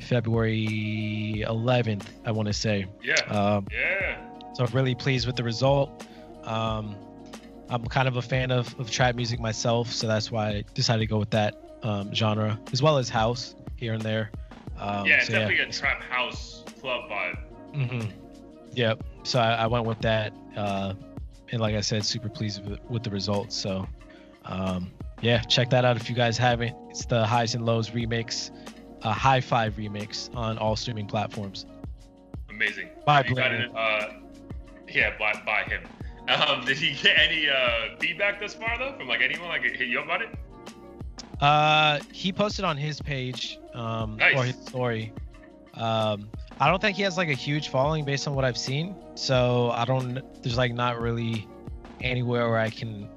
February 0.00 1.44
11th, 1.46 2.04
I 2.24 2.32
want 2.32 2.48
to 2.48 2.52
say. 2.52 2.86
Yeah. 3.02 3.14
Um, 3.26 3.66
yeah. 3.70 4.18
So 4.54 4.64
I'm 4.64 4.72
really 4.72 4.94
pleased 4.94 5.26
with 5.26 5.36
the 5.36 5.44
result. 5.44 6.04
Um, 6.44 6.96
I'm 7.70 7.84
kind 7.86 8.08
of 8.08 8.16
a 8.16 8.22
fan 8.22 8.50
of, 8.50 8.78
of 8.78 8.90
trap 8.90 9.14
music 9.14 9.40
myself, 9.40 9.90
so 9.92 10.06
that's 10.06 10.30
why 10.30 10.48
I 10.48 10.64
decided 10.74 11.00
to 11.00 11.06
go 11.06 11.18
with 11.18 11.30
that 11.30 11.54
um, 11.82 12.12
genre, 12.12 12.58
as 12.72 12.82
well 12.82 12.98
as 12.98 13.08
house 13.08 13.54
here 13.76 13.94
and 13.94 14.02
there. 14.02 14.30
Um, 14.78 15.06
yeah, 15.06 15.22
so 15.22 15.32
definitely 15.32 15.56
yeah. 15.56 15.68
a 15.68 15.72
trap 15.72 16.02
house 16.02 16.64
club 16.80 17.08
vibe. 17.08 17.38
Mm-hmm. 17.74 18.10
Yep. 18.72 19.04
So 19.22 19.38
I, 19.38 19.52
I 19.52 19.66
went 19.66 19.86
with 19.86 20.00
that, 20.00 20.32
uh, 20.56 20.94
and 21.52 21.60
like 21.60 21.74
I 21.74 21.80
said, 21.80 22.04
super 22.04 22.28
pleased 22.28 22.66
with, 22.68 22.80
with 22.88 23.02
the 23.02 23.10
results. 23.10 23.56
So, 23.56 23.86
um, 24.44 24.90
yeah, 25.20 25.40
check 25.42 25.70
that 25.70 25.84
out 25.84 25.96
if 25.96 26.08
you 26.08 26.16
guys 26.16 26.36
haven't. 26.36 26.74
It's 26.90 27.04
the 27.04 27.24
Highs 27.24 27.54
and 27.54 27.64
Lows 27.64 27.90
remix 27.90 28.50
a 29.02 29.12
high 29.12 29.40
five 29.40 29.74
remix 29.74 30.34
on 30.34 30.58
all 30.58 30.76
streaming 30.76 31.06
platforms. 31.06 31.66
Amazing. 32.48 32.88
By 33.06 33.20
uh, 33.20 34.12
yeah, 34.88 35.16
by, 35.18 35.32
by 35.46 35.62
him. 35.62 35.82
Um, 36.30 36.64
did 36.64 36.78
he 36.78 36.94
get 36.94 37.18
any 37.18 37.48
uh, 37.48 37.96
feedback 37.98 38.40
thus 38.40 38.54
far 38.54 38.78
though 38.78 38.96
from 38.96 39.08
like 39.08 39.20
anyone 39.20 39.48
like 39.48 39.62
hit 39.62 39.88
you 39.88 39.98
up 39.98 40.04
about 40.04 40.22
it? 40.22 40.28
Uh, 41.40 41.98
he 42.12 42.32
posted 42.32 42.64
on 42.64 42.76
his 42.76 43.00
page 43.00 43.58
um, 43.74 44.16
nice. 44.16 44.36
or 44.36 44.44
his 44.44 44.56
story. 44.56 45.12
Um, 45.74 46.28
I 46.60 46.68
don't 46.68 46.80
think 46.80 46.96
he 46.96 47.02
has 47.02 47.16
like 47.16 47.28
a 47.28 47.34
huge 47.34 47.68
following 47.68 48.04
based 48.04 48.28
on 48.28 48.34
what 48.34 48.44
I've 48.44 48.58
seen. 48.58 48.94
So 49.14 49.70
I 49.70 49.84
don't. 49.84 50.20
There's 50.42 50.58
like 50.58 50.72
not 50.72 51.00
really 51.00 51.48
anywhere 52.00 52.48
where 52.48 52.58
I 52.58 52.70
can 52.70 53.08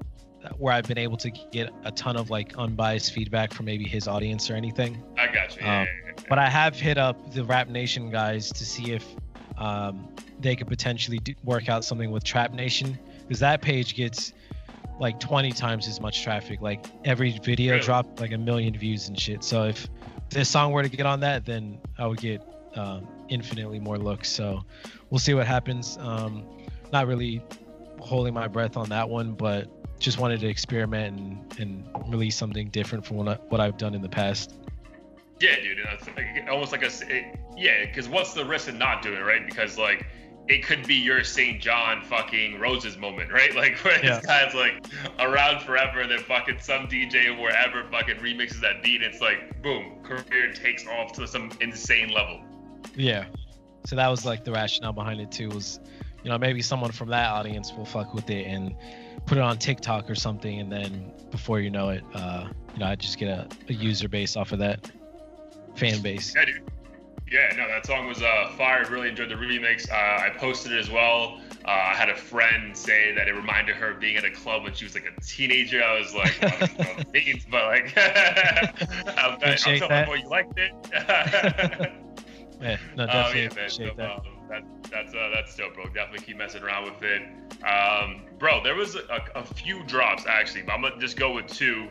where 0.58 0.74
I've 0.74 0.86
been 0.86 0.98
able 0.98 1.16
to 1.18 1.30
get 1.30 1.70
a 1.84 1.92
ton 1.92 2.16
of 2.16 2.30
like 2.30 2.56
unbiased 2.58 3.12
feedback 3.12 3.52
from 3.52 3.66
maybe 3.66 3.84
his 3.84 4.08
audience 4.08 4.50
or 4.50 4.54
anything. 4.54 5.02
I 5.18 5.26
got 5.26 5.56
you. 5.56 5.62
Yeah, 5.62 5.80
um, 5.80 5.86
yeah, 5.86 6.12
yeah, 6.16 6.24
but 6.28 6.38
I 6.38 6.48
have 6.48 6.74
hit 6.74 6.98
up 6.98 7.32
the 7.32 7.44
Rap 7.44 7.68
Nation 7.68 8.10
guys 8.10 8.50
to 8.52 8.64
see 8.64 8.92
if 8.92 9.06
um, 9.58 10.08
they 10.44 10.54
could 10.54 10.68
potentially 10.68 11.18
do, 11.18 11.34
work 11.42 11.68
out 11.68 11.84
something 11.84 12.10
with 12.10 12.22
Trap 12.22 12.52
Nation 12.52 12.96
because 13.22 13.40
that 13.40 13.62
page 13.62 13.96
gets 13.96 14.34
like 15.00 15.18
20 15.18 15.50
times 15.52 15.88
as 15.88 16.00
much 16.00 16.22
traffic. 16.22 16.60
Like 16.60 16.84
every 17.04 17.36
video 17.42 17.72
really? 17.72 17.84
dropped 17.84 18.20
like 18.20 18.30
a 18.30 18.38
million 18.38 18.76
views 18.76 19.08
and 19.08 19.18
shit. 19.18 19.42
So 19.42 19.64
if 19.64 19.88
this 20.28 20.48
song 20.48 20.70
were 20.72 20.82
to 20.82 20.88
get 20.88 21.06
on 21.06 21.20
that, 21.20 21.46
then 21.46 21.80
I 21.98 22.06
would 22.06 22.20
get 22.20 22.42
um, 22.76 23.08
infinitely 23.28 23.80
more 23.80 23.98
looks. 23.98 24.30
So 24.30 24.62
we'll 25.10 25.18
see 25.18 25.32
what 25.34 25.46
happens. 25.46 25.96
Um, 25.98 26.46
not 26.92 27.06
really 27.06 27.42
holding 27.98 28.34
my 28.34 28.46
breath 28.46 28.76
on 28.76 28.90
that 28.90 29.08
one, 29.08 29.32
but 29.32 29.66
just 29.98 30.18
wanted 30.18 30.40
to 30.40 30.46
experiment 30.46 31.18
and, 31.18 31.58
and 31.58 32.12
release 32.12 32.36
something 32.36 32.68
different 32.68 33.06
from 33.06 33.16
what, 33.16 33.28
I, 33.28 33.34
what 33.48 33.60
I've 33.62 33.78
done 33.78 33.94
in 33.94 34.02
the 34.02 34.08
past. 34.10 34.54
Yeah, 35.40 35.56
dude, 35.60 35.78
it's 35.78 36.08
almost 36.50 36.72
like 36.72 36.82
a 36.82 36.90
it, 37.08 37.38
yeah. 37.56 37.86
Because 37.86 38.08
what's 38.08 38.34
the 38.34 38.44
risk 38.44 38.68
of 38.68 38.76
not 38.76 39.02
doing 39.02 39.18
it, 39.18 39.22
right? 39.22 39.44
Because 39.44 39.78
like 39.78 40.06
it 40.46 40.64
could 40.64 40.86
be 40.86 40.94
your 40.94 41.20
SAINt 41.24 41.62
JHN 41.62 42.04
fucking 42.04 42.58
Roses 42.58 42.96
moment, 42.98 43.32
right? 43.32 43.54
Like 43.64 43.78
where 43.78 44.04
yeah. 44.04 44.16
this 44.16 44.26
guy's 44.26 44.54
like 44.54 44.84
around 45.18 45.62
forever, 45.62 46.00
and 46.00 46.10
then 46.10 46.18
fucking 46.18 46.58
some 46.60 46.86
DJ 46.86 47.28
or 47.28 47.40
wherever 47.40 47.84
fucking 47.90 48.16
remixes 48.16 48.60
that 48.60 48.82
beat. 48.82 49.02
it's 49.02 49.20
like 49.20 49.62
boom, 49.62 50.02
career 50.02 50.52
takes 50.52 50.86
off 50.86 51.12
to 51.12 51.26
some 51.26 51.50
insane 51.60 52.10
level. 52.10 52.40
Yeah. 52.94 53.26
So 53.86 53.96
that 53.96 54.08
was 54.08 54.26
like 54.26 54.44
the 54.44 54.52
rationale 54.52 54.92
behind 54.92 55.20
it 55.20 55.30
too. 55.30 55.48
Was 55.48 55.80
you 56.22 56.30
know 56.30 56.36
maybe 56.36 56.62
someone 56.62 56.90
from 56.90 57.08
that 57.08 57.30
audience 57.30 57.72
will 57.72 57.86
fuck 57.86 58.12
with 58.12 58.28
it 58.28 58.46
and 58.46 58.74
put 59.26 59.38
it 59.38 59.42
on 59.42 59.58
TikTok 59.58 60.10
or 60.10 60.14
something, 60.14 60.60
and 60.60 60.70
then 60.70 61.12
before 61.30 61.60
you 61.60 61.70
know 61.70 61.90
it, 61.90 62.04
uh, 62.12 62.48
you 62.74 62.80
know, 62.80 62.86
I 62.86 62.96
just 62.96 63.18
get 63.18 63.28
a, 63.28 63.48
a 63.68 63.72
user 63.72 64.08
base 64.08 64.36
off 64.36 64.52
of 64.52 64.58
that 64.58 64.90
fan 65.76 66.02
base. 66.02 66.34
Yeah, 66.36 66.44
dude. 66.44 66.62
Yeah, 67.34 67.56
no, 67.56 67.66
that 67.66 67.84
song 67.84 68.06
was 68.06 68.22
uh, 68.22 68.52
fire. 68.56 68.86
Really 68.88 69.08
enjoyed 69.08 69.28
the 69.30 69.34
remix. 69.34 69.90
Uh, 69.90 69.94
I 69.94 70.30
posted 70.38 70.70
it 70.72 70.78
as 70.78 70.88
well 70.90 71.40
Uh, 71.64 71.70
I 71.70 71.94
had 71.94 72.08
a 72.10 72.14
friend 72.16 72.76
say 72.76 73.12
that 73.14 73.26
it 73.26 73.32
reminded 73.34 73.76
her 73.76 73.90
of 73.92 74.00
being 74.00 74.16
at 74.16 74.24
a 74.24 74.30
club 74.30 74.62
when 74.64 74.74
she 74.74 74.84
was 74.84 74.94
like 74.94 75.06
a 75.06 75.20
teenager. 75.20 75.82
I 75.82 75.98
was 75.98 76.14
like, 76.14 76.36
I 76.44 76.58
don't 76.58 76.78
know 76.78 76.84
what 76.94 76.98
it 77.00 77.26
means, 77.26 77.44
but 77.50 77.64
like, 77.64 77.92
I'm, 79.18 79.38
I'm 79.42 79.56
telling 79.56 79.80
that. 79.88 80.06
boy 80.06 80.14
you 80.16 80.28
liked 80.28 80.58
it. 80.58 80.72
Yeah, 82.60 82.76
no, 82.96 83.04
Oh 83.10 83.32
definitely 83.32 83.42
yeah, 83.42 83.48
man. 83.48 83.50
appreciate 83.50 83.88
So, 83.88 83.94
that. 83.96 84.10
um, 84.10 84.22
that 84.48 84.62
that's 84.90 85.14
uh, 85.14 85.30
that's 85.34 85.56
dope, 85.56 85.74
bro. 85.74 85.86
Definitely 85.86 86.24
keep 86.26 86.36
messing 86.36 86.62
around 86.62 86.84
with 86.84 87.02
it, 87.02 87.22
um, 87.66 88.22
bro. 88.38 88.62
There 88.62 88.76
was 88.76 88.94
a, 88.94 89.00
a, 89.34 89.40
a 89.40 89.44
few 89.44 89.82
drops 89.84 90.26
actually, 90.26 90.62
but 90.62 90.72
I'm 90.72 90.82
gonna 90.82 90.98
just 91.00 91.16
go 91.16 91.32
with 91.34 91.46
two. 91.48 91.88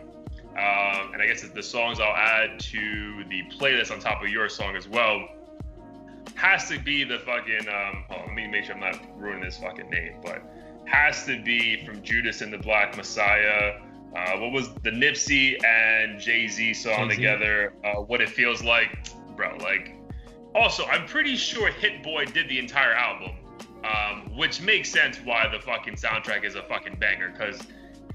Um, 0.53 1.13
and 1.13 1.21
I 1.21 1.25
guess 1.25 1.43
it's 1.43 1.53
the 1.53 1.63
songs 1.63 1.99
I'll 1.99 2.15
add 2.15 2.59
to 2.59 3.23
the 3.27 3.43
playlist 3.57 3.91
on 3.91 3.99
top 3.99 4.21
of 4.21 4.29
your 4.29 4.47
song 4.49 4.75
as 4.75 4.87
well. 4.87 5.27
Has 6.35 6.69
to 6.69 6.79
be 6.79 7.03
the 7.03 7.19
fucking. 7.19 7.67
Um, 7.67 8.03
on, 8.09 8.27
let 8.27 8.33
me 8.35 8.47
make 8.47 8.65
sure 8.65 8.75
I'm 8.75 8.81
not 8.81 8.99
ruining 9.19 9.43
this 9.43 9.57
fucking 9.57 9.89
name, 9.89 10.17
but 10.23 10.43
has 10.85 11.25
to 11.25 11.41
be 11.41 11.83
from 11.85 12.03
Judas 12.03 12.41
and 12.41 12.53
the 12.53 12.57
Black 12.59 12.95
Messiah. 12.95 13.79
Uh, 14.15 14.37
what 14.37 14.51
was 14.51 14.73
the 14.83 14.91
Nipsey 14.91 15.57
and 15.65 16.19
Jay 16.19 16.47
Z 16.47 16.75
song 16.75 17.09
Jay-Z. 17.09 17.15
together? 17.15 17.73
Uh, 17.83 18.01
what 18.01 18.21
it 18.21 18.29
feels 18.29 18.63
like, 18.63 19.09
bro. 19.35 19.57
Like, 19.57 19.95
also, 20.53 20.85
I'm 20.85 21.07
pretty 21.07 21.35
sure 21.35 21.71
Hit 21.71 22.03
Boy 22.03 22.25
did 22.25 22.47
the 22.47 22.59
entire 22.59 22.93
album, 22.93 23.31
um, 23.83 24.37
which 24.37 24.61
makes 24.61 24.89
sense 24.89 25.17
why 25.23 25.47
the 25.47 25.59
fucking 25.59 25.95
soundtrack 25.95 26.43
is 26.45 26.53
a 26.53 26.61
fucking 26.63 26.97
banger 26.99 27.29
because 27.29 27.59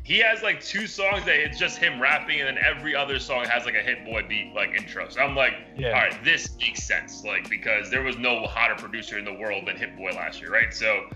he 0.08 0.18
has 0.20 0.42
like 0.42 0.62
two 0.62 0.86
songs 0.86 1.22
that 1.26 1.36
it's 1.36 1.58
just 1.58 1.76
him 1.76 2.00
rapping, 2.00 2.40
and 2.40 2.48
then 2.48 2.64
every 2.64 2.96
other 2.96 3.18
song 3.18 3.44
has 3.44 3.66
like 3.66 3.74
a 3.74 3.82
Hit 3.82 4.06
Boy 4.06 4.22
beat 4.26 4.54
like 4.54 4.70
intro. 4.70 5.06
So 5.10 5.20
I'm 5.20 5.36
like, 5.36 5.52
Yeah. 5.76 5.88
all 5.88 5.92
right, 6.00 6.24
this 6.24 6.56
makes 6.58 6.82
sense, 6.82 7.24
like 7.24 7.50
because 7.50 7.90
there 7.90 8.02
was 8.02 8.16
no 8.16 8.46
hotter 8.46 8.74
producer 8.74 9.18
in 9.18 9.26
the 9.26 9.34
world 9.34 9.68
than 9.68 9.76
Hit 9.76 9.98
Boy 9.98 10.10
last 10.12 10.40
year, 10.40 10.50
right? 10.50 10.72
So. 10.72 11.10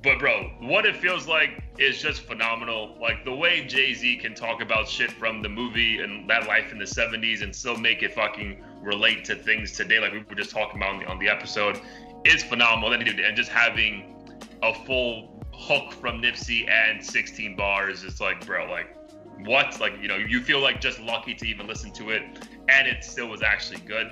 But 0.00 0.20
bro, 0.20 0.44
what 0.60 0.86
it 0.86 0.96
feels 0.96 1.26
like 1.26 1.60
is 1.76 2.00
just 2.00 2.20
phenomenal. 2.22 2.96
Like 3.00 3.24
the 3.24 3.34
way 3.34 3.66
Jay 3.66 3.92
Z 3.94 4.18
can 4.18 4.32
talk 4.32 4.62
about 4.62 4.88
shit 4.88 5.10
from 5.10 5.42
the 5.42 5.48
movie 5.48 6.00
and 6.00 6.30
that 6.30 6.46
life 6.46 6.70
in 6.70 6.78
the 6.78 6.84
'70s 6.84 7.42
and 7.42 7.54
still 7.54 7.76
make 7.76 8.04
it 8.04 8.14
fucking 8.14 8.62
relate 8.80 9.24
to 9.24 9.34
things 9.34 9.72
today, 9.72 9.98
like 9.98 10.12
we 10.12 10.20
were 10.20 10.36
just 10.36 10.50
talking 10.50 10.76
about 10.76 10.94
on 10.94 11.00
the, 11.00 11.06
on 11.06 11.18
the 11.18 11.28
episode, 11.28 11.80
is 12.24 12.44
phenomenal. 12.44 12.92
And 12.92 13.02
and 13.08 13.36
just 13.36 13.50
having 13.50 14.14
a 14.62 14.72
full 14.72 15.37
hook 15.58 15.92
from 15.92 16.22
Nipsey 16.22 16.68
and 16.68 17.04
16 17.04 17.56
bars, 17.56 18.04
it's 18.04 18.20
like, 18.20 18.46
bro, 18.46 18.70
like 18.70 18.96
what? 19.40 19.80
Like 19.80 20.00
you 20.00 20.08
know, 20.08 20.16
you 20.16 20.40
feel 20.40 20.60
like 20.60 20.80
just 20.80 21.00
lucky 21.00 21.34
to 21.34 21.46
even 21.46 21.66
listen 21.66 21.92
to 21.94 22.10
it, 22.10 22.22
and 22.68 22.86
it 22.86 23.04
still 23.04 23.28
was 23.28 23.42
actually 23.42 23.80
good 23.80 24.10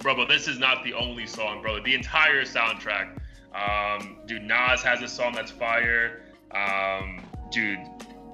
bro, 0.00 0.16
but 0.16 0.28
this 0.28 0.48
is 0.48 0.58
not 0.58 0.82
the 0.82 0.94
only 0.94 1.26
song, 1.26 1.62
bro. 1.62 1.80
The 1.82 1.94
entire 1.94 2.44
soundtrack. 2.44 3.18
Um, 3.54 4.18
dude, 4.26 4.42
Nas 4.42 4.82
has 4.82 5.02
a 5.02 5.08
song 5.08 5.34
that's 5.34 5.50
fire. 5.50 6.22
Um, 6.52 7.22
dude, 7.50 7.78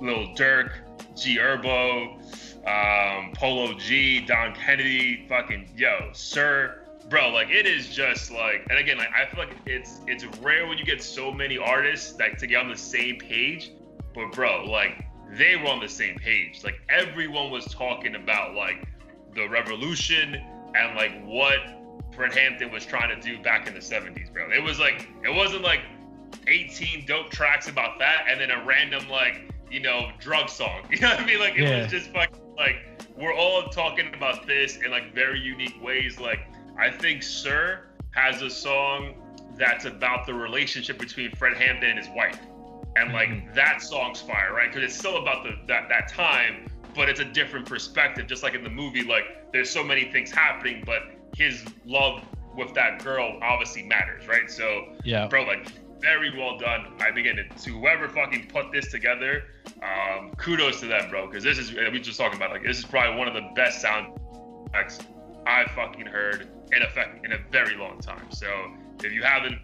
Lil 0.00 0.28
Durk, 0.34 0.70
G 1.16 1.36
Herbo, 1.36 2.18
um, 2.66 3.32
Polo 3.34 3.74
G, 3.74 4.20
Dom 4.24 4.54
Kennedy, 4.54 5.26
fucking 5.28 5.70
yo, 5.76 6.10
Sir, 6.12 6.85
bro. 7.08 7.30
Like 7.30 7.50
it 7.50 7.66
is 7.66 7.88
just 7.94 8.30
like, 8.30 8.66
and 8.70 8.78
again, 8.78 8.98
like 8.98 9.10
I 9.14 9.26
feel 9.26 9.44
like 9.44 9.56
it's 9.66 10.00
it's 10.06 10.24
rare 10.38 10.66
when 10.66 10.78
you 10.78 10.84
get 10.84 11.02
so 11.02 11.32
many 11.32 11.58
artists 11.58 12.18
like 12.18 12.38
to 12.38 12.46
get 12.46 12.60
on 12.62 12.68
the 12.68 12.76
same 12.76 13.18
page. 13.18 13.72
But 14.14 14.32
bro, 14.32 14.64
like 14.64 15.04
they 15.32 15.56
were 15.56 15.68
on 15.68 15.80
the 15.80 15.88
same 15.88 16.16
page. 16.18 16.62
Like 16.64 16.80
everyone 16.88 17.50
was 17.50 17.64
talking 17.66 18.14
about 18.14 18.54
like 18.54 18.86
the 19.34 19.48
revolution 19.48 20.34
and 20.74 20.96
like 20.96 21.22
what 21.24 21.58
Fred 22.14 22.32
Hampton 22.34 22.70
was 22.72 22.86
trying 22.86 23.14
to 23.14 23.20
do 23.20 23.42
back 23.42 23.66
in 23.68 23.74
the 23.74 23.80
70s, 23.80 24.32
bro. 24.32 24.50
It 24.50 24.62
was 24.62 24.78
like 24.78 25.06
it 25.24 25.34
wasn't 25.34 25.62
like 25.62 25.80
18 26.46 27.04
dope 27.06 27.30
tracks 27.30 27.68
about 27.68 27.98
that 27.98 28.24
and 28.28 28.40
then 28.40 28.50
a 28.50 28.64
random 28.64 29.08
like, 29.08 29.50
you 29.70 29.80
know, 29.80 30.10
drug 30.20 30.48
song. 30.48 30.82
You 30.90 31.00
know 31.00 31.08
what 31.10 31.20
I 31.20 31.26
mean? 31.26 31.38
Like 31.40 31.54
it 31.54 31.60
Yeah. 31.62 31.82
was 31.82 31.90
just 31.90 32.10
fucking 32.12 32.40
like 32.56 32.76
we're 33.16 33.34
all 33.34 33.68
talking 33.68 34.12
about 34.14 34.46
this 34.46 34.76
in 34.78 34.90
like 34.90 35.14
very 35.14 35.40
unique 35.40 35.82
ways. 35.82 36.18
Like 36.20 36.40
I 36.78 36.90
think 36.90 37.22
Sir 37.22 37.80
has 38.12 38.42
a 38.42 38.50
song 38.50 39.14
that's 39.56 39.84
about 39.86 40.26
the 40.26 40.34
relationship 40.34 40.98
between 40.98 41.34
Fred 41.36 41.56
Hampton 41.56 41.90
and 41.90 41.98
his 41.98 42.08
wife. 42.10 42.38
And 42.96 43.12
like 43.12 43.28
Mhm. 43.28 43.54
that 43.54 43.82
song's 43.82 44.22
fire, 44.22 44.52
right? 44.54 44.68
Because 44.72 44.84
it's 44.90 44.98
still 44.98 45.18
about 45.18 45.44
the 45.44 45.56
that 45.66 45.88
that 45.88 46.08
time, 46.08 46.66
but 46.94 47.08
it's 47.08 47.20
a 47.20 47.24
different 47.24 47.66
perspective. 47.66 48.26
Just 48.26 48.42
like 48.42 48.54
in 48.54 48.62
the 48.64 48.70
movie, 48.70 49.02
like 49.02 49.24
there's 49.52 49.68
so 49.70 49.82
many 49.84 50.04
things 50.12 50.30
happening, 50.30 50.82
but 50.84 51.02
his 51.36 51.64
love 51.84 52.22
with 52.54 52.72
that 52.74 53.04
girl 53.04 53.38
obviously 53.42 53.82
matters, 53.82 54.26
right? 54.26 54.50
So, 54.50 54.94
Yeah. 55.04 55.26
bro, 55.26 55.42
like 55.44 55.66
very 56.00 56.34
well 56.38 56.56
done. 56.58 56.86
I 57.00 57.10
begin 57.10 57.36
to, 57.36 57.44
to 57.44 57.70
whoever 57.78 58.08
fucking 58.08 58.48
put 58.48 58.72
this 58.72 58.90
together. 58.90 59.44
Um, 59.82 60.32
kudos 60.36 60.80
to 60.80 60.86
them, 60.86 61.10
bro, 61.10 61.26
because 61.26 61.44
this 61.44 61.58
is 61.58 61.72
we 61.74 62.00
just 62.00 62.18
talking 62.18 62.36
about 62.38 62.50
like 62.50 62.62
this 62.62 62.78
is 62.78 62.84
probably 62.86 63.18
one 63.18 63.28
of 63.28 63.34
the 63.34 63.48
best 63.54 63.84
soundtracks 63.84 65.04
I've 65.46 65.70
fucking 65.72 66.06
heard 66.06 66.48
in 66.72 66.82
effect 66.82 67.24
in 67.24 67.32
a 67.32 67.38
very 67.50 67.76
long 67.76 67.98
time. 67.98 68.26
So 68.30 68.46
if 69.02 69.12
you 69.12 69.22
haven't, 69.22 69.58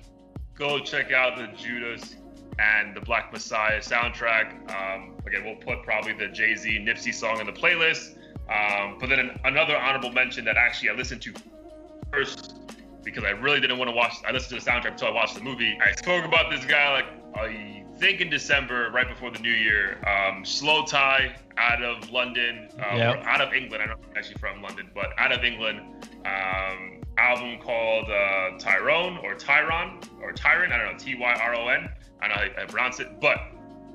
go 0.55 0.79
check 0.79 1.13
out 1.13 1.37
the 1.37 1.49
Judas 1.57 2.17
and 2.59 2.95
the 2.95 3.01
Black 3.01 3.33
Messiah 3.33 3.81
soundtrack. 3.81 4.53
Um, 4.71 5.15
again, 5.27 5.45
we'll 5.45 5.57
put 5.57 5.83
probably 5.85 6.13
the 6.13 6.29
Jay 6.29 6.55
Z 6.55 6.79
Nipsey 6.87 7.13
song 7.15 7.41
in 7.41 7.47
the 7.47 7.53
playlist. 7.53 8.17
Um, 8.51 8.99
but 9.01 9.09
then 9.09 9.19
an, 9.19 9.41
another 9.45 9.77
honorable 9.77 10.13
mention 10.13 10.45
that 10.45 10.57
actually 10.57 10.91
I 10.91 10.95
listened 10.95 11.23
to 11.23 11.33
first 12.13 12.57
because 13.03 13.25
I 13.25 13.31
really 13.31 13.61
didn't 13.61 13.79
want 13.79 13.89
to 13.91 13.97
watch. 13.97 14.15
I 14.27 14.33
listened 14.33 14.61
to 14.61 14.65
the 14.65 14.71
soundtrack 14.71 14.93
until 14.93 15.09
I 15.09 15.13
watched 15.13 15.35
the 15.35 15.41
movie. 15.41 15.79
I 15.85 15.93
spoke 15.93 16.25
about 16.25 16.51
this 16.51 16.65
guy 16.65 16.93
like 16.93 17.07
I 17.35 17.83
think 17.99 18.21
in 18.21 18.29
December, 18.31 18.91
right 18.93 19.09
before 19.09 19.31
the 19.31 19.39
new 19.39 19.51
year. 19.53 19.99
Um, 20.07 20.43
Slowthai 20.43 21.33
out 21.57 21.83
of 21.83 22.11
London, 22.11 22.69
uh, 22.79 22.97
Yep. 22.97 23.23
out 23.25 23.41
of 23.41 23.55
England. 23.55 23.83
I 23.83 23.87
don't 23.87 24.01
know 24.01 24.09
if 24.09 24.17
he's 24.17 24.17
actually 24.17 24.41
from 24.41 24.61
London, 24.63 24.91
but 24.95 25.07
out 25.19 25.33
of 25.33 25.45
England. 25.45 25.81
Um, 26.27 26.92
album 27.19 27.59
called 27.61 28.11
uh, 28.11 28.59
Tyrone 28.59 29.19
or 29.19 29.35
Tyron 29.35 30.03
or 30.23 30.33
Tyron. 30.33 30.73
I 30.73 30.79
don't 30.79 30.93
know. 30.93 30.99
T 30.99 31.15
Y 31.15 31.35
R 31.41 31.55
O 31.55 31.69
N. 31.69 31.89
I 32.21 32.29
don't 32.29 32.37
know 32.37 32.53
how 32.57 32.63
I 32.63 32.67
pronounce 32.67 33.01
it, 33.01 33.21
but 33.21 33.39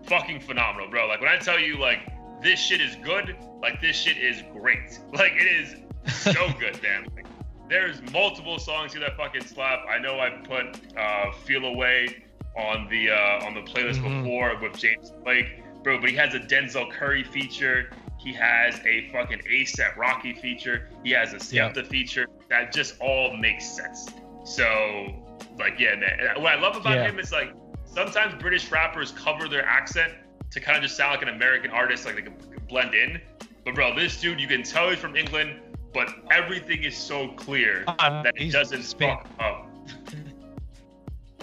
fucking 0.05 0.41
phenomenal, 0.41 0.89
bro. 0.89 1.07
Like 1.07 1.21
when 1.21 1.29
I 1.29 1.37
tell 1.37 1.59
you 1.59 1.77
like 1.79 1.99
this 2.41 2.59
shit 2.59 2.81
is 2.81 2.95
good, 3.03 3.35
like 3.61 3.81
this 3.81 3.95
shit 3.95 4.17
is 4.17 4.43
great. 4.53 4.99
Like 5.13 5.33
it 5.35 5.47
is 5.47 5.75
so 6.13 6.33
good, 6.59 6.81
man. 6.83 7.07
Like, 7.15 7.25
there's 7.69 8.01
multiple 8.13 8.59
songs 8.59 8.93
here 8.93 9.01
that 9.01 9.17
fucking 9.17 9.43
slap. 9.43 9.79
I 9.89 9.99
know 9.99 10.19
I 10.19 10.29
put 10.29 10.79
uh, 10.97 11.31
"Feel 11.45 11.65
Away" 11.65 12.23
on 12.55 12.87
the 12.89 13.09
uh, 13.11 13.45
on 13.45 13.53
the 13.53 13.61
playlist 13.61 13.99
Mhm. 14.01 14.23
before 14.23 14.57
with 14.61 14.77
James 14.77 15.11
Blake, 15.23 15.61
bro. 15.83 15.99
But 15.99 16.09
he 16.09 16.15
has 16.15 16.33
a 16.33 16.39
Denzel 16.39 16.89
Curry 16.91 17.23
feature. 17.23 17.89
He 18.27 18.33
has 18.33 18.81
a 18.85 19.09
fucking 19.13 19.39
ASAP 19.49 19.95
Rocky 19.95 20.33
feature. 20.33 20.89
He 21.01 21.11
has 21.11 21.31
a 21.31 21.55
Yeah. 21.55 21.71
Feature. 21.71 22.27
That 22.49 22.73
just 22.73 22.99
all 22.99 23.37
makes 23.37 23.63
sense. 23.65 24.09
So, 24.43 25.15
like, 25.57 25.79
yeah, 25.79 25.95
man. 25.95 26.41
What 26.41 26.51
I 26.51 26.59
love 26.59 26.75
about 26.75 26.95
Yeah. 26.97 27.05
him 27.07 27.19
is 27.19 27.31
like 27.31 27.53
sometimes 27.85 28.33
British 28.41 28.69
rappers 28.69 29.11
cover 29.13 29.47
their 29.47 29.65
accent 29.65 30.11
to 30.51 30.59
kind 30.59 30.75
of 30.75 30.83
just 30.83 30.97
sound 30.97 31.11
like 31.11 31.21
an 31.21 31.29
American 31.29 31.71
artist, 31.71 32.05
like 32.05 32.15
they 32.15 32.21
can 32.21 32.35
blend 32.67 32.93
in. 32.93 33.21
But 33.63 33.75
bro, 33.75 33.95
this 33.95 34.19
dude, 34.19 34.41
you 34.41 34.47
can 34.47 34.61
tell 34.63 34.89
he's 34.89 34.99
from 34.99 35.15
England, 35.15 35.61
but 35.93 36.09
everything 36.29 36.83
is 36.83 36.97
so 36.97 37.29
clear 37.29 37.85
Uh, 37.87 38.23
that 38.23 38.33
it 38.35 38.51
doesn't 38.51 38.83
Spain. 38.83 39.15
fuck 39.15 39.29
up. 39.39 39.69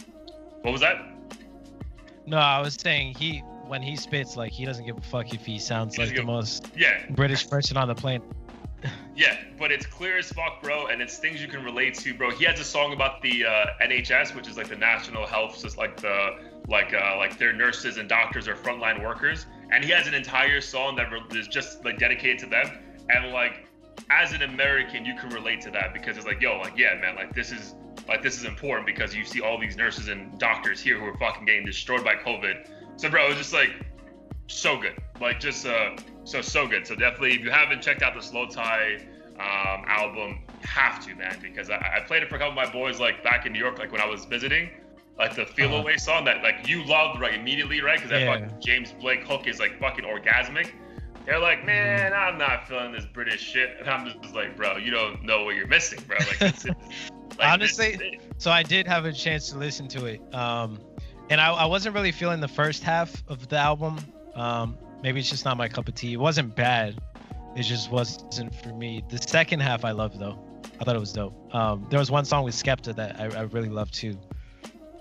what 0.61 0.73
was 0.73 0.83
that? 0.83 0.99
No, 2.27 2.37
I 2.37 2.61
was 2.61 2.75
saying 2.75 3.15
he 3.15 3.43
when 3.69 3.83
he 3.83 3.97
spits 3.97 4.37
like 4.37 4.53
he 4.53 4.65
doesn't 4.65 4.85
give 4.85 4.97
a 4.97 5.01
fuck 5.01 5.33
if 5.33 5.45
he 5.45 5.59
sounds 5.59 5.99
like 5.99 6.09
the 6.09 6.17
give- 6.17 6.27
most 6.27 6.71
Yeah, 6.77 7.01
British 7.11 7.49
person 7.49 7.77
on 7.77 7.89
the 7.89 7.95
planet. 7.95 8.23
yeah, 9.17 9.39
but 9.59 9.73
it's 9.73 9.87
clear 9.87 10.19
as 10.19 10.31
fuck, 10.31 10.63
bro, 10.63 10.89
and 10.89 11.01
it's 11.01 11.19
things 11.19 11.41
you 11.41 11.49
can 11.49 11.65
relate 11.65 11.95
to, 11.95 12.13
bro. 12.13 12.31
He 12.31 12.45
has 12.45 12.61
a 12.61 12.65
song 12.65 12.93
about 12.93 13.23
the 13.23 13.47
uh, 13.47 13.67
NHS, 13.83 14.35
which 14.35 14.47
is 14.47 14.59
like 14.59 14.69
the 14.69 14.77
National 14.77 15.27
Health, 15.27 15.61
just 15.63 15.79
like 15.79 16.01
the 16.01 16.39
like 16.69 16.93
uh, 16.93 17.17
like 17.17 17.39
their 17.39 17.53
nurses 17.53 17.97
and 17.97 18.09
doctors 18.09 18.49
are 18.49 18.55
frontline 18.55 19.03
workers, 19.03 19.47
and 19.71 19.85
he 19.85 19.91
has 19.91 20.07
an 20.07 20.15
entire 20.15 20.61
song 20.61 20.97
that 20.97 21.11
re- 21.11 21.23
is 21.39 21.49
just 21.49 21.85
like 21.85 21.99
dedicated 21.99 22.39
to 22.41 22.47
them, 22.47 22.71
and 23.09 23.33
like 23.33 23.67
as 24.11 24.33
an 24.33 24.43
American, 24.43 25.05
you 25.05 25.17
can 25.17 25.31
relate 25.31 25.61
to 25.63 25.71
that 25.71 25.95
because 25.95 26.17
it's 26.17 26.27
like, 26.27 26.41
yo, 26.41 26.59
like 26.59 26.77
yeah, 26.77 26.95
man, 27.01 27.17
like 27.17 27.35
this 27.35 27.53
is 27.53 27.75
like 28.09 28.23
this 28.23 28.37
is 28.37 28.45
important 28.45 28.87
because 28.87 29.15
you 29.15 29.25
see 29.25 29.41
all 29.41 29.59
these 29.59 29.77
nurses 29.77 30.09
and 30.09 30.39
doctors 30.39 30.81
here 30.81 30.99
who 30.99 31.07
are 31.07 31.17
fucking 31.17 31.47
getting 31.47 31.65
destroyed 31.65 32.05
by 32.05 32.15
COVID. 32.15 32.69
So, 32.97 33.11
bro, 33.11 33.29
it's 33.29 33.39
just 33.39 33.53
like 33.53 33.71
so 34.47 34.79
good. 34.79 34.95
Like 35.21 35.41
just 35.41 35.67
uh 35.67 35.97
so 36.25 36.41
so 36.41 36.67
good. 36.67 36.87
So 36.87 36.95
definitely 36.95 37.35
if 37.35 37.41
you 37.41 37.51
haven't 37.51 37.83
checked 37.83 38.03
out 38.03 38.15
the 38.15 38.21
Slowthai 38.21 39.01
um 39.35 39.85
album, 39.87 40.41
have 40.61 41.05
to, 41.07 41.15
man, 41.15 41.39
because 41.43 41.71
I, 41.71 41.77
I 41.97 42.01
played 42.07 42.23
it 42.23 42.29
for 42.29 42.37
a 42.37 42.39
couple 42.39 42.59
of 42.59 42.67
my 42.67 42.71
boys 42.73 42.99
like 43.01 43.23
back 43.23 43.47
in 43.47 43.53
New 43.53 43.59
York, 43.59 43.79
like 43.79 43.93
when 43.93 44.01
I 44.01 44.07
was 44.07 44.25
visiting. 44.25 44.71
Like 45.17 45.37
the 45.37 45.47
Feel 45.47 45.69
Uh-huh. 45.69 45.77
Away 45.77 45.97
song 45.97 46.25
that 46.25 46.43
like 46.43 46.67
you 46.69 46.85
loved 46.85 47.21
right 47.21 47.35
immediately, 47.35 47.81
right? 47.81 47.97
Because 47.99 48.11
that 48.11 48.23
Yeah. 48.23 48.33
fucking 48.41 48.61
James 48.61 48.93
Blake 49.01 49.23
hook 49.23 49.47
is 49.47 49.61
like 49.61 49.79
fucking 49.79 50.05
orgasmic. 50.05 50.73
They're 51.25 51.39
like, 51.39 51.65
man, 51.65 52.13
I'm 52.13 52.37
not 52.37 52.69
feeling 52.69 52.93
this 52.93 53.07
British 53.07 53.41
shit, 53.41 53.77
and 53.79 53.89
I'm 53.89 54.05
just 54.21 54.35
like, 54.35 54.57
bro, 54.57 54.77
you 54.77 54.91
don't 54.91 55.23
know 55.23 55.45
what 55.45 55.55
you're 55.55 55.69
missing, 55.69 56.01
bro. 56.07 56.19
Like, 56.19 56.41
like, 56.65 56.75
Honestly, 57.41 57.97
it. 58.01 58.23
So 58.39 58.51
I 58.51 58.63
did 58.63 58.87
have 58.87 59.05
a 59.07 59.13
chance 59.13 59.49
to 59.51 59.57
listen 59.57 59.89
to 59.89 60.05
it. 60.07 60.21
Um, 60.35 60.81
and 61.31 61.41
I, 61.41 61.53
I 61.53 61.67
wasn't 61.67 61.95
really 61.95 62.13
feeling 62.13 62.41
the 62.41 62.49
first 62.49 62.83
half 62.83 63.23
of 63.29 63.49
the 63.49 63.57
album. 63.57 63.99
Um, 64.35 64.77
maybe 65.03 65.21
it's 65.21 65.31
just 65.31 65.45
not 65.45 65.57
my 65.57 65.69
cup 65.69 65.89
of 65.89 65.95
tea. 65.95 66.15
It 66.15 66.21
wasn't 66.21 66.55
bad. 66.55 67.01
It 67.57 67.63
just 67.63 67.91
wasn't 67.91 68.55
for 68.55 68.71
me. 68.71 69.05
The 69.09 69.19
second 69.19 69.61
half 69.61 69.85
I 69.85 69.93
loved 69.93 70.19
though. 70.19 70.39
I 70.81 70.85
thought 70.85 70.97
it 70.97 71.01
was 71.01 71.13
dope. 71.13 71.55
Um, 71.55 71.87
there 71.89 71.99
was 71.99 72.11
one 72.11 72.25
song 72.25 72.45
with 72.45 72.55
Skepta 72.55 72.97
that 72.97 73.21
I, 73.21 73.27
I 73.39 73.43
really 73.43 73.69
loved 73.69 73.95
too. 73.95 74.19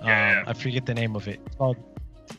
Um, 0.01 0.07
Yeah, 0.07 0.31
yeah. 0.31 0.43
I 0.45 0.53
forget 0.53 0.85
the 0.85 0.93
name 0.93 1.15
of 1.15 1.27
it. 1.27 1.39
It's 1.45 1.55
called 1.55 1.77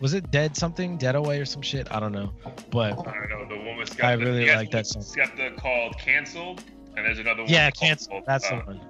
was 0.01 0.15
it 0.15 0.31
Dead 0.31 0.57
something? 0.57 0.97
Dead 0.97 1.15
Away 1.15 1.41
or 1.41 1.45
some 1.45 1.63
shit? 1.63 1.91
I 1.93 2.01
don't 2.01 2.13
know. 2.13 2.33
But 2.71 2.93
I 3.07 3.27
don't 3.29 3.29
know. 3.29 3.49
The 3.49 3.63
one 3.65 3.77
with 3.77 3.97
Skepta. 3.97 4.05
I 4.05 4.13
really 4.15 4.49
like 4.49 4.71
that 4.71 4.87
song. 4.87 5.03
Skepta 5.03 5.57
called 5.57 5.99
"Cancelled," 5.99 6.63
and 6.97 7.05
there's 7.05 7.19
another 7.19 7.43
one. 7.43 7.51
yeah, 7.51 7.71
called, 7.71 7.89
cancel. 7.89 8.23
That's 8.27 8.51
uh, 8.51 8.61
the 8.61 8.65
one. 8.67 8.81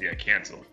Yeah, 0.00 0.14
canceled. 0.14 0.66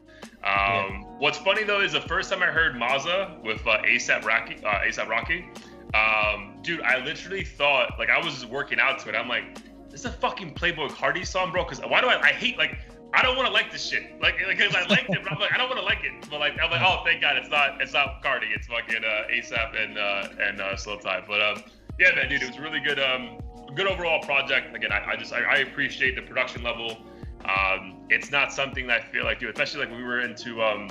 Um, 0.43 1.05
What's 1.19 1.37
funny 1.37 1.63
though 1.63 1.81
is 1.81 1.91
the 1.91 2.01
first 2.01 2.31
time 2.31 2.41
I 2.41 2.47
heard 2.47 2.75
Mazza 2.75 3.43
with 3.43 3.65
uh, 3.67 3.81
ASAP 3.83 4.23
Rocky, 4.23 4.55
uh, 4.63 4.85
ASAP 4.85 5.09
Rocky, 5.09 5.45
um, 5.93 6.59
dude, 6.61 6.81
I 6.81 7.03
literally 7.03 7.43
thought 7.43 7.97
like 7.97 8.09
I 8.09 8.23
was 8.23 8.45
working 8.45 8.79
out 8.79 8.99
to 8.99 9.09
it. 9.09 9.15
I'm 9.15 9.27
like, 9.27 9.59
this 9.89 10.01
is 10.01 10.05
a 10.05 10.11
fucking 10.11 10.53
Playboi 10.53 10.89
Carti 10.91 11.25
song, 11.25 11.51
bro. 11.51 11.63
Because 11.63 11.79
why 11.81 12.01
do 12.01 12.07
I? 12.07 12.21
I 12.21 12.31
hate 12.31 12.57
like. 12.57 12.77
I 13.11 13.23
don't 13.23 13.35
want 13.35 13.47
to 13.47 13.53
like 13.53 13.71
this 13.71 13.83
shit. 13.83 14.21
Like, 14.21 14.35
because 14.37 14.75
I 14.75 14.85
liked 14.85 15.09
it, 15.09 15.23
but 15.23 15.31
I'm 15.31 15.39
like, 15.39 15.51
I 15.51 15.57
don't 15.57 15.67
want 15.67 15.79
to 15.79 15.85
like 15.85 16.03
it. 16.03 16.29
But 16.29 16.39
like, 16.39 16.59
I'm 16.61 16.69
like, 16.69 16.83
oh, 16.83 17.01
thank 17.03 17.21
God, 17.21 17.37
it's 17.37 17.49
not, 17.49 17.81
it's 17.81 17.93
not 17.93 18.21
Carti. 18.23 18.53
It's 18.53 18.67
fucking 18.67 19.03
uh, 19.03 19.33
ASAP 19.33 19.83
and 19.83 19.97
uh, 19.97 20.27
and 20.39 20.61
uh, 20.61 20.75
Slowthai. 20.75 21.27
But 21.27 21.41
um, 21.41 21.63
yeah, 21.97 22.13
man, 22.13 22.29
dude, 22.29 22.43
it 22.43 22.49
was 22.49 22.59
really 22.59 22.79
good, 22.79 22.99
um, 22.99 23.39
good 23.73 23.87
overall 23.87 24.21
project. 24.21 24.75
Again, 24.75 24.91
I, 24.91 25.13
I 25.13 25.15
just, 25.15 25.33
I, 25.33 25.41
I 25.41 25.55
appreciate 25.57 26.15
the 26.15 26.21
production 26.21 26.61
level. 26.61 26.99
Um, 27.45 28.05
it's 28.09 28.31
not 28.31 28.51
something 28.51 28.87
that 28.87 29.01
I 29.01 29.05
feel 29.05 29.23
like, 29.23 29.39
dude, 29.39 29.49
especially 29.51 29.85
like 29.85 29.95
we 29.95 30.03
were 30.03 30.19
into 30.19 30.61
um, 30.61 30.89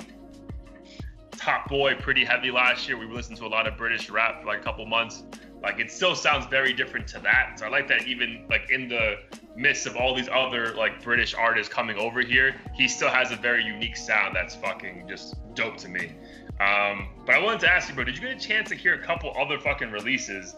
Top 1.31 1.69
Boy 1.69 1.95
pretty 1.95 2.25
heavy 2.25 2.51
last 2.51 2.87
year. 2.87 2.97
We 2.97 3.05
listened 3.05 3.37
to 3.37 3.45
a 3.45 3.47
lot 3.47 3.67
of 3.67 3.77
British 3.77 4.09
rap 4.09 4.41
for 4.41 4.47
like 4.47 4.59
a 4.59 4.63
couple 4.63 4.85
months. 4.85 5.23
Like 5.61 5.79
it 5.79 5.91
still 5.91 6.15
sounds 6.15 6.45
very 6.47 6.73
different 6.73 7.07
to 7.09 7.19
that. 7.19 7.59
So 7.59 7.65
I 7.65 7.69
like 7.69 7.87
that 7.89 8.07
even 8.07 8.45
like 8.49 8.69
in 8.69 8.87
the 8.87 9.17
midst 9.55 9.85
of 9.85 9.95
all 9.95 10.15
these 10.15 10.29
other 10.29 10.73
like 10.73 11.03
British 11.03 11.33
artists 11.33 11.71
coming 11.71 11.97
over 11.97 12.21
here, 12.21 12.55
he 12.73 12.87
still 12.87 13.09
has 13.09 13.31
a 13.31 13.35
very 13.35 13.63
unique 13.63 13.97
sound 13.97 14.35
that's 14.35 14.55
fucking 14.55 15.05
just 15.07 15.35
dope 15.55 15.77
to 15.77 15.89
me. 15.89 16.13
Um, 16.59 17.09
but 17.25 17.35
I 17.35 17.39
wanted 17.41 17.61
to 17.61 17.69
ask 17.69 17.89
you, 17.89 17.95
bro, 17.95 18.03
did 18.03 18.15
you 18.15 18.21
get 18.21 18.31
a 18.37 18.39
chance 18.39 18.69
to 18.69 18.75
hear 18.75 18.95
a 18.95 19.05
couple 19.05 19.33
other 19.39 19.59
fucking 19.59 19.91
releases 19.91 20.55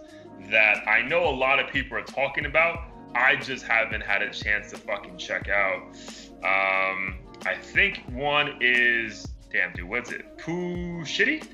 that 0.50 0.88
I 0.88 1.02
know 1.02 1.28
a 1.28 1.36
lot 1.36 1.60
of 1.60 1.72
people 1.72 1.98
are 1.98 2.04
talking 2.04 2.46
about? 2.46 2.91
I 3.16 3.36
just 3.36 3.66
haven't 3.66 4.02
had 4.02 4.22
a 4.22 4.30
chance 4.32 4.72
to 4.72 4.78
fucking 4.78 5.18
check 5.18 5.50
out. 5.50 5.82
Um, 6.44 7.20
I 7.46 7.56
think 7.60 8.04
one 8.12 8.58
is 8.62 9.28
damn 9.52 9.74
dude, 9.74 9.90
what's 9.90 10.12
it? 10.12 10.38
Pooh 10.38 11.02
Shitty? 11.04 11.46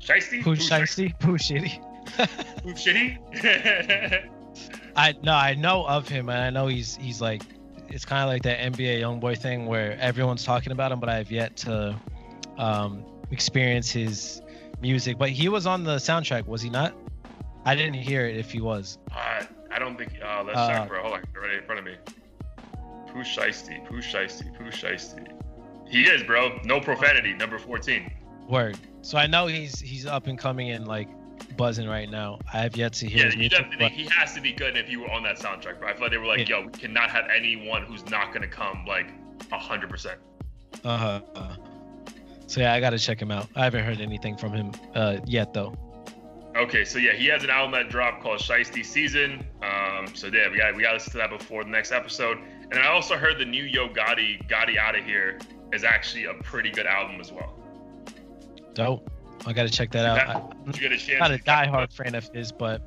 Shiesty? 0.00 0.42
Pooh 0.42 0.56
Shiesty? 0.56 1.18
Pooh 1.18 1.36
Shitty. 1.36 1.82
Pooh 2.62 2.74
Shitty? 2.74 4.28
I 4.96 5.14
no, 5.22 5.32
I 5.32 5.54
know 5.54 5.84
of 5.86 6.08
him, 6.08 6.28
and 6.28 6.38
I 6.38 6.50
know 6.50 6.66
he's 6.66 6.96
he's 6.96 7.20
like, 7.20 7.42
it's 7.88 8.04
kind 8.04 8.22
of 8.22 8.28
like 8.28 8.42
that 8.42 8.58
NBA 8.72 9.00
YoungBoy 9.00 9.38
thing 9.38 9.66
where 9.66 9.98
everyone's 10.00 10.44
talking 10.44 10.72
about 10.72 10.92
him, 10.92 11.00
but 11.00 11.08
I 11.08 11.16
have 11.16 11.30
yet 11.30 11.56
to 11.58 12.00
um, 12.58 13.04
experience 13.30 13.90
his 13.90 14.42
music. 14.80 15.18
But 15.18 15.30
he 15.30 15.48
was 15.48 15.66
on 15.66 15.84
the 15.84 15.96
soundtrack, 15.96 16.46
was 16.46 16.62
he 16.62 16.70
not? 16.70 16.94
I 17.64 17.74
didn't 17.74 17.94
hear 17.94 18.26
it 18.26 18.36
if 18.36 18.50
he 18.50 18.60
was. 18.60 18.98
uh, 19.14 19.44
I 19.70 19.78
don't 19.78 19.96
think. 19.96 20.12
Uh, 20.22 20.42
let's 20.44 20.58
Uh, 20.58 20.68
check, 20.68 20.88
bro. 20.88 21.02
Hold 21.02 21.14
on, 21.14 21.22
right 21.40 21.54
in 21.54 21.64
front 21.64 21.78
of 21.78 21.84
me. 21.84 21.94
Pooh 23.08 23.22
Shiesty, 23.22 23.84
Pooh 23.86 24.00
Shiesty, 24.00 24.52
Pooh 24.56 24.70
Shiesty. 24.70 25.26
He 25.88 26.02
is, 26.04 26.22
bro. 26.22 26.58
No 26.64 26.80
profanity. 26.80 27.32
Number 27.34 27.58
14. 27.58 28.10
Word. 28.48 28.78
So 29.02 29.18
I 29.18 29.26
know 29.26 29.46
he's 29.46 29.80
he's 29.80 30.06
up 30.06 30.26
and 30.26 30.38
coming 30.38 30.70
and 30.70 30.86
like 30.86 31.08
buzzing 31.56 31.88
right 31.88 32.08
now. 32.08 32.38
I 32.52 32.58
have 32.58 32.76
yet 32.76 32.92
to 32.94 33.06
hear 33.08 33.18
Yeah, 33.18 33.24
his 33.26 33.34
you 33.34 33.40
music. 33.40 33.58
definitely. 33.58 33.84
but- 33.86 33.92
He 33.92 34.04
has 34.16 34.34
to 34.34 34.40
be 34.40 34.52
good 34.52 34.76
if 34.76 34.88
you 34.88 35.00
were 35.00 35.10
on 35.10 35.22
that 35.24 35.38
soundtrack, 35.38 35.78
bro. 35.80 35.88
I 35.88 35.92
feel 35.94 36.02
like 36.02 36.10
they 36.12 36.18
were 36.18 36.26
like, 36.26 36.48
Yeah. 36.48 36.58
yo, 36.60 36.66
we 36.66 36.72
cannot 36.72 37.10
have 37.10 37.24
anyone 37.34 37.82
who's 37.82 38.04
not 38.08 38.32
gonna 38.32 38.46
come 38.46 38.84
like 38.86 39.12
hundred 39.50 39.90
percent. 39.90 40.18
Uh-huh. 40.84 41.20
uh 41.34 41.56
So 42.46 42.60
yeah, 42.60 42.72
I 42.74 42.80
gotta 42.80 42.98
check 42.98 43.20
him 43.20 43.30
out. 43.30 43.48
I 43.56 43.64
haven't 43.64 43.84
heard 43.84 44.00
anything 44.00 44.36
from 44.36 44.52
him 44.52 44.72
uh, 44.94 45.18
yet 45.26 45.52
though. 45.54 45.74
Okay, 46.60 46.84
so 46.84 46.98
yeah, 46.98 47.14
he 47.14 47.26
has 47.26 47.42
an 47.42 47.48
album 47.48 47.72
that 47.72 47.88
dropped 47.88 48.22
called 48.22 48.38
Shiesty 48.38 48.84
Season. 48.84 49.42
Um, 49.62 50.14
so 50.14 50.26
yeah, 50.26 50.50
we 50.50 50.58
got 50.58 50.76
we 50.76 50.82
got 50.82 50.90
to 50.90 50.94
listen 50.96 51.12
to 51.12 51.18
that 51.18 51.30
before 51.30 51.64
the 51.64 51.70
next 51.70 51.90
episode. 51.90 52.36
And 52.70 52.78
I 52.78 52.88
also 52.88 53.16
heard 53.16 53.38
the 53.38 53.46
new 53.46 53.64
Yo 53.64 53.88
Gotti 53.88 54.46
Gotti 54.46 54.76
Out 54.76 54.94
of 54.94 55.02
Here 55.04 55.38
is 55.72 55.84
actually 55.84 56.26
a 56.26 56.34
pretty 56.34 56.70
good 56.70 56.86
album 56.86 57.18
as 57.18 57.32
well. 57.32 57.58
Dope. 58.74 59.10
I 59.46 59.54
gotta 59.54 59.70
check 59.70 59.90
that 59.92 60.04
out. 60.04 60.66
Did 60.66 60.76
you 60.76 60.82
get 60.82 60.92
a 60.92 60.98
chance? 60.98 61.20
not 61.20 61.30
a 61.30 61.38
to 61.38 61.44
diehard 61.44 61.92
fan 61.94 62.14
of 62.14 62.28
his, 62.34 62.52
but 62.52 62.82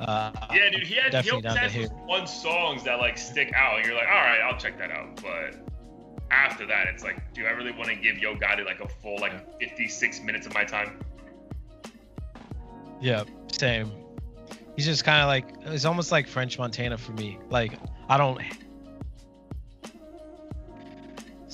uh, 0.00 0.32
Yeah, 0.50 0.70
dude, 0.70 0.86
he 0.86 0.94
had 0.94 1.04
he 1.04 1.10
definitely 1.10 1.30
always 1.30 1.44
down 1.44 1.70
to 1.70 1.80
has 1.80 1.90
one 2.06 2.26
songs 2.26 2.84
that 2.84 3.00
like 3.00 3.18
stick 3.18 3.52
out, 3.54 3.76
and 3.76 3.86
you're 3.86 3.94
like, 3.94 4.08
all 4.08 4.14
right, 4.14 4.40
I'll 4.40 4.58
check 4.58 4.78
that 4.78 4.90
out. 4.90 5.16
But 5.16 5.56
after 6.30 6.66
that, 6.66 6.86
it's 6.86 7.04
like, 7.04 7.34
do 7.34 7.44
I 7.44 7.50
really 7.50 7.72
want 7.72 7.90
to 7.90 7.96
give 7.96 8.16
Yo 8.16 8.34
Gotti 8.34 8.64
like 8.64 8.80
a 8.80 8.88
full 8.88 9.18
like 9.20 9.60
56 9.60 10.22
minutes 10.22 10.46
of 10.46 10.54
my 10.54 10.64
time? 10.64 11.00
Yeah, 13.00 13.24
same. 13.52 13.90
He's 14.76 14.86
just 14.86 15.04
kind 15.04 15.20
of 15.20 15.28
like 15.28 15.74
it's 15.74 15.84
almost 15.84 16.10
like 16.10 16.26
French 16.26 16.58
Montana 16.58 16.98
for 16.98 17.12
me. 17.12 17.38
Like 17.50 17.78
I 18.08 18.18
don't 18.18 18.40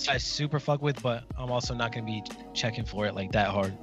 I 0.09 0.17
super 0.19 0.59
fuck 0.59 0.81
with, 0.81 1.03
but 1.03 1.25
I'm 1.37 1.51
also 1.51 1.75
not 1.75 1.93
gonna 1.93 2.07
be 2.07 2.23
checking 2.55 2.85
for 2.85 3.07
it 3.07 3.15
like 3.15 3.33
that 3.33 3.49
hard. 3.49 3.77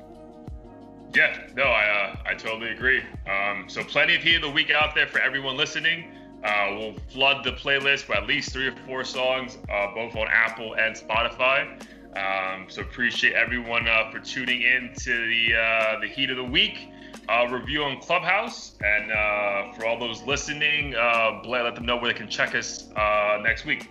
Yeah, 1.13 1.47
no, 1.55 1.63
I 1.63 1.85
uh, 1.85 2.15
I 2.25 2.33
totally 2.33 2.71
agree. 2.71 3.01
Um, 3.29 3.65
so 3.67 3.83
plenty 3.83 4.15
of 4.15 4.23
heat 4.23 4.35
of 4.35 4.41
the 4.41 4.49
week 4.49 4.71
out 4.71 4.95
there 4.95 5.07
for 5.07 5.19
everyone 5.19 5.57
listening. 5.57 6.11
Uh, 6.43 6.75
we'll 6.77 6.95
flood 7.09 7.43
the 7.43 7.51
playlist 7.51 8.07
with 8.07 8.17
at 8.17 8.27
least 8.27 8.51
three 8.51 8.67
or 8.67 8.75
four 8.85 9.03
songs, 9.03 9.57
uh, 9.71 9.93
both 9.93 10.15
on 10.15 10.27
Apple 10.29 10.75
and 10.75 10.95
Spotify. 10.95 11.81
Um, 12.15 12.65
so 12.69 12.81
appreciate 12.81 13.33
everyone 13.33 13.87
uh, 13.87 14.09
for 14.11 14.19
tuning 14.19 14.61
in 14.61 14.93
to 14.99 15.27
the 15.27 15.55
uh, 15.55 15.99
the 15.99 16.07
heat 16.07 16.29
of 16.29 16.37
the 16.37 16.43
week 16.43 16.89
uh, 17.29 17.47
review 17.49 17.83
on 17.83 17.99
Clubhouse, 18.01 18.75
and 18.81 19.11
uh, 19.11 19.73
for 19.73 19.85
all 19.85 19.99
those 19.99 20.21
listening, 20.23 20.95
uh, 20.95 21.41
Blair, 21.43 21.63
let 21.63 21.75
them 21.75 21.85
know 21.85 21.97
where 21.97 22.11
they 22.11 22.17
can 22.17 22.29
check 22.29 22.55
us 22.55 22.89
uh, 22.95 23.39
next 23.43 23.65
week. 23.65 23.89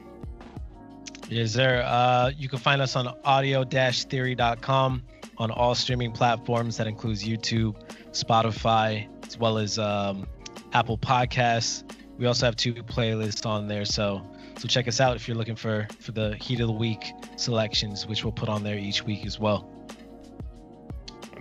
Is 1.30 1.52
there 1.54 1.82
uh 1.84 2.30
you 2.36 2.48
can 2.48 2.60
find 2.60 2.80
us 2.80 2.94
on 2.94 3.12
audio-theory.com 3.24 5.02
on 5.38 5.50
all 5.50 5.74
streaming 5.74 6.12
platforms 6.12 6.76
that 6.76 6.86
includes 6.86 7.24
YouTube, 7.24 7.74
Spotify, 8.12 9.08
as 9.26 9.36
well 9.36 9.58
as 9.58 9.78
um 9.78 10.26
Apple 10.72 10.98
Podcasts. 10.98 11.82
We 12.16 12.26
also 12.26 12.46
have 12.46 12.56
two 12.56 12.74
playlists 12.74 13.44
on 13.44 13.66
there, 13.66 13.84
so 13.84 14.24
so 14.58 14.68
check 14.68 14.86
us 14.86 15.00
out 15.00 15.16
if 15.16 15.26
you're 15.26 15.36
looking 15.36 15.56
for 15.56 15.88
for 15.98 16.12
the 16.12 16.36
heat 16.36 16.60
of 16.60 16.68
the 16.68 16.72
week 16.72 17.12
selections, 17.36 18.06
which 18.06 18.22
we'll 18.22 18.32
put 18.32 18.48
on 18.48 18.62
there 18.62 18.78
each 18.78 19.04
week 19.04 19.26
as 19.26 19.40
well. 19.40 19.68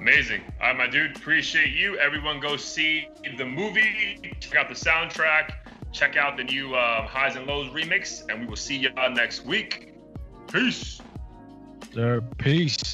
Amazing. 0.05 0.43
All 0.61 0.67
right, 0.67 0.77
my 0.77 0.85
dude. 0.85 1.17
Appreciate 1.17 1.71
you. 1.71 1.97
Everyone 1.97 2.39
go 2.39 2.57
see 2.57 3.09
the 3.39 3.43
movie. 3.43 4.19
Check 4.39 4.55
out 4.55 4.69
the 4.69 4.75
soundtrack. 4.75 5.53
Check 5.91 6.15
out 6.15 6.37
the 6.37 6.43
new 6.43 6.75
um, 6.75 7.07
Highs 7.07 7.35
and 7.35 7.47
Lows 7.47 7.69
remix. 7.69 8.21
And 8.29 8.41
we 8.41 8.45
will 8.45 8.55
see 8.55 8.77
y'all 8.77 9.09
next 9.09 9.47
week. 9.47 9.95
Peace. 10.51 11.01
Sir, 11.91 12.21
peace. 12.37 12.93